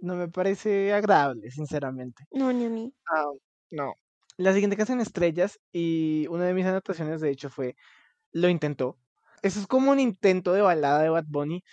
no 0.00 0.14
me 0.16 0.28
parece 0.28 0.92
agradable, 0.92 1.50
sinceramente. 1.50 2.24
No, 2.30 2.52
ni 2.52 2.66
a 2.66 2.70
mí. 2.70 2.92
Ah, 3.10 3.24
no. 3.72 3.94
La 4.36 4.52
siguiente 4.52 4.76
canción 4.76 5.00
Estrellas 5.00 5.60
y 5.72 6.26
una 6.28 6.44
de 6.46 6.54
mis 6.54 6.66
anotaciones 6.66 7.20
de 7.20 7.30
hecho 7.30 7.50
fue 7.50 7.76
Lo 8.32 8.48
intentó. 8.48 8.98
Eso 9.42 9.60
es 9.60 9.66
como 9.66 9.92
un 9.92 10.00
intento 10.00 10.52
de 10.52 10.62
balada 10.62 11.02
de 11.02 11.10
Bad 11.10 11.26
Bunny 11.28 11.64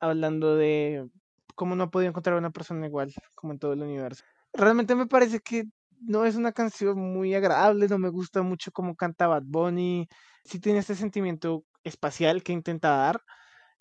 hablando 0.00 0.56
de 0.56 1.08
cómo 1.54 1.76
no 1.76 1.84
ha 1.84 1.90
podido 1.90 2.10
encontrar 2.10 2.36
a 2.36 2.38
una 2.38 2.50
persona 2.50 2.86
igual 2.86 3.12
como 3.34 3.52
en 3.52 3.58
todo 3.58 3.72
el 3.74 3.82
universo. 3.82 4.24
Realmente 4.52 4.94
me 4.94 5.06
parece 5.06 5.40
que 5.40 5.64
no 6.06 6.24
es 6.26 6.36
una 6.36 6.52
canción 6.52 6.98
muy 6.98 7.34
agradable, 7.34 7.88
no 7.88 7.98
me 7.98 8.08
gusta 8.10 8.42
mucho 8.42 8.72
cómo 8.72 8.96
canta 8.96 9.26
Bad 9.28 9.44
Bunny, 9.46 10.08
sí 10.44 10.60
tiene 10.60 10.80
este 10.80 10.94
sentimiento 10.94 11.64
espacial 11.84 12.42
que 12.42 12.52
intenta 12.52 12.90
dar, 12.90 13.20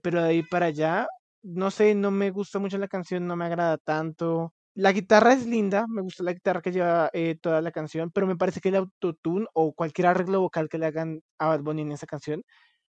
pero 0.02 0.22
de 0.24 0.30
ahí 0.30 0.44
para 0.44 0.68
allá, 0.68 1.08
no 1.44 1.72
sé, 1.72 1.96
no 1.96 2.12
me 2.12 2.32
gusta 2.32 2.60
mucho 2.60 2.78
la 2.78 2.88
canción, 2.88 3.28
no 3.28 3.36
me 3.36 3.46
agrada 3.46 3.78
tanto. 3.78 4.54
La 4.76 4.92
guitarra 4.94 5.34
es 5.34 5.46
linda, 5.46 5.86
me 5.90 6.02
gusta 6.02 6.24
la 6.24 6.34
guitarra 6.34 6.62
que 6.62 6.72
lleva 6.72 7.10
eh, 7.14 7.38
toda 7.42 7.62
la 7.62 7.72
canción, 7.72 8.12
pero 8.12 8.28
me 8.28 8.38
parece 8.38 8.62
que 8.62 8.70
el 8.70 8.76
autotune 8.76 9.48
o 9.54 9.74
cualquier 9.74 10.08
arreglo 10.08 10.42
vocal 10.42 10.70
que 10.70 10.78
le 10.78 10.88
hagan 10.88 11.22
a 11.40 11.48
Bad 11.48 11.62
Bunny 11.62 11.82
en 11.84 11.92
esa 11.94 12.08
canción 12.08 12.44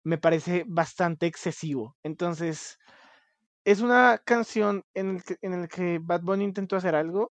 me 0.05 0.19
parece 0.19 0.65
bastante 0.67 1.27
excesivo. 1.27 1.97
Entonces, 2.03 2.79
es 3.65 3.81
una 3.81 4.21
canción 4.25 4.85
en 4.95 5.17
el 5.17 5.25
que, 5.25 5.37
que 5.69 5.99
Bad 6.03 6.23
Bunny 6.23 6.45
intentó 6.45 6.77
hacer 6.77 6.95
algo, 6.95 7.33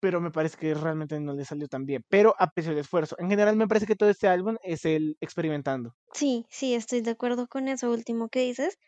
pero 0.00 0.20
me 0.20 0.30
parece 0.30 0.56
que 0.58 0.74
realmente 0.74 1.18
no 1.20 1.34
le 1.34 1.44
salió 1.44 1.68
tan 1.68 1.84
bien. 1.86 2.04
Pero 2.08 2.34
a 2.38 2.50
pesar 2.50 2.72
del 2.74 2.80
esfuerzo. 2.80 3.16
En 3.18 3.28
general 3.30 3.56
me 3.56 3.68
parece 3.68 3.86
que 3.86 3.96
todo 3.96 4.10
este 4.10 4.28
álbum 4.28 4.56
es 4.62 4.84
el 4.84 5.16
experimentando. 5.20 5.94
Sí, 6.12 6.46
sí, 6.50 6.74
estoy 6.74 7.00
de 7.00 7.10
acuerdo 7.12 7.48
con 7.48 7.66
eso 7.68 7.90
último 7.90 8.28
que 8.28 8.40
dices. 8.40 8.78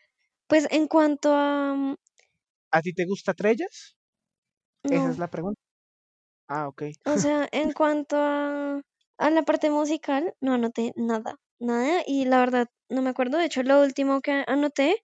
Pues 0.47 0.67
en 0.71 0.87
cuanto 0.87 1.33
a... 1.33 1.73
mm, 1.75 1.95
¿A 2.71 2.81
ti 2.81 2.91
te 2.93 3.05
gusta 3.05 3.33
Trellas? 3.33 3.95
Esa 4.83 5.09
es 5.09 5.17
la 5.17 5.29
pregunta. 5.29 5.61
Ah, 6.47 6.67
ok. 6.69 6.83
o 7.05 7.17
sea, 7.17 7.47
en 7.51 7.71
cuanto 7.77 8.17
a, 8.17 8.81
a 9.17 9.29
la 9.29 9.43
parte 9.43 9.69
musical, 9.69 10.33
no 10.41 10.53
anoté 10.53 10.93
nada, 10.95 11.37
nada. 11.59 12.03
Y 12.05 12.25
la 12.25 12.39
verdad, 12.39 12.67
no 12.89 13.01
me 13.01 13.09
acuerdo. 13.09 13.37
De 13.37 13.45
hecho, 13.45 13.63
lo 13.63 13.81
último 13.81 14.21
que 14.21 14.43
anoté 14.47 15.03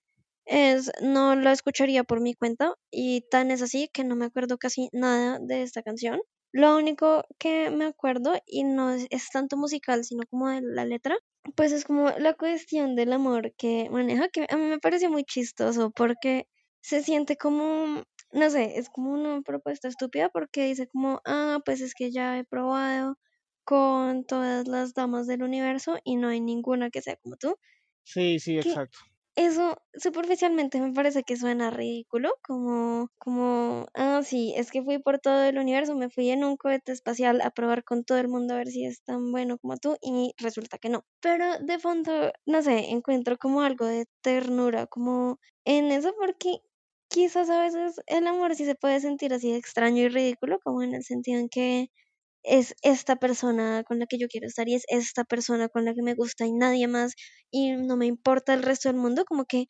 es 0.49 0.91
no 1.01 1.35
la 1.35 1.51
escucharía 1.53 2.03
por 2.03 2.21
mi 2.21 2.33
cuenta. 2.35 2.73
Y 2.91 3.21
tan 3.29 3.51
es 3.51 3.62
así 3.62 3.89
que 3.93 4.03
no 4.03 4.15
me 4.15 4.25
acuerdo 4.25 4.57
casi 4.57 4.89
nada 4.91 5.39
de 5.41 5.63
esta 5.63 5.83
canción. 5.83 6.19
Lo 6.51 6.75
único 6.77 7.23
que 7.39 7.69
me 7.71 7.85
acuerdo, 7.85 8.33
y 8.47 8.63
no 8.63 8.91
es, 8.91 9.05
es 9.12 9.29
tanto 9.31 9.55
musical, 9.57 10.03
sino 10.03 10.23
como 10.29 10.49
de 10.49 10.62
la 10.63 10.85
letra, 10.85 11.15
pues 11.55 11.71
es 11.71 11.85
como 11.85 12.09
la 12.17 12.33
cuestión 12.33 12.95
del 12.95 13.13
amor 13.13 13.53
que 13.57 13.89
maneja, 13.91 14.29
que 14.29 14.45
a 14.49 14.57
mí 14.57 14.65
me 14.65 14.79
parece 14.79 15.09
muy 15.09 15.23
chistoso 15.23 15.91
porque 15.91 16.47
se 16.81 17.03
siente 17.03 17.38
como, 17.38 18.03
no 18.31 18.49
sé, 18.49 18.77
es 18.79 18.89
como 18.89 19.12
una 19.13 19.41
propuesta 19.41 19.88
estúpida 19.88 20.29
porque 20.29 20.65
dice 20.65 20.88
como, 20.88 21.21
ah, 21.25 21.59
pues 21.65 21.81
es 21.81 21.93
que 21.93 22.12
ya 22.12 22.38
he 22.39 22.43
probado 22.45 23.17
con 23.63 24.25
todas 24.25 24.67
las 24.67 24.93
damas 24.93 25.27
del 25.27 25.43
universo 25.43 25.97
y 26.03 26.15
no 26.15 26.29
hay 26.29 26.41
ninguna 26.41 26.89
que 26.89 27.01
sea 27.01 27.15
como 27.17 27.35
tú. 27.38 27.55
Sí, 28.03 28.39
sí, 28.39 28.57
Que 28.59 28.71
exacto. 28.71 28.99
Eso 29.45 29.78
superficialmente 29.93 30.80
me 30.82 30.93
parece 30.93 31.23
que 31.23 31.38
suena 31.38 31.69
ridículo, 31.71 32.32
como, 32.45 33.10
como, 33.17 33.88
ah, 33.93 34.21
sí, 34.23 34.54
es 34.58 34.71
que 34.71 34.84
fui 34.84 34.99
por 34.99 35.19
todo 35.19 35.43
el 35.43 35.58
universo, 35.58 35.95
me 35.95 36.10
fui 36.10 36.30
en 36.30 36.43
un 36.43 36.58
cohete 36.58 36.91
espacial 36.91 37.41
a 37.41 37.52
probar 37.52 37.84
con 37.84 38.04
todo 38.04 38.17
el 38.19 38.28
mundo 38.28 38.54
a 38.54 38.58
ver 38.58 38.67
si 38.67 38.86
es 38.86 39.02
tan 39.04 39.32
bueno 39.32 39.58
como 39.58 39.78
tú 39.78 39.97
y 40.02 40.34
resulta 40.38 40.78
que 40.78 40.89
no. 40.89 41.04
Pero 41.21 41.60
de 41.60 41.80
fondo, 41.80 42.32
no 42.45 42.62
sé, 42.62 42.89
encuentro 42.91 43.38
como 43.38 43.62
algo 43.62 43.86
de 43.86 44.06
ternura, 44.21 44.88
como 44.88 45.39
en 45.65 45.91
eso 45.91 46.13
porque 46.19 46.58
quizás 47.10 47.49
a 47.49 47.62
veces 47.62 47.95
el 48.08 48.28
amor 48.28 48.56
sí 48.56 48.65
se 48.65 48.75
puede 48.75 48.99
sentir 48.99 49.34
así 49.34 49.54
extraño 49.54 50.04
y 50.04 50.10
ridículo, 50.10 50.60
como 50.63 50.84
en 50.84 50.93
el 50.95 51.04
sentido 51.04 51.39
en 51.39 51.49
que 51.49 51.89
es 52.43 52.75
esta 52.84 53.17
persona 53.17 53.84
con 53.84 53.99
la 53.99 54.06
que 54.08 54.17
yo 54.17 54.28
quiero 54.28 54.47
estar 54.47 54.67
y 54.69 54.75
es 54.75 54.84
esta 54.88 55.23
persona 55.25 55.69
con 55.69 55.86
la 55.86 55.93
que 55.93 56.02
me 56.04 56.15
gusta 56.15 56.45
y 56.45 56.52
nadie 56.54 56.88
más 56.88 57.13
y 57.52 57.71
no 57.73 57.97
me 57.97 58.06
importa 58.08 58.54
el 58.54 58.63
resto 58.63 58.89
del 58.89 58.97
mundo, 58.97 59.25
como 59.25 59.45
que 59.45 59.65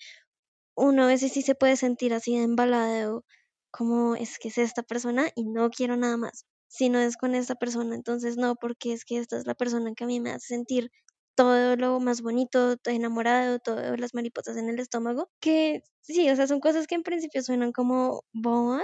uno 0.76 1.04
a 1.04 1.08
veces 1.08 1.34
sí 1.34 1.42
se 1.42 1.56
puede 1.56 1.76
sentir 1.78 2.14
así 2.14 2.38
de 2.38 2.44
embalado, 2.44 3.26
como 3.72 4.16
es 4.16 4.40
que 4.40 4.50
es 4.50 4.58
esta 4.58 4.84
persona 4.84 5.30
y 5.36 5.46
no 5.46 5.70
quiero 5.70 5.98
nada 5.98 6.18
más, 6.18 6.46
si 6.68 6.90
no 6.90 7.00
es 7.00 7.18
con 7.18 7.36
esta 7.36 7.56
persona, 7.56 7.96
entonces 7.96 8.38
no, 8.38 8.56
porque 8.56 8.94
es 8.94 9.06
que 9.06 9.18
esta 9.20 9.38
es 9.38 9.46
la 9.48 9.56
persona 9.56 9.94
que 9.96 10.04
a 10.06 10.08
mí 10.08 10.20
me 10.20 10.32
hace 10.32 10.48
sentir 10.56 10.92
todo 11.36 11.76
lo 11.78 12.00
más 12.00 12.22
bonito, 12.22 12.78
todo 12.78 12.94
enamorado, 12.96 13.60
todas 13.60 14.00
las 14.00 14.14
mariposas 14.14 14.58
en 14.58 14.70
el 14.70 14.80
estómago, 14.80 15.30
que 15.40 15.82
sí, 16.02 16.30
o 16.30 16.36
sea, 16.36 16.48
son 16.48 16.60
cosas 16.60 16.88
que 16.88 16.96
en 16.96 17.04
principio 17.04 17.42
suenan 17.44 17.72
como 17.72 18.24
bobas, 18.34 18.84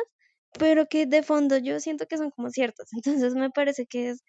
pero 0.59 0.87
que 0.87 1.05
de 1.05 1.23
fondo 1.23 1.57
yo 1.57 1.79
siento 1.79 2.05
que 2.07 2.17
son 2.17 2.31
como 2.31 2.49
ciertas. 2.49 2.89
Entonces 3.23 3.35
me 3.35 3.49
parece 3.49 3.85
que 3.87 4.09
es 4.09 4.23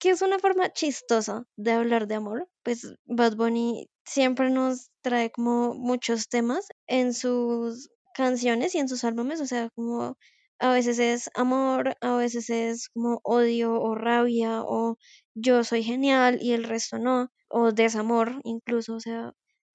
que 0.00 0.10
es 0.10 0.22
una 0.22 0.38
forma 0.38 0.72
chistosa 0.72 1.44
de 1.56 1.72
hablar 1.72 2.06
de 2.08 2.16
amor. 2.16 2.48
Pues 2.62 2.94
Bad 3.06 3.36
Bunny 3.36 3.88
siempre 4.04 4.50
nos 4.50 4.90
trae 5.02 5.30
como 5.30 5.74
muchos 5.74 6.28
temas 6.28 6.68
en 6.86 7.14
sus 7.14 7.90
canciones 8.14 8.74
y 8.74 8.78
en 8.78 8.88
sus 8.88 9.04
álbumes, 9.04 9.40
o 9.40 9.46
sea, 9.46 9.70
como 9.74 10.16
a 10.60 10.72
veces 10.72 10.98
es 10.98 11.30
amor, 11.34 11.96
a 12.00 12.16
veces 12.16 12.50
es 12.50 12.88
como 12.90 13.20
odio 13.24 13.74
o 13.80 13.94
rabia 13.94 14.62
o 14.62 14.98
yo 15.34 15.64
soy 15.64 15.82
genial 15.82 16.38
y 16.40 16.52
el 16.52 16.64
resto 16.64 16.98
no, 16.98 17.30
o 17.48 17.72
desamor 17.72 18.40
incluso, 18.44 18.94
o 18.96 19.00
sea, 19.00 19.32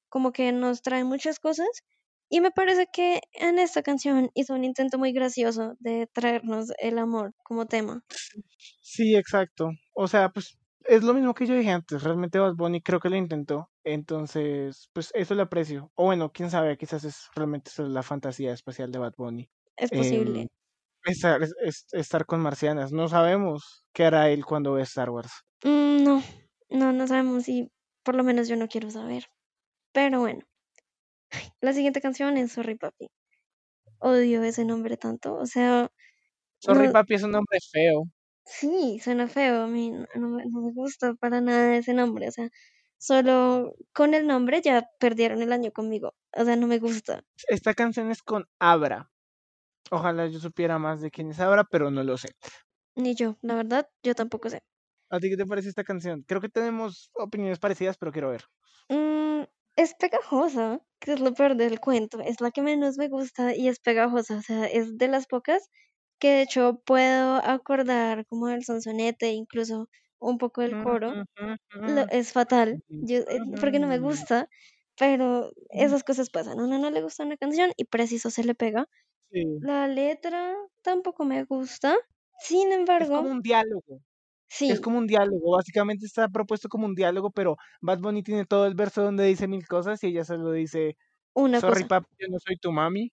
como 0.10 0.32
que 0.32 0.52
nos 0.52 0.82
trae 0.82 1.04
muchas 1.04 1.40
cosas 1.40 1.68
y 2.30 2.42
me 2.42 2.52
parece 2.52 2.88
que 2.92 3.22
en 3.34 3.60
esta 3.60 3.82
canción 3.84 4.30
hizo 4.36 4.54
un 4.54 4.64
intento 4.64 4.98
muy 5.00 5.12
gracioso 5.14 5.76
de 5.80 6.08
traernos 6.14 6.72
el 6.80 6.98
amor 7.00 7.34
como 7.44 7.66
tema. 7.68 8.04
Sí, 8.82 9.16
exacto. 9.16 9.72
O 9.94 10.08
sea, 10.08 10.30
pues 10.30 10.58
es 10.86 11.04
lo 11.04 11.14
mismo 11.14 11.34
que 11.34 11.46
yo 11.46 11.56
dije 11.56 11.72
antes. 11.72 12.04
Realmente 12.04 12.40
Bad 12.40 12.56
Bunny 12.56 12.82
creo 12.82 13.00
que 13.00 13.10
lo 13.10 13.16
intentó. 13.16 13.70
Entonces, 13.84 14.90
pues 14.94 15.12
eso 15.14 15.36
lo 15.36 15.44
aprecio. 15.44 15.92
O 15.96 16.06
bueno, 16.06 16.32
quién 16.32 16.50
sabe, 16.50 16.78
quizás 16.78 17.04
es 17.04 17.28
realmente 17.36 17.70
eso 17.70 17.84
es 17.86 17.90
la 17.90 18.04
fantasía 18.04 18.54
especial 18.54 18.92
de 18.92 19.00
Bad 19.00 19.14
Bunny. 19.18 19.50
Es 19.78 19.92
posible. 19.92 20.46
Em, 20.46 20.48
estar, 21.06 21.44
es- 21.44 21.56
es- 21.62 21.88
estar 21.94 22.26
con 22.26 22.42
marcianas. 22.42 22.92
No 22.92 23.10
sabemos 23.10 23.86
qué 23.94 24.06
hará 24.06 24.30
él 24.32 24.46
cuando 24.46 24.74
ve 24.74 24.84
Star 24.84 25.10
Wars. 25.12 25.32
Mm, 25.64 26.04
no, 26.04 26.22
no, 26.70 26.92
no 26.94 27.08
sabemos 27.08 27.48
y 27.50 27.72
por 28.04 28.16
lo 28.16 28.24
menos 28.24 28.48
yo 28.48 28.56
no 28.58 28.68
quiero 28.68 28.90
saber. 28.92 29.26
Pero 29.94 30.20
bueno, 30.22 30.42
la 31.62 31.74
siguiente 31.74 32.02
canción 32.02 32.38
es 32.38 32.52
Sorry 32.54 32.76
Papi. 32.76 33.10
Odio 34.00 34.44
ese 34.44 34.66
nombre 34.66 34.98
tanto, 34.98 35.36
o 35.36 35.46
sea, 35.48 35.92
Sorry, 36.66 36.88
no, 36.88 36.94
papi, 36.94 37.16
es 37.16 37.24
un 37.24 37.32
nombre 37.32 37.60
feo. 37.72 38.04
sí, 38.46 39.00
suena 39.00 39.28
feo, 39.28 39.64
a 39.64 39.68
mí 39.68 39.92
no, 39.92 40.06
no 40.16 40.30
me, 40.30 40.46
no 40.46 40.62
me 40.62 40.74
gusta 40.74 41.14
para 41.16 41.42
nada 41.42 41.76
ese 41.78 41.94
nombre, 41.94 42.28
o 42.28 42.32
sea, 42.32 42.50
solo 42.98 43.76
con 43.94 44.14
el 44.14 44.28
nombre 44.28 44.62
ya 44.62 44.88
perdieron 45.00 45.42
el 45.42 45.54
año 45.54 45.72
conmigo, 45.72 46.16
o 46.36 46.44
sea, 46.46 46.56
no 46.56 46.68
me 46.68 46.80
gusta, 46.80 47.24
Esta 47.50 47.74
canción 47.74 48.12
es 48.12 48.22
con 48.24 48.46
Abra. 48.60 49.12
Ojalá 49.92 50.28
yo 50.28 50.40
supiera 50.40 50.80
más 50.80 51.02
de 51.02 51.12
quién 51.12 51.32
es 51.32 51.40
Abra, 51.42 51.66
pero 51.70 51.92
no 51.92 52.04
lo 52.04 52.18
sé. 52.18 52.30
ni 52.96 53.16
yo, 53.16 53.36
la 53.42 53.56
verdad, 53.56 53.90
yo 54.04 54.14
tampoco 54.14 54.52
sé. 54.52 54.62
¿A 55.16 55.20
ti 55.20 55.30
qué 55.30 55.38
te 55.38 55.46
parece 55.46 55.70
esta 55.70 55.84
canción? 55.84 56.24
Creo 56.28 56.42
que 56.42 56.50
tenemos 56.50 57.12
opiniones 57.14 57.60
parecidas, 57.60 57.98
pero 57.98 58.12
quiero 58.12 58.30
ver. 58.32 58.44
Mm, 58.92 59.46
es 59.82 59.96
pegajosa, 59.96 60.82
que 61.00 61.14
es 61.14 61.20
lo 61.22 61.34
peor 61.34 61.56
del 61.56 61.80
cuento, 61.80 62.20
es 62.22 62.42
la 62.42 62.52
que 62.52 62.62
menos 62.62 62.98
me 62.98 63.08
gusta 63.10 63.56
y 63.56 63.68
es 63.70 63.80
pegajosa, 63.80 64.38
o 64.38 64.42
sea, 64.42 64.66
es 64.68 64.98
de 64.98 65.08
las 65.08 65.28
pocas 65.28 65.70
que 66.20 66.30
de 66.32 66.42
hecho 66.44 66.82
puedo 66.86 67.36
acordar 67.38 68.26
como 68.28 68.48
del 68.48 68.64
sonsonete, 68.66 69.32
incluso 69.32 69.90
un 70.20 70.38
poco 70.38 70.62
del 70.62 70.78
coro, 70.78 71.18
lo, 71.86 72.08
es 72.10 72.34
fatal, 72.34 72.84
yo, 73.02 73.20
eh, 73.20 73.40
porque 73.60 73.80
no 73.80 73.88
me 73.88 74.00
gusta, 74.00 74.50
pero 74.98 75.52
esas 75.70 76.04
cosas 76.04 76.30
pasan, 76.30 76.60
a 76.60 76.66
uno 76.66 76.80
no 76.80 76.92
le 76.92 77.02
gusta 77.02 77.24
una 77.26 77.38
canción 77.38 77.72
y 77.78 77.86
preciso 77.86 78.30
se 78.32 78.44
le 78.44 78.56
pega. 78.56 78.88
Sí. 79.32 79.60
La 79.62 79.88
letra 79.88 80.56
tampoco 80.84 81.26
me 81.26 81.46
gusta, 81.46 81.98
sin 82.42 82.74
Es 82.98 83.10
embargo, 83.10 83.10
como 83.10 83.32
un 83.32 83.42
diálogo. 83.42 84.02
Es 84.68 84.80
sí, 84.80 84.82
como 84.82 84.98
un 85.00 85.08
diálogo. 85.08 85.52
Básicamente 85.58 86.06
está 86.06 86.30
propuesto 86.30 86.70
como 86.70 86.86
un 86.88 86.96
diálogo, 86.96 87.32
pero 87.32 87.58
Bad 87.82 88.00
Bunny 88.00 88.24
tiene 88.24 88.46
todo 88.46 88.66
el 88.68 88.76
verso 88.76 89.04
donde 89.04 89.26
dice 89.26 89.48
mil 89.48 89.68
cosas 89.68 90.04
y 90.04 90.08
ella 90.08 90.24
solo 90.26 90.52
dice, 90.52 90.96
una 91.34 91.62
sorry 91.62 91.64
cosa. 91.64 91.86
papi, 91.86 92.08
yo 92.20 92.28
no 92.30 92.40
soy 92.40 92.58
tu 92.58 92.72
mami. 92.72 93.12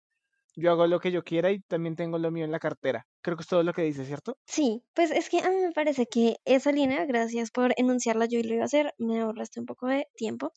Yo 0.57 0.72
hago 0.72 0.87
lo 0.89 1.01
que 1.01 1.12
yo 1.12 1.24
quiera 1.24 1.53
y 1.53 1.61
también 1.62 1.97
tengo 1.97 2.18
lo 2.18 2.30
mío 2.32 2.45
en 2.47 2.53
la 2.53 2.61
cartera. 2.61 3.07
Creo 3.22 3.37
que 3.37 3.43
es 3.43 3.49
todo 3.49 3.62
lo 3.64 3.72
que 3.74 3.82
dice, 3.82 4.05
¿cierto? 4.07 4.39
Sí, 4.47 4.84
pues 4.95 5.11
es 5.11 5.28
que 5.28 5.41
a 5.41 5.51
mí 5.51 5.57
me 5.57 5.72
parece 5.72 6.07
que 6.07 6.37
esa 6.45 6.70
línea, 6.72 7.05
gracias 7.05 7.51
por 7.51 7.72
enunciarla, 7.76 8.26
yo 8.26 8.41
lo 8.43 8.55
iba 8.55 8.62
a 8.62 8.66
hacer, 8.66 8.95
me 8.99 9.20
ahorraste 9.20 9.61
un 9.61 9.66
poco 9.66 9.87
de 9.89 10.07
tiempo. 10.14 10.53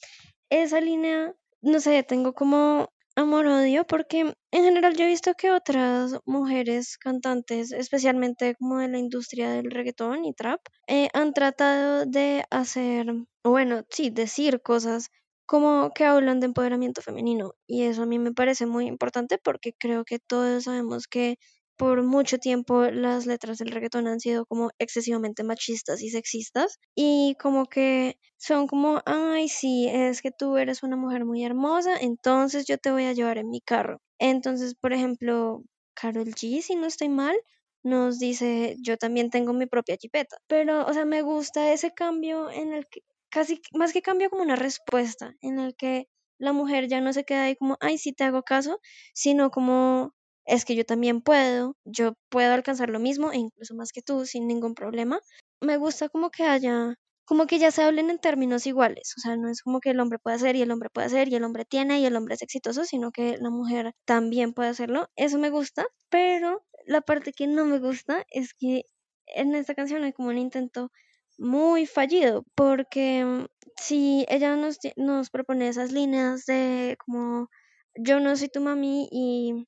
Esa 0.49 0.81
línea, 0.81 1.35
no 1.61 1.79
sé, 1.79 2.03
tengo 2.03 2.33
como 2.33 2.89
amor-odio 3.19 3.85
porque 3.85 4.33
en 4.51 4.63
general 4.63 4.95
yo 4.95 5.05
he 5.05 5.07
visto 5.07 5.33
que 5.35 5.51
otras 5.51 6.15
mujeres 6.25 6.97
cantantes, 6.97 7.71
especialmente 7.71 8.55
como 8.55 8.79
de 8.79 8.87
la 8.87 8.97
industria 8.97 9.51
del 9.51 9.71
reggaetón 9.71 10.25
y 10.25 10.33
trap, 10.33 10.61
eh, 10.87 11.09
han 11.13 11.33
tratado 11.33 12.05
de 12.05 12.43
hacer, 12.49 13.07
bueno, 13.43 13.83
sí, 13.89 14.09
decir 14.09 14.61
cosas 14.61 15.09
como 15.45 15.91
que 15.95 16.05
hablan 16.05 16.39
de 16.39 16.45
empoderamiento 16.47 17.01
femenino. 17.01 17.53
Y 17.67 17.83
eso 17.83 18.03
a 18.03 18.05
mí 18.05 18.19
me 18.19 18.33
parece 18.33 18.65
muy 18.65 18.85
importante 18.87 19.37
porque 19.43 19.73
creo 19.79 20.05
que 20.05 20.19
todos 20.19 20.65
sabemos 20.65 21.07
que 21.07 21.37
por 21.79 22.03
mucho 22.03 22.39
tiempo 22.39 22.83
las 22.91 23.25
letras 23.25 23.57
del 23.57 23.71
reggaetón 23.71 24.05
han 24.07 24.19
sido 24.19 24.45
como 24.45 24.69
excesivamente 24.79 25.45
machistas 25.45 26.01
y 26.03 26.09
sexistas 26.09 26.77
y 26.93 27.37
como 27.41 27.67
que 27.67 28.17
son 28.37 28.67
como, 28.67 29.01
ay, 29.05 29.47
sí, 29.47 29.87
es 29.87 30.21
que 30.21 30.31
tú 30.31 30.57
eres 30.57 30.83
una 30.83 30.97
mujer 30.97 31.23
muy 31.23 31.45
hermosa, 31.45 31.95
entonces 32.01 32.65
yo 32.67 32.77
te 32.77 32.91
voy 32.91 33.05
a 33.05 33.13
llevar 33.13 33.37
en 33.37 33.49
mi 33.49 33.61
carro. 33.61 34.01
Entonces, 34.19 34.75
por 34.75 34.91
ejemplo, 34.91 35.63
Carol 35.93 36.27
G, 36.27 36.61
si 36.61 36.75
no 36.75 36.85
estoy 36.85 37.07
mal, 37.07 37.37
nos 37.81 38.19
dice, 38.19 38.75
yo 38.81 38.97
también 38.97 39.29
tengo 39.29 39.53
mi 39.53 39.65
propia 39.65 39.95
jipeta. 39.95 40.35
Pero, 40.47 40.85
o 40.85 40.93
sea, 40.93 41.05
me 41.05 41.21
gusta 41.21 41.71
ese 41.71 41.93
cambio 41.93 42.51
en 42.51 42.73
el 42.73 42.87
que, 42.87 43.01
casi 43.29 43.61
más 43.73 43.93
que 43.93 44.01
cambio 44.01 44.29
como 44.29 44.43
una 44.43 44.57
respuesta, 44.57 45.33
en 45.39 45.59
el 45.59 45.75
que 45.77 46.07
la 46.39 46.51
mujer 46.51 46.89
ya 46.89 46.99
no 46.99 47.13
se 47.13 47.23
queda 47.23 47.43
ahí 47.43 47.55
como, 47.55 47.77
ay, 47.79 47.97
sí 47.97 48.11
te 48.11 48.25
hago 48.25 48.43
caso, 48.43 48.81
sino 49.13 49.49
como 49.49 50.13
es 50.49 50.65
que 50.65 50.75
yo 50.75 50.83
también 50.83 51.21
puedo, 51.21 51.75
yo 51.85 52.13
puedo 52.29 52.53
alcanzar 52.53 52.89
lo 52.89 52.99
mismo 52.99 53.31
e 53.31 53.37
incluso 53.37 53.75
más 53.75 53.91
que 53.91 54.01
tú 54.01 54.25
sin 54.25 54.47
ningún 54.47 54.73
problema. 54.75 55.19
Me 55.61 55.77
gusta 55.77 56.09
como 56.09 56.31
que 56.31 56.43
haya, 56.43 56.95
como 57.25 57.45
que 57.45 57.59
ya 57.59 57.71
se 57.71 57.83
hablen 57.83 58.09
en 58.09 58.19
términos 58.19 58.65
iguales, 58.65 59.13
o 59.17 59.21
sea, 59.21 59.37
no 59.37 59.49
es 59.49 59.61
como 59.61 59.79
que 59.79 59.91
el 59.91 59.99
hombre 59.99 60.17
puede 60.19 60.37
hacer 60.37 60.55
y 60.55 60.63
el 60.63 60.71
hombre 60.71 60.89
puede 60.89 61.07
hacer 61.07 61.29
y 61.29 61.35
el 61.35 61.43
hombre 61.43 61.65
tiene 61.65 61.99
y 61.99 62.05
el 62.05 62.15
hombre 62.15 62.33
es 62.35 62.41
exitoso, 62.41 62.83
sino 62.85 63.11
que 63.11 63.37
la 63.37 63.51
mujer 63.51 63.93
también 64.05 64.53
puede 64.53 64.69
hacerlo. 64.69 65.07
Eso 65.15 65.37
me 65.37 65.51
gusta, 65.51 65.85
pero 66.09 66.63
la 66.87 67.01
parte 67.01 67.31
que 67.31 67.45
no 67.47 67.65
me 67.65 67.79
gusta 67.79 68.25
es 68.31 68.53
que 68.55 68.83
en 69.27 69.53
esta 69.55 69.75
canción 69.75 70.03
hay 70.03 70.13
como 70.13 70.29
un 70.29 70.39
intento 70.39 70.91
muy 71.37 71.85
fallido, 71.85 72.43
porque 72.55 73.23
mm, 73.23 73.45
si 73.77 74.25
ella 74.29 74.55
nos, 74.55 74.79
nos 74.95 75.29
propone 75.29 75.67
esas 75.69 75.91
líneas 75.91 76.45
de 76.47 76.97
como 77.05 77.49
yo 77.95 78.19
no 78.19 78.35
soy 78.35 78.49
tu 78.49 78.61
mami 78.61 79.07
y 79.11 79.67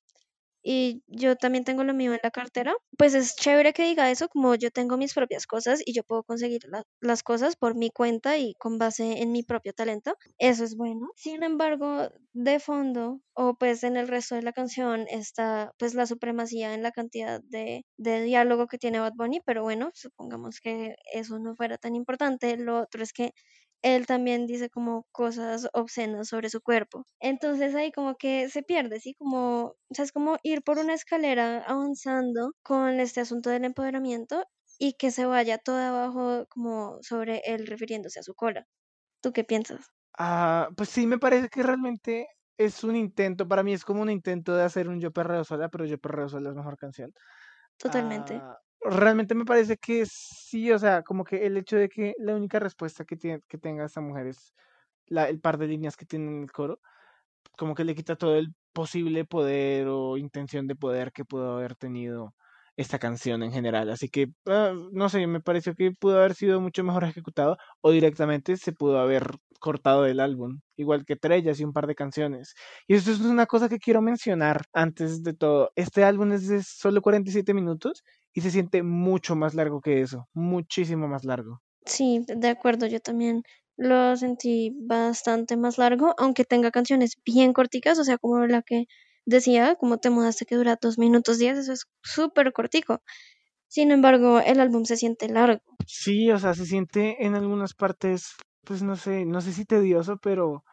y 0.62 1.02
yo 1.08 1.36
también 1.36 1.64
tengo 1.64 1.84
lo 1.84 1.94
mío 1.94 2.12
en 2.14 2.20
la 2.22 2.30
cartera, 2.30 2.74
pues 2.98 3.14
es 3.14 3.34
chévere 3.36 3.72
que 3.72 3.84
diga 3.84 4.10
eso, 4.10 4.28
como 4.28 4.54
yo 4.54 4.70
tengo 4.70 4.96
mis 4.96 5.14
propias 5.14 5.46
cosas 5.46 5.80
y 5.84 5.92
yo 5.94 6.02
puedo 6.04 6.22
conseguir 6.24 6.60
la- 6.68 6.84
las 7.00 7.22
cosas 7.22 7.56
por 7.56 7.74
mi 7.74 7.90
cuenta 7.90 8.38
y 8.38 8.54
con 8.54 8.78
base 8.78 9.22
en 9.22 9.32
mi 9.32 9.42
propio 9.42 9.72
talento, 9.72 10.14
eso 10.38 10.64
es 10.64 10.76
bueno. 10.76 11.10
Sin 11.16 11.42
embargo, 11.42 12.08
de 12.32 12.60
fondo, 12.60 13.20
o 13.34 13.54
pues 13.54 13.82
en 13.84 13.96
el 13.96 14.08
resto 14.08 14.34
de 14.34 14.42
la 14.42 14.52
canción 14.52 15.06
está 15.08 15.72
pues 15.78 15.94
la 15.94 16.06
supremacía 16.06 16.74
en 16.74 16.82
la 16.82 16.92
cantidad 16.92 17.40
de, 17.44 17.84
de 17.96 18.22
diálogo 18.22 18.66
que 18.66 18.78
tiene 18.78 19.00
Bad 19.00 19.14
Bunny, 19.16 19.40
pero 19.44 19.62
bueno, 19.62 19.90
supongamos 19.94 20.60
que 20.60 20.94
eso 21.12 21.38
no 21.38 21.54
fuera 21.56 21.78
tan 21.78 21.94
importante. 21.96 22.56
Lo 22.56 22.80
otro 22.80 23.02
es 23.02 23.12
que 23.12 23.32
él 23.82 24.06
también 24.06 24.46
dice 24.46 24.70
como 24.70 25.04
cosas 25.12 25.68
obscenas 25.72 26.28
sobre 26.28 26.50
su 26.50 26.60
cuerpo. 26.60 27.04
Entonces 27.20 27.74
ahí 27.74 27.92
como 27.92 28.16
que 28.16 28.48
se 28.48 28.62
pierde, 28.62 29.00
¿sí? 29.00 29.14
Como, 29.14 29.64
o 29.88 29.94
sea, 29.94 30.04
es 30.04 30.12
como 30.12 30.38
ir 30.42 30.62
por 30.62 30.78
una 30.78 30.94
escalera 30.94 31.62
avanzando 31.66 32.52
con 32.62 33.00
este 33.00 33.20
asunto 33.20 33.50
del 33.50 33.64
empoderamiento 33.64 34.44
y 34.78 34.94
que 34.94 35.10
se 35.10 35.26
vaya 35.26 35.58
todo 35.58 35.78
abajo 35.78 36.46
como 36.48 36.98
sobre 37.02 37.42
él 37.46 37.66
refiriéndose 37.66 38.20
a 38.20 38.22
su 38.24 38.34
cola. 38.34 38.66
¿Tú 39.22 39.32
qué 39.32 39.44
piensas? 39.44 39.86
Ah, 40.18 40.68
pues 40.76 40.88
sí, 40.90 41.06
me 41.06 41.18
parece 41.18 41.48
que 41.48 41.62
realmente 41.62 42.26
es 42.58 42.84
un 42.84 42.96
intento, 42.96 43.48
para 43.48 43.62
mí 43.62 43.72
es 43.72 43.84
como 43.84 44.02
un 44.02 44.10
intento 44.10 44.54
de 44.54 44.62
hacer 44.64 44.88
un 44.88 45.00
Yo 45.00 45.10
Perreo 45.12 45.42
Sola, 45.44 45.68
pero 45.70 45.84
Yo 45.86 45.98
Perreo 45.98 46.28
Sola 46.28 46.50
es 46.50 46.54
mejor 46.56 46.76
canción. 46.76 47.12
Totalmente. 47.76 48.34
Ah, 48.34 48.61
realmente 48.84 49.34
me 49.34 49.44
parece 49.44 49.76
que 49.76 50.04
sí, 50.06 50.70
o 50.72 50.78
sea, 50.78 51.02
como 51.02 51.24
que 51.24 51.46
el 51.46 51.56
hecho 51.56 51.76
de 51.76 51.88
que 51.88 52.14
la 52.18 52.34
única 52.34 52.58
respuesta 52.58 53.04
que, 53.04 53.16
tiene, 53.16 53.40
que 53.48 53.58
tenga 53.58 53.84
esta 53.84 54.00
mujer 54.00 54.26
es 54.28 54.54
la, 55.06 55.28
el 55.28 55.40
par 55.40 55.58
de 55.58 55.68
líneas 55.68 55.96
que 55.96 56.06
tiene 56.06 56.26
en 56.28 56.42
el 56.42 56.52
coro, 56.52 56.80
como 57.56 57.74
que 57.74 57.84
le 57.84 57.94
quita 57.94 58.16
todo 58.16 58.36
el 58.36 58.54
posible 58.72 59.24
poder 59.24 59.88
o 59.88 60.16
intención 60.16 60.66
de 60.66 60.76
poder 60.76 61.12
que 61.12 61.24
pudo 61.24 61.56
haber 61.56 61.76
tenido 61.76 62.34
esta 62.76 62.98
canción 62.98 63.42
en 63.42 63.52
general. 63.52 63.90
Así 63.90 64.08
que, 64.08 64.28
ah, 64.46 64.72
no 64.92 65.08
sé, 65.08 65.26
me 65.26 65.40
pareció 65.40 65.74
que 65.74 65.92
pudo 65.92 66.18
haber 66.18 66.34
sido 66.34 66.60
mucho 66.60 66.84
mejor 66.84 67.04
ejecutado 67.04 67.56
o 67.80 67.90
directamente 67.90 68.56
se 68.56 68.72
pudo 68.72 68.98
haber 68.98 69.24
cortado 69.60 70.02
del 70.02 70.20
álbum, 70.20 70.60
igual 70.76 71.04
que 71.04 71.16
Trellas 71.16 71.60
y 71.60 71.64
un 71.64 71.72
par 71.72 71.86
de 71.86 71.94
canciones. 71.94 72.54
Y 72.88 72.94
esto 72.94 73.12
es 73.12 73.20
una 73.20 73.46
cosa 73.46 73.68
que 73.68 73.78
quiero 73.78 74.02
mencionar 74.02 74.62
antes 74.72 75.22
de 75.22 75.34
todo. 75.34 75.70
Este 75.76 76.04
álbum 76.04 76.32
es 76.32 76.48
de 76.48 76.62
solo 76.62 77.00
47 77.00 77.54
minutos 77.54 78.02
y 78.34 78.40
se 78.40 78.50
siente 78.50 78.82
mucho 78.82 79.36
más 79.36 79.54
largo 79.54 79.80
que 79.80 80.00
eso, 80.00 80.28
muchísimo 80.34 81.08
más 81.08 81.24
largo. 81.24 81.60
Sí, 81.86 82.24
de 82.26 82.48
acuerdo, 82.48 82.86
yo 82.86 83.00
también 83.00 83.42
lo 83.76 84.16
sentí 84.16 84.76
bastante 84.80 85.56
más 85.56 85.78
largo, 85.78 86.14
aunque 86.18 86.44
tenga 86.44 86.70
canciones 86.70 87.16
bien 87.24 87.52
corticas, 87.52 87.98
o 87.98 88.04
sea, 88.04 88.18
como 88.18 88.46
la 88.46 88.62
que 88.62 88.86
decía, 89.26 89.76
como 89.76 89.98
te 89.98 90.10
mudaste 90.10 90.46
que 90.46 90.56
dura 90.56 90.78
dos 90.80 90.98
minutos 90.98 91.38
diez, 91.38 91.58
eso 91.58 91.72
es 91.72 91.86
súper 92.02 92.52
cortico. 92.52 93.02
Sin 93.68 93.92
embargo, 93.92 94.40
el 94.40 94.60
álbum 94.60 94.84
se 94.84 94.96
siente 94.96 95.28
largo. 95.28 95.62
Sí, 95.86 96.30
o 96.30 96.38
sea, 96.38 96.54
se 96.54 96.66
siente 96.66 97.24
en 97.26 97.34
algunas 97.34 97.74
partes, 97.74 98.34
pues 98.64 98.82
no 98.82 98.96
sé, 98.96 99.24
no 99.24 99.40
sé 99.40 99.52
si 99.52 99.64
tedioso, 99.64 100.16
pero 100.18 100.64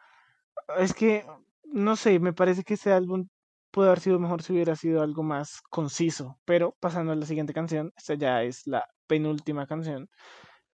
Es 0.78 0.94
que, 0.94 1.26
no 1.64 1.96
sé, 1.96 2.20
me 2.20 2.32
parece 2.34 2.64
que 2.64 2.74
ese 2.74 2.92
álbum 2.92 3.28
puede 3.72 3.90
haber 3.90 4.00
sido 4.00 4.18
mejor 4.20 4.42
si 4.42 4.52
hubiera 4.54 4.76
sido 4.76 5.02
algo 5.02 5.22
más 5.24 5.62
conciso. 5.70 6.38
Pero 6.46 6.76
pasando 6.80 7.12
a 7.12 7.16
la 7.16 7.26
siguiente 7.26 7.54
canción, 7.54 7.92
esta 7.96 8.14
ya 8.14 8.42
es 8.44 8.66
la 8.66 8.86
penúltima 9.08 9.66
canción. 9.68 10.10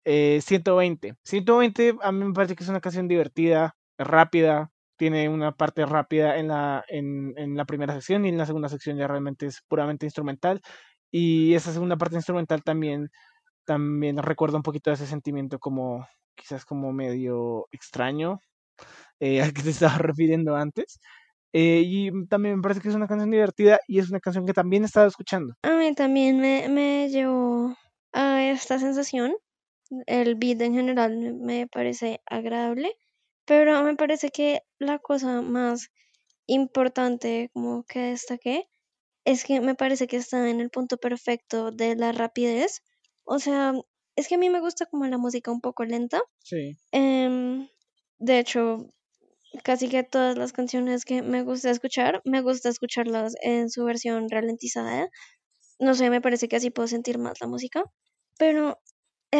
Eh, 0.05 0.41
120. 0.43 1.15
120 1.23 1.95
a 2.01 2.11
mí 2.13 2.25
me 2.25 2.33
parece 2.33 2.55
que 2.55 2.63
es 2.65 2.69
una 2.71 2.81
canción 2.81 3.07
divertida, 3.09 3.75
rápida, 3.99 4.71
tiene 5.03 5.27
una 5.27 5.51
parte 5.51 5.85
rápida 5.85 6.37
en 6.37 6.47
la, 6.47 6.85
en, 6.87 7.33
en 7.35 7.57
la 7.57 7.65
primera 7.65 7.93
sección 7.93 8.23
y 8.23 8.29
en 8.29 8.37
la 8.37 8.45
segunda 8.45 8.69
sección 8.69 8.95
ya 8.95 9.05
realmente 9.05 9.45
es 9.45 9.61
puramente 9.67 10.05
instrumental. 10.05 10.61
Y 11.11 11.53
esa 11.55 11.73
segunda 11.73 11.97
parte 11.97 12.15
instrumental 12.15 12.63
también, 12.63 13.11
también 13.65 14.17
recuerda 14.17 14.55
un 14.55 14.63
poquito 14.63 14.89
de 14.89 14.93
ese 14.93 15.05
sentimiento 15.05 15.59
como 15.59 16.07
quizás 16.35 16.63
como 16.63 16.93
medio 16.93 17.67
extraño 17.73 18.39
eh, 19.19 19.41
al 19.41 19.51
que 19.51 19.63
te 19.63 19.71
estaba 19.71 19.97
refiriendo 19.97 20.55
antes. 20.55 21.01
Eh, 21.51 21.83
y 21.85 22.25
también 22.27 22.55
me 22.55 22.61
parece 22.61 22.79
que 22.79 22.87
es 22.87 22.95
una 22.95 23.07
canción 23.07 23.29
divertida 23.29 23.81
y 23.85 23.99
es 23.99 24.09
una 24.09 24.21
canción 24.21 24.45
que 24.45 24.53
también 24.53 24.83
he 24.83 24.85
estado 24.85 25.07
escuchando. 25.07 25.53
A 25.63 25.71
mí 25.71 25.93
también 25.95 26.39
me, 26.39 26.69
me 26.69 27.09
llevó 27.09 27.75
a 28.13 28.41
esta 28.41 28.79
sensación. 28.79 29.35
El 30.05 30.35
beat 30.35 30.61
en 30.61 30.75
general 30.75 31.35
me 31.41 31.67
parece 31.67 32.21
agradable, 32.25 32.95
pero 33.45 33.83
me 33.83 33.95
parece 33.95 34.29
que 34.29 34.61
la 34.79 34.99
cosa 34.99 35.41
más 35.41 35.89
importante 36.47 37.49
como 37.53 37.83
que 37.83 37.99
destaqué 37.99 38.69
es 39.25 39.43
que 39.45 39.61
me 39.61 39.75
parece 39.75 40.07
que 40.07 40.17
está 40.17 40.49
en 40.49 40.59
el 40.59 40.69
punto 40.69 40.97
perfecto 40.97 41.71
de 41.71 41.95
la 41.95 42.11
rapidez. 42.11 42.81
O 43.23 43.39
sea, 43.39 43.73
es 44.15 44.27
que 44.27 44.35
a 44.35 44.37
mí 44.37 44.49
me 44.49 44.59
gusta 44.59 44.85
como 44.85 45.05
la 45.07 45.17
música 45.17 45.51
un 45.51 45.61
poco 45.61 45.85
lenta. 45.85 46.21
Sí. 46.39 46.77
Em, 46.91 47.67
de 48.19 48.39
hecho, 48.39 48.87
casi 49.63 49.87
que 49.89 50.03
todas 50.03 50.37
las 50.37 50.51
canciones 50.53 51.05
que 51.05 51.21
me 51.21 51.43
gusta 51.43 51.69
escuchar, 51.71 52.21
me 52.25 52.41
gusta 52.41 52.69
escucharlas 52.69 53.33
en 53.41 53.69
su 53.69 53.85
versión 53.85 54.29
ralentizada. 54.29 55.09
No 55.79 55.95
sé, 55.95 56.09
me 56.09 56.21
parece 56.21 56.47
que 56.47 56.57
así 56.57 56.69
puedo 56.69 56.87
sentir 56.87 57.17
más 57.17 57.39
la 57.41 57.47
música. 57.47 57.83
Pero 58.37 58.79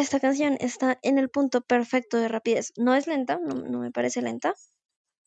esta 0.00 0.18
canción 0.18 0.56
está 0.58 0.98
en 1.02 1.18
el 1.18 1.30
punto 1.30 1.60
perfecto 1.60 2.16
de 2.16 2.26
rapidez. 2.26 2.72
No 2.76 2.94
es 2.96 3.06
lenta, 3.06 3.38
no, 3.38 3.78
me 3.78 3.92
parece 3.92 4.22
lenta. 4.22 4.54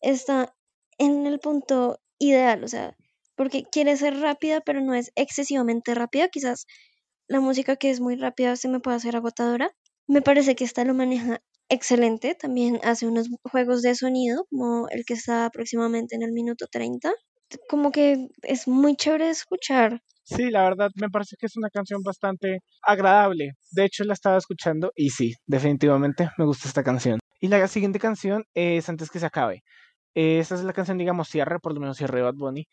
Está 0.01 0.53
en 0.97 1.26
el 1.26 1.39
punto 1.39 2.01
ideal, 2.20 2.63
o 2.65 2.68
sea, 2.68 2.97
porque 3.36 3.63
quiere 3.63 3.95
ser 3.95 4.20
rápida, 4.20 4.59
pero 4.61 4.82
no 4.82 4.93
es 4.93 5.11
excesivamente 5.15 5.95
rápida. 5.95 6.28
Quizás 6.28 6.65
la 7.28 7.39
música 7.39 7.78
que 7.78 7.89
es 7.89 8.01
muy 8.01 8.18
rápida 8.18 8.57
se 8.57 8.68
me 8.68 8.82
puede 8.82 8.97
hacer 8.97 9.15
agotadora. 9.15 9.72
Me 10.05 10.22
parece 10.22 10.55
que 10.55 10.65
esta 10.65 10.84
lo 10.84 10.93
maneja 10.93 11.41
excelente. 11.70 12.36
También 12.36 12.82
hace 12.84 13.07
unos 13.07 13.30
juegos 13.43 13.82
de 13.82 13.95
sonido, 13.95 14.47
como 14.49 14.89
el 14.89 15.05
que 15.05 15.13
está 15.13 15.45
aproximadamente 15.45 16.15
en 16.15 16.24
el 16.24 16.34
minuto 16.34 16.68
30. 16.70 17.13
Como 17.70 17.93
que 17.93 18.28
es 18.41 18.68
muy 18.68 18.97
chévere 18.97 19.26
de 19.26 19.32
escuchar. 19.32 20.03
Sí, 20.30 20.51
la 20.51 20.63
verdad 20.63 20.91
me 20.95 21.09
parece 21.09 21.38
que 21.39 21.45
es 21.45 21.55
una 21.55 21.69
canción 21.69 22.01
bastante 22.03 22.59
agradable. 22.82 23.53
De 23.71 23.86
hecho, 23.86 24.03
la 24.03 24.11
estaba 24.11 24.38
escuchando 24.38 24.91
y 24.93 25.09
sí, 25.11 25.34
definitivamente 25.45 26.30
me 26.38 26.43
gusta 26.43 26.67
esta 26.67 26.84
canción. 26.84 27.19
Y 27.39 27.47
la 27.47 27.65
siguiente 27.69 27.97
canción 27.97 28.43
es 28.53 28.89
Antes 28.89 29.09
que 29.09 29.19
se 29.19 29.25
acabe. 29.25 29.63
Esta 30.15 30.55
es 30.55 30.63
la 30.63 30.73
canción, 30.73 30.97
digamos, 30.97 31.30
cierre, 31.30 31.59
por 31.59 31.73
lo 31.73 31.80
menos 31.80 31.97
cierre 31.97 32.21
Bad 32.23 32.36
Bunny. 32.36 32.67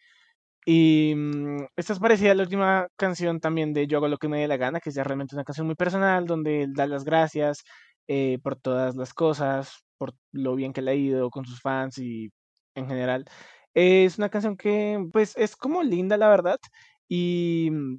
Y 0.66 1.14
mm, 1.16 1.66
esta 1.76 1.92
es 1.94 2.00
parecida 2.00 2.32
a 2.32 2.34
la 2.36 2.44
última 2.44 2.88
canción 2.96 3.40
también 3.40 3.72
de 3.74 3.86
Yo 3.86 3.98
hago 3.98 4.08
lo 4.08 4.18
que 4.18 4.28
me 4.28 4.40
dé 4.40 4.48
la 4.48 4.56
gana, 4.58 4.80
que 4.80 4.90
es 4.90 4.96
ya 4.96 5.04
realmente 5.04 5.36
una 5.36 5.44
canción 5.44 5.66
muy 5.66 5.76
personal, 5.76 6.26
donde 6.26 6.62
él 6.64 6.74
da 6.74 6.86
las 6.88 7.04
gracias 7.04 7.64
eh, 8.08 8.38
por 8.42 8.56
todas 8.56 8.96
las 8.96 9.14
cosas, 9.14 9.84
por 9.98 10.14
lo 10.32 10.56
bien 10.56 10.72
que 10.72 10.82
le 10.82 10.92
ha 10.92 10.94
ido 10.94 11.30
con 11.30 11.44
sus 11.46 11.60
fans 11.60 11.98
y 11.98 12.30
en 12.74 12.88
general. 12.88 13.26
Es 13.74 14.18
una 14.18 14.28
canción 14.30 14.56
que, 14.56 14.98
pues, 15.12 15.36
es 15.36 15.56
como 15.56 15.82
linda, 15.82 16.16
la 16.16 16.28
verdad. 16.28 16.58
Y 17.08 17.68
mm, 17.70 17.98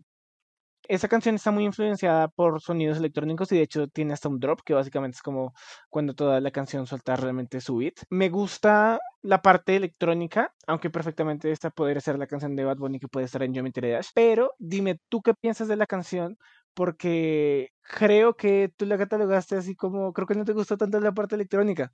esa 0.88 1.08
canción 1.08 1.36
está 1.36 1.52
muy 1.52 1.66
influenciada 1.66 2.28
por 2.28 2.62
sonidos 2.62 2.98
electrónicos 2.98 3.52
y 3.52 3.58
de 3.58 3.64
hecho 3.64 3.88
tiene 3.88 4.14
hasta 4.14 4.30
un 4.30 4.40
drop 4.40 4.62
que 4.64 4.74
básicamente 4.74 5.16
es 5.16 5.22
como 5.22 5.54
cuando 5.90 6.14
toda 6.14 6.40
la 6.40 6.52
canción 6.52 6.86
suelta 6.88 7.16
realmente 7.16 7.62
su 7.62 7.78
beat. 7.78 7.96
Me 8.10 8.30
gusta 8.30 9.00
la 9.22 9.42
parte 9.42 9.76
electrónica, 9.76 10.54
aunque 10.68 10.90
perfectamente 10.90 11.52
esta 11.52 11.72
podría 11.72 12.02
ser 12.02 12.20
la 12.20 12.28
canción 12.28 12.56
de 12.56 12.66
Bad 12.66 12.78
Bunny 12.78 13.00
que 13.00 13.08
puede 13.08 13.26
estar 13.26 13.42
en 13.44 13.54
Geometry 13.54 13.92
Dash. 13.92 14.10
Pero 14.14 14.54
dime 14.60 15.00
tú 15.10 15.22
qué 15.22 15.34
piensas 15.34 15.68
de 15.68 15.76
la 15.76 15.88
canción 15.88 16.38
porque 16.76 17.70
creo 17.82 18.36
que 18.36 18.72
tú 18.76 18.86
la 18.86 18.98
catalogaste 18.98 19.56
así 19.56 19.76
como, 19.76 20.14
creo 20.14 20.28
que 20.28 20.36
no 20.36 20.46
te 20.46 20.54
gustó 20.54 20.78
tanto 20.78 21.00
la 21.00 21.14
parte 21.14 21.36
electrónica. 21.36 21.94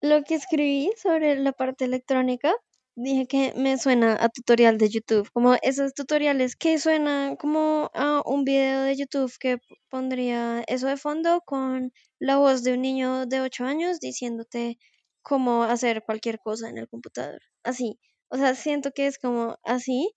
Lo 0.00 0.24
que 0.24 0.34
escribí 0.34 0.90
sobre 0.96 1.36
la 1.36 1.52
parte 1.52 1.84
electrónica, 1.84 2.52
dije 2.96 3.26
que 3.26 3.52
me 3.56 3.78
suena 3.78 4.16
a 4.20 4.28
tutorial 4.28 4.78
de 4.78 4.88
YouTube, 4.90 5.30
como 5.32 5.54
esos 5.62 5.94
tutoriales 5.94 6.56
que 6.56 6.78
suenan 6.78 7.36
como 7.36 7.90
a 7.94 8.22
un 8.26 8.44
video 8.44 8.82
de 8.82 8.96
YouTube 8.96 9.32
que 9.40 9.58
pondría 9.90 10.62
eso 10.68 10.88
de 10.88 10.96
fondo 10.96 11.40
con 11.44 11.92
la 12.18 12.36
voz 12.38 12.62
de 12.64 12.74
un 12.74 12.82
niño 12.82 13.26
de 13.26 13.40
8 13.40 13.64
años 13.64 14.00
diciéndote 14.00 14.78
cómo 15.22 15.64
hacer 15.64 16.02
cualquier 16.04 16.38
cosa 16.40 16.68
en 16.70 16.78
el 16.78 16.88
computador. 16.88 17.40
Así. 17.62 17.98
O 18.28 18.36
sea, 18.38 18.54
siento 18.54 18.92
que 18.92 19.06
es 19.06 19.18
como 19.18 19.56
así. 19.64 20.10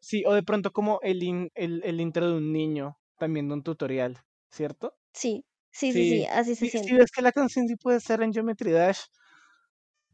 Sí, 0.00 0.24
o 0.26 0.32
de 0.34 0.42
pronto 0.42 0.70
como 0.72 1.00
el, 1.02 1.22
in- 1.22 1.50
el, 1.54 1.82
el 1.84 2.00
intro 2.00 2.28
de 2.28 2.36
un 2.36 2.52
niño 2.52 2.98
también 3.18 3.48
de 3.48 3.54
un 3.54 3.62
tutorial, 3.62 4.18
¿cierto? 4.50 4.98
Sí, 5.14 5.46
sí, 5.70 5.92
sí, 5.94 6.04
sí, 6.04 6.24
Sí, 6.24 6.26
así 6.26 6.54
se 6.54 6.66
sí, 6.66 6.80
sí, 6.82 6.94
siente. 6.94 6.98
ves 6.98 7.10
que 7.12 7.22
la 7.22 7.32
canción 7.32 7.68
sí 7.68 7.76
puede 7.76 8.00
ser 8.00 8.22
en 8.22 8.32
Geometry 8.32 8.72
Dash. 8.72 9.00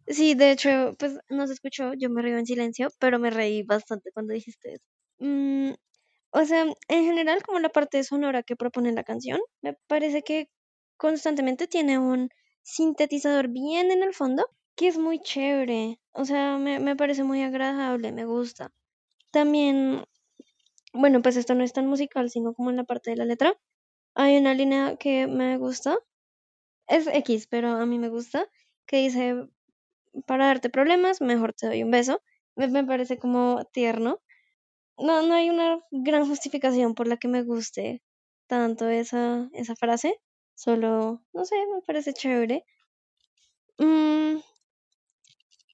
Sí, 0.08 0.34
de 0.34 0.50
hecho, 0.52 0.94
pues 0.98 1.18
no 1.28 1.46
se 1.46 1.52
escuchó, 1.54 1.92
yo 1.94 2.08
me 2.10 2.22
río 2.22 2.38
en 2.38 2.46
silencio, 2.46 2.88
pero 2.98 3.18
me 3.18 3.30
reí 3.30 3.62
bastante 3.62 4.10
cuando 4.12 4.32
dijiste 4.34 4.74
eso. 4.74 4.84
Mm, 5.18 5.72
o 6.32 6.44
sea, 6.46 6.64
en 6.88 7.04
general, 7.04 7.42
como 7.42 7.60
la 7.60 7.68
parte 7.70 8.02
sonora 8.04 8.42
que 8.42 8.56
propone 8.56 8.92
la 8.92 9.04
canción, 9.04 9.40
me 9.62 9.74
parece 9.88 10.22
que 10.22 10.48
constantemente 10.96 11.68
tiene 11.68 11.98
un 11.98 12.30
sintetizador 12.62 13.48
bien 13.48 13.90
en 13.90 14.02
el 14.02 14.14
fondo, 14.14 14.46
que 14.76 14.88
es 14.88 14.98
muy 14.98 15.20
chévere. 15.20 16.00
O 16.12 16.24
sea, 16.24 16.58
me, 16.58 16.80
me 16.80 16.96
parece 16.96 17.24
muy 17.24 17.42
agradable, 17.42 18.12
me 18.12 18.24
gusta. 18.26 18.72
También, 19.32 20.04
bueno, 20.92 21.22
pues 21.22 21.36
esto 21.36 21.54
no 21.54 21.64
es 21.64 21.72
tan 21.72 21.86
musical, 21.86 22.30
sino 22.30 22.54
como 22.54 22.70
en 22.70 22.76
la 22.76 22.84
parte 22.84 23.10
de 23.10 23.16
la 23.16 23.24
letra. 23.26 23.54
Hay 24.14 24.36
una 24.38 24.54
línea 24.54 24.96
que 24.98 25.26
me 25.28 25.58
gusta, 25.58 25.98
es 26.88 27.06
X, 27.06 27.46
pero 27.48 27.68
a 27.70 27.86
mí 27.86 27.98
me 27.98 28.08
gusta, 28.08 28.46
que 28.86 28.98
dice 28.98 29.48
para 30.26 30.46
darte 30.46 30.70
problemas, 30.70 31.20
mejor 31.20 31.52
te 31.54 31.66
doy 31.66 31.82
un 31.82 31.90
beso. 31.90 32.22
Me, 32.56 32.84
parece 32.84 33.18
como 33.18 33.64
tierno. 33.72 34.20
No, 34.98 35.22
no 35.22 35.34
hay 35.34 35.50
una 35.50 35.80
gran 35.90 36.26
justificación 36.28 36.94
por 36.94 37.08
la 37.08 37.18
que 37.18 37.28
me 37.28 37.42
guste 37.42 38.02
tanto 38.48 38.88
esa, 38.88 39.48
esa 39.54 39.76
frase. 39.76 40.20
Solo, 40.54 41.22
no 41.32 41.44
sé, 41.44 41.56
me 41.74 41.82
parece 41.82 42.12
chévere. 42.12 42.64
Mm, 43.78 44.38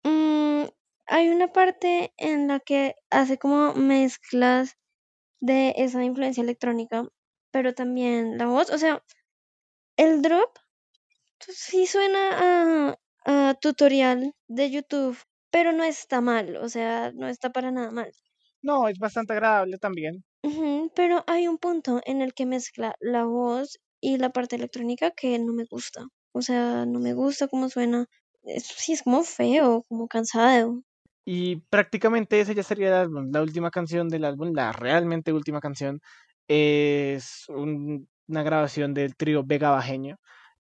mm, 0.04 0.64
hay 1.06 1.28
una 1.28 1.48
parte 1.52 2.12
en 2.18 2.48
la 2.48 2.60
que 2.60 2.94
hace 3.10 3.38
como 3.38 3.74
mezclas 3.74 4.76
de 5.40 5.74
esa 5.76 6.04
influencia 6.04 6.42
electrónica, 6.42 7.08
pero 7.50 7.74
también 7.74 8.38
la 8.38 8.46
voz. 8.46 8.70
O 8.70 8.78
sea, 8.78 9.02
el 9.96 10.22
drop 10.22 10.58
sí 11.40 11.86
suena 11.86 12.90
a, 12.90 12.98
a 13.24 13.54
tutorial 13.60 14.34
de 14.48 14.70
YouTube, 14.70 15.18
pero 15.50 15.72
no 15.72 15.84
está 15.84 16.20
mal, 16.20 16.56
o 16.56 16.68
sea, 16.68 17.12
no 17.12 17.28
está 17.28 17.50
para 17.50 17.70
nada 17.70 17.90
mal. 17.90 18.12
No, 18.62 18.88
es 18.88 18.98
bastante 18.98 19.32
agradable 19.32 19.78
también. 19.78 20.24
Pero 20.94 21.24
hay 21.26 21.48
un 21.48 21.58
punto 21.58 22.00
en 22.04 22.22
el 22.22 22.34
que 22.34 22.46
mezcla 22.46 22.94
la 23.00 23.24
voz 23.24 23.78
y 24.00 24.16
la 24.18 24.30
parte 24.30 24.56
electrónica 24.56 25.10
que 25.10 25.38
no 25.38 25.52
me 25.52 25.64
gusta. 25.64 26.06
O 26.32 26.40
sea, 26.42 26.86
no 26.86 26.98
me 27.00 27.14
gusta 27.14 27.48
cómo 27.48 27.68
suena. 27.68 28.06
Es, 28.42 28.64
sí, 28.66 28.92
es 28.92 29.02
como 29.02 29.22
feo, 29.24 29.82
como 29.88 30.08
cansado. 30.08 30.82
Y 31.24 31.56
prácticamente 31.70 32.40
esa 32.40 32.52
ya 32.52 32.62
sería 32.62 32.88
el 32.88 32.94
álbum, 32.94 33.30
la 33.32 33.42
última 33.42 33.70
canción 33.70 34.08
del 34.08 34.24
álbum, 34.24 34.52
la 34.54 34.72
realmente 34.72 35.32
última 35.32 35.60
canción, 35.60 36.00
es 36.48 37.44
un- 37.48 38.08
una 38.28 38.42
grabación 38.42 38.92
del 38.94 39.16
trío 39.16 39.42
Vega 39.44 39.70
Bajeño 39.70 40.16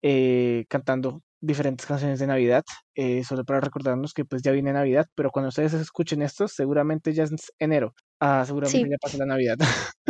eh, 0.02 0.66
cantando 0.70 1.22
diferentes 1.42 1.86
canciones 1.86 2.20
de 2.20 2.28
Navidad, 2.28 2.64
eh, 2.96 3.24
solo 3.24 3.46
para 3.46 3.62
recordarnos 3.62 4.14
que 4.14 4.26
pues 4.26 4.42
ya 4.44 4.52
viene 4.52 4.74
Navidad, 4.74 5.06
pero 5.16 5.32
cuando 5.32 5.50
ustedes 5.50 5.74
escuchen 5.74 6.22
esto, 6.22 6.48
seguramente 6.48 7.14
ya 7.14 7.24
es 7.24 7.32
enero, 7.60 7.94
ah, 8.20 8.44
seguramente 8.46 8.88
Sí, 8.88 8.90
ya 8.90 8.98
pasó 9.02 9.18
la 9.18 9.26
Navidad. 9.26 9.58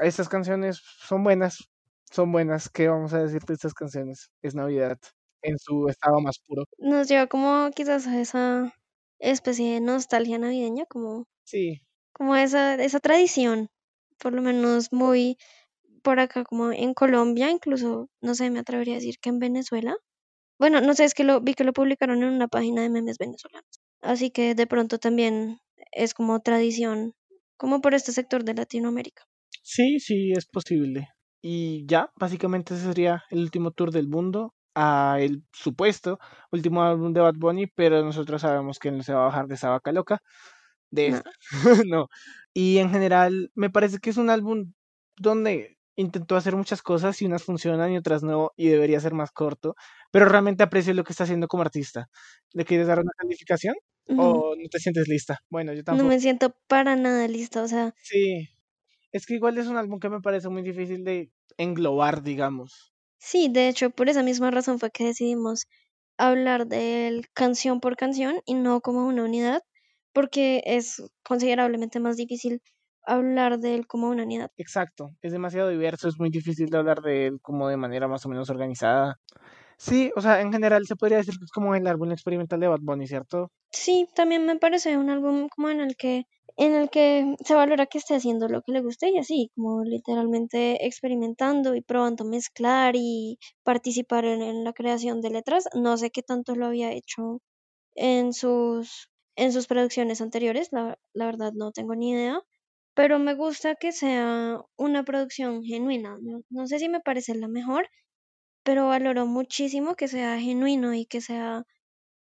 Estas 0.00 0.28
canciones 0.28 0.80
son 1.00 1.22
buenas, 1.24 1.58
son 2.10 2.32
buenas, 2.32 2.68
¿qué 2.70 2.88
vamos 2.88 3.12
a 3.14 3.20
decir 3.22 3.42
de 3.42 3.54
estas 3.54 3.74
canciones? 3.74 4.30
Es 4.42 4.54
Navidad 4.54 4.98
en 5.42 5.58
su 5.58 5.88
estado 5.88 6.20
más 6.20 6.38
puro. 6.46 6.64
nos 6.78 7.08
lleva 7.08 7.26
como 7.26 7.70
quizás 7.74 8.06
a 8.06 8.20
esa 8.20 8.72
especie 9.18 9.74
de 9.74 9.80
nostalgia 9.80 10.38
navideña, 10.38 10.84
como, 10.86 11.26
Sí, 11.44 11.80
como 12.12 12.36
esa, 12.36 12.74
esa 12.76 13.00
tradición, 13.00 13.68
por 14.18 14.34
lo 14.34 14.42
menos 14.42 14.92
muy 14.92 15.38
por 16.02 16.20
acá, 16.20 16.44
como 16.44 16.72
en 16.72 16.94
Colombia, 16.94 17.50
incluso, 17.50 18.08
no 18.22 18.34
sé, 18.36 18.50
me 18.50 18.60
atrevería 18.60 18.94
a 18.94 18.98
decir 18.98 19.16
que 19.20 19.30
en 19.30 19.40
Venezuela. 19.40 19.96
Bueno, 20.58 20.80
no 20.80 20.94
sé, 20.94 21.04
es 21.04 21.14
que 21.14 21.24
lo 21.24 21.40
vi 21.40 21.54
que 21.54 21.64
lo 21.64 21.72
publicaron 21.72 22.22
en 22.22 22.30
una 22.30 22.48
página 22.48 22.82
de 22.82 22.90
memes 22.90 23.18
venezolanos. 23.18 23.80
Así 24.00 24.30
que 24.30 24.54
de 24.54 24.66
pronto 24.66 24.98
también 24.98 25.58
es 25.92 26.14
como 26.14 26.40
tradición, 26.40 27.14
como 27.56 27.80
por 27.80 27.94
este 27.94 28.12
sector 28.12 28.44
de 28.44 28.54
Latinoamérica. 28.54 29.24
Sí, 29.62 30.00
sí, 30.00 30.32
es 30.32 30.46
posible. 30.46 31.08
Y 31.42 31.86
ya, 31.86 32.10
básicamente 32.16 32.74
ese 32.74 32.84
sería 32.84 33.24
el 33.30 33.40
último 33.40 33.70
tour 33.70 33.92
del 33.92 34.08
mundo 34.08 34.54
a 34.74 35.18
el 35.20 35.42
supuesto 35.52 36.18
último 36.52 36.82
álbum 36.82 37.12
de 37.12 37.20
Bad 37.20 37.34
Bunny, 37.36 37.66
pero 37.66 38.02
nosotros 38.04 38.42
sabemos 38.42 38.78
que 38.78 38.90
no 38.90 39.02
se 39.02 39.12
va 39.12 39.22
a 39.22 39.26
bajar 39.26 39.46
de 39.46 39.54
esa 39.54 39.70
vaca 39.70 39.92
loca. 39.92 40.20
De 40.90 41.10
No. 41.10 41.22
no. 41.88 42.08
Y 42.54 42.78
en 42.78 42.90
general, 42.90 43.50
me 43.54 43.70
parece 43.70 43.98
que 43.98 44.10
es 44.10 44.16
un 44.16 44.30
álbum 44.30 44.72
donde 45.16 45.77
intentó 45.98 46.36
hacer 46.36 46.56
muchas 46.56 46.82
cosas 46.82 47.20
y 47.22 47.26
unas 47.26 47.44
funcionan 47.44 47.92
y 47.92 47.98
otras 47.98 48.22
no, 48.24 48.52
y 48.56 48.68
debería 48.68 49.00
ser 49.00 49.14
más 49.14 49.30
corto, 49.32 49.74
pero 50.12 50.26
realmente 50.28 50.62
aprecio 50.64 50.94
lo 50.94 51.04
que 51.04 51.12
está 51.12 51.24
haciendo 51.24 51.48
como 51.48 51.62
artista. 51.62 52.08
¿Le 52.54 52.64
quieres 52.64 52.86
dar 52.88 53.00
una 53.00 53.12
calificación? 53.18 53.74
¿O 54.14 54.54
no 54.56 54.68
te 54.70 54.78
sientes 54.80 55.08
lista? 55.08 55.38
Bueno, 55.50 55.72
yo 55.74 55.84
No 55.90 56.02
tampoco. 56.02 56.08
me 56.08 56.18
siento 56.18 56.54
para 56.66 56.96
nada 56.96 57.28
lista, 57.28 57.62
o 57.62 57.68
sea, 57.68 57.94
Sí. 58.02 58.48
Es 59.12 59.26
que 59.26 59.34
igual 59.36 59.58
es 59.58 59.68
un 59.68 59.76
álbum 59.78 60.00
que 60.00 60.10
me 60.10 60.20
parece 60.22 60.48
muy 60.50 60.62
difícil 60.62 61.04
de 61.04 61.32
englobar, 61.58 62.22
digamos. 62.22 62.94
sí, 63.18 63.48
de 63.48 63.68
hecho, 63.68 63.90
por 63.90 64.08
esa 64.08 64.22
misma 64.22 64.50
razón 64.50 64.78
fue 64.78 64.90
que 64.90 65.04
decidimos 65.04 65.66
hablar 66.18 66.66
de 66.66 67.08
él 67.08 67.26
canción 67.34 67.80
por 67.80 67.96
canción 67.96 68.40
y 68.46 68.54
no 68.54 68.80
como 68.80 69.06
una 69.06 69.24
unidad, 69.24 69.62
porque 70.12 70.62
es 70.66 71.02
considerablemente 71.24 72.00
más 72.00 72.16
difícil 72.16 72.62
hablar 73.14 73.58
de 73.60 73.74
él 73.74 73.86
como 73.86 74.08
una 74.08 74.24
unidad. 74.24 74.50
Exacto, 74.58 75.10
es 75.22 75.32
demasiado 75.32 75.68
diverso, 75.70 76.08
es 76.08 76.18
muy 76.18 76.28
difícil 76.30 76.68
de 76.68 76.76
hablar 76.78 77.00
de 77.00 77.26
él 77.28 77.40
como 77.40 77.68
de 77.68 77.76
manera 77.78 78.08
más 78.08 78.26
o 78.26 78.28
menos 78.28 78.50
organizada. 78.50 79.18
Sí, 79.78 80.12
o 80.16 80.20
sea, 80.22 80.40
en 80.42 80.52
general 80.52 80.86
se 80.86 80.96
podría 80.96 81.18
decir 81.18 81.38
que 81.38 81.44
es 81.46 81.52
como 81.52 81.74
el 81.74 81.86
álbum 81.86 82.12
experimental 82.12 82.60
de 82.60 82.68
Bad 82.68 82.80
Bunny, 82.82 83.06
¿cierto? 83.06 83.52
Sí, 83.72 84.06
también 84.14 84.44
me 84.46 84.56
parece 84.58 84.96
un 84.98 85.08
álbum 85.10 85.48
como 85.48 85.68
en 85.70 85.80
el 85.80 85.96
que 85.96 86.24
en 86.56 86.74
el 86.74 86.90
que 86.90 87.36
se 87.44 87.54
valora 87.54 87.86
que 87.86 87.98
esté 87.98 88.14
haciendo 88.16 88.48
lo 88.48 88.62
que 88.62 88.72
le 88.72 88.80
guste 88.82 89.10
y 89.10 89.18
así, 89.18 89.50
como 89.54 89.84
literalmente 89.84 90.86
experimentando 90.86 91.74
y 91.76 91.82
probando 91.82 92.24
mezclar 92.24 92.94
y 92.96 93.38
participar 93.62 94.24
en, 94.24 94.42
en 94.42 94.64
la 94.64 94.72
creación 94.72 95.20
de 95.20 95.30
letras. 95.30 95.68
No 95.74 95.96
sé 95.96 96.10
qué 96.10 96.22
tanto 96.22 96.56
lo 96.56 96.66
había 96.66 96.92
hecho 96.92 97.40
en 97.94 98.32
sus 98.32 99.08
en 99.36 99.52
sus 99.52 99.66
producciones 99.68 100.20
anteriores, 100.20 100.68
la, 100.72 100.98
la 101.14 101.26
verdad 101.26 101.52
no 101.54 101.72
tengo 101.72 101.94
ni 101.96 102.10
idea, 102.12 102.40
pero 102.98 103.20
me 103.20 103.34
gusta 103.36 103.76
que 103.76 103.92
sea 103.92 104.60
una 104.76 105.04
producción 105.04 105.62
genuina. 105.62 106.18
No, 106.50 106.66
sé 106.66 106.80
si 106.80 106.88
me 106.88 106.98
parece 106.98 107.32
la 107.36 107.46
mejor, 107.46 107.88
pero 108.64 108.88
valoro 108.88 109.24
muchísimo 109.26 109.94
que 109.94 110.08
sea 110.08 110.40
genuino 110.40 110.94
y 110.94 111.06
que 111.06 111.20
sea 111.20 111.64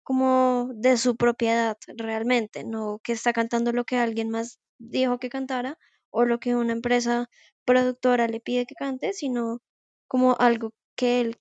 como 0.04 0.70
de 0.76 0.98
su 0.98 1.18
propiedad 1.18 1.78
realmente, 1.98 2.64
no 2.64 3.00
que 3.04 3.14
está 3.14 3.34
cantando 3.34 3.72
lo 3.74 3.86
que 3.86 3.98
alguien 3.98 4.30
más 4.30 4.60
dijo 4.78 5.20
que 5.20 5.30
cantara 5.30 5.80
o 6.12 6.26
lo 6.26 6.40
que 6.40 6.56
una 6.56 6.74
empresa 6.74 7.28
productora 7.66 8.28
le 8.28 8.40
pide 8.40 8.68
que 8.68 8.76
cante, 8.76 9.14
sino 9.14 9.62
como 10.08 10.36
algo 10.40 10.74
que 10.96 11.22
él 11.22 11.40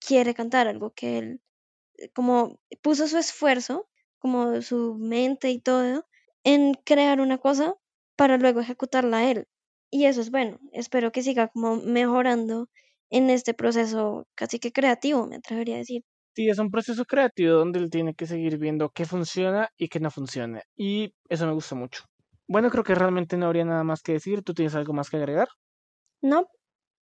quiere 0.00 0.34
cantar, 0.34 0.68
algo 0.68 0.92
que 0.94 1.18
él 1.18 1.42
eh, 1.98 2.10
como 2.10 2.58
puso 2.82 3.08
su 3.08 3.18
esfuerzo, 3.18 3.88
como 4.18 4.62
su 4.62 4.96
mente 4.96 5.50
y 5.50 5.60
todo, 5.60 6.06
en 6.44 6.74
crear 6.84 7.20
una 7.20 7.38
cosa 7.38 7.76
para 8.22 8.36
luego 8.38 8.60
ejecutarla 8.60 9.28
él. 9.30 9.48
Y 9.90 10.06
eso 10.06 10.20
es 10.20 10.30
bueno. 10.30 10.60
Espero 10.72 11.10
que 11.12 11.22
siga 11.24 11.48
como 11.48 11.76
mejorando 11.76 12.68
en 13.10 13.30
este 13.30 13.52
proceso 13.54 14.26
casi 14.36 14.60
que 14.60 14.70
creativo, 14.72 15.26
me 15.26 15.36
atrevería 15.36 15.74
a 15.76 15.78
decir. 15.78 16.02
Sí, 16.34 16.48
es 16.48 16.58
un 16.58 16.70
proceso 16.70 17.04
creativo 17.04 17.52
donde 17.58 17.78
él 17.78 17.90
tiene 17.90 18.14
que 18.14 18.26
seguir 18.26 18.58
viendo 18.58 18.90
qué 18.90 19.04
funciona 19.06 19.68
y 19.76 19.88
qué 19.88 20.00
no 20.00 20.10
funciona. 20.10 20.62
Y 20.76 21.14
eso 21.28 21.46
me 21.46 21.52
gusta 21.52 21.74
mucho. 21.74 22.04
Bueno, 22.48 22.70
creo 22.70 22.84
que 22.84 22.94
realmente 22.94 23.36
no 23.36 23.46
habría 23.46 23.64
nada 23.64 23.84
más 23.84 24.02
que 24.02 24.12
decir. 24.12 24.42
¿Tú 24.42 24.54
tienes 24.54 24.74
algo 24.74 24.92
más 24.94 25.10
que 25.10 25.16
agregar? 25.18 25.48
No, 26.22 26.48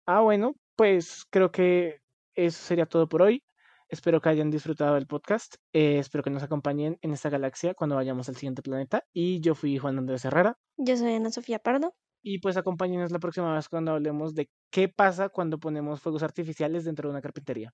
Ah, 0.05 0.21
bueno, 0.21 0.53
pues 0.75 1.25
creo 1.29 1.51
que 1.51 1.99
eso 2.35 2.63
sería 2.63 2.85
todo 2.85 3.07
por 3.07 3.21
hoy. 3.23 3.43
Espero 3.89 4.19
que 4.21 4.29
hayan 4.29 4.49
disfrutado 4.49 4.95
del 4.95 5.05
podcast. 5.07 5.55
Eh, 5.73 5.99
espero 5.99 6.23
que 6.23 6.29
nos 6.31 6.43
acompañen 6.43 6.97
en 7.01 7.11
esta 7.13 7.29
galaxia 7.29 7.73
cuando 7.75 7.95
vayamos 7.95 8.27
al 8.29 8.35
siguiente 8.35 8.61
planeta. 8.61 9.03
Y 9.13 9.39
yo 9.41 9.53
fui 9.55 9.77
Juan 9.77 9.97
Andrés 9.99 10.25
Herrera. 10.25 10.57
yo 10.77 10.97
soy 10.97 11.13
Ana 11.13 11.31
Sofía 11.31 11.59
Pardo. 11.59 11.93
Y 12.23 12.39
pues 12.39 12.57
acompáñenos 12.57 13.11
la 13.11 13.19
próxima 13.19 13.53
vez 13.53 13.69
cuando 13.69 13.91
hablemos 13.91 14.33
de 14.33 14.49
qué 14.71 14.89
pasa 14.89 15.29
cuando 15.29 15.59
ponemos 15.59 16.01
fuegos 16.01 16.23
artificiales 16.23 16.83
dentro 16.83 17.07
de 17.07 17.11
una 17.13 17.21
carpintería. 17.21 17.71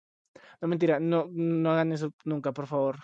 No 0.61 0.67
mentira, 0.67 0.99
no, 0.99 1.27
no 1.31 1.71
hagan 1.71 1.93
eso 1.93 2.11
nunca, 2.25 2.51
por 2.51 2.67
favor. 2.67 2.97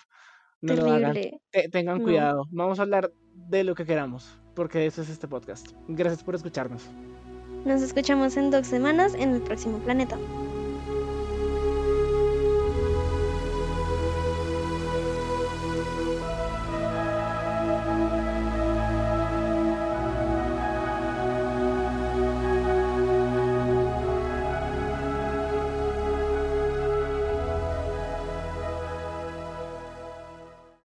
No 0.60 0.76
lo 0.76 0.92
hagan. 0.92 1.14
Terrible. 1.14 1.40
Te- 1.50 1.70
tengan 1.70 2.00
No. 2.00 2.04
cuidado. 2.04 2.44
Vamos 2.52 2.80
a 2.80 2.82
hablar 2.82 3.12
de 3.34 3.64
lo 3.64 3.76
que 3.76 3.86
queramos, 3.86 4.38
porque 4.56 4.86
eso 4.86 5.02
es 5.02 5.10
este 5.10 5.28
podcast. 5.30 5.72
Gracias 5.88 6.24
por 6.24 6.36
escucharnos. 6.36 6.84
Nos 7.64 7.82
escuchamos 7.82 8.36
en 8.36 8.52
dos 8.52 8.68
semanas 8.68 9.14
en 9.14 9.34
el 9.36 9.42
próximo 9.42 9.78
planeta. 9.80 10.18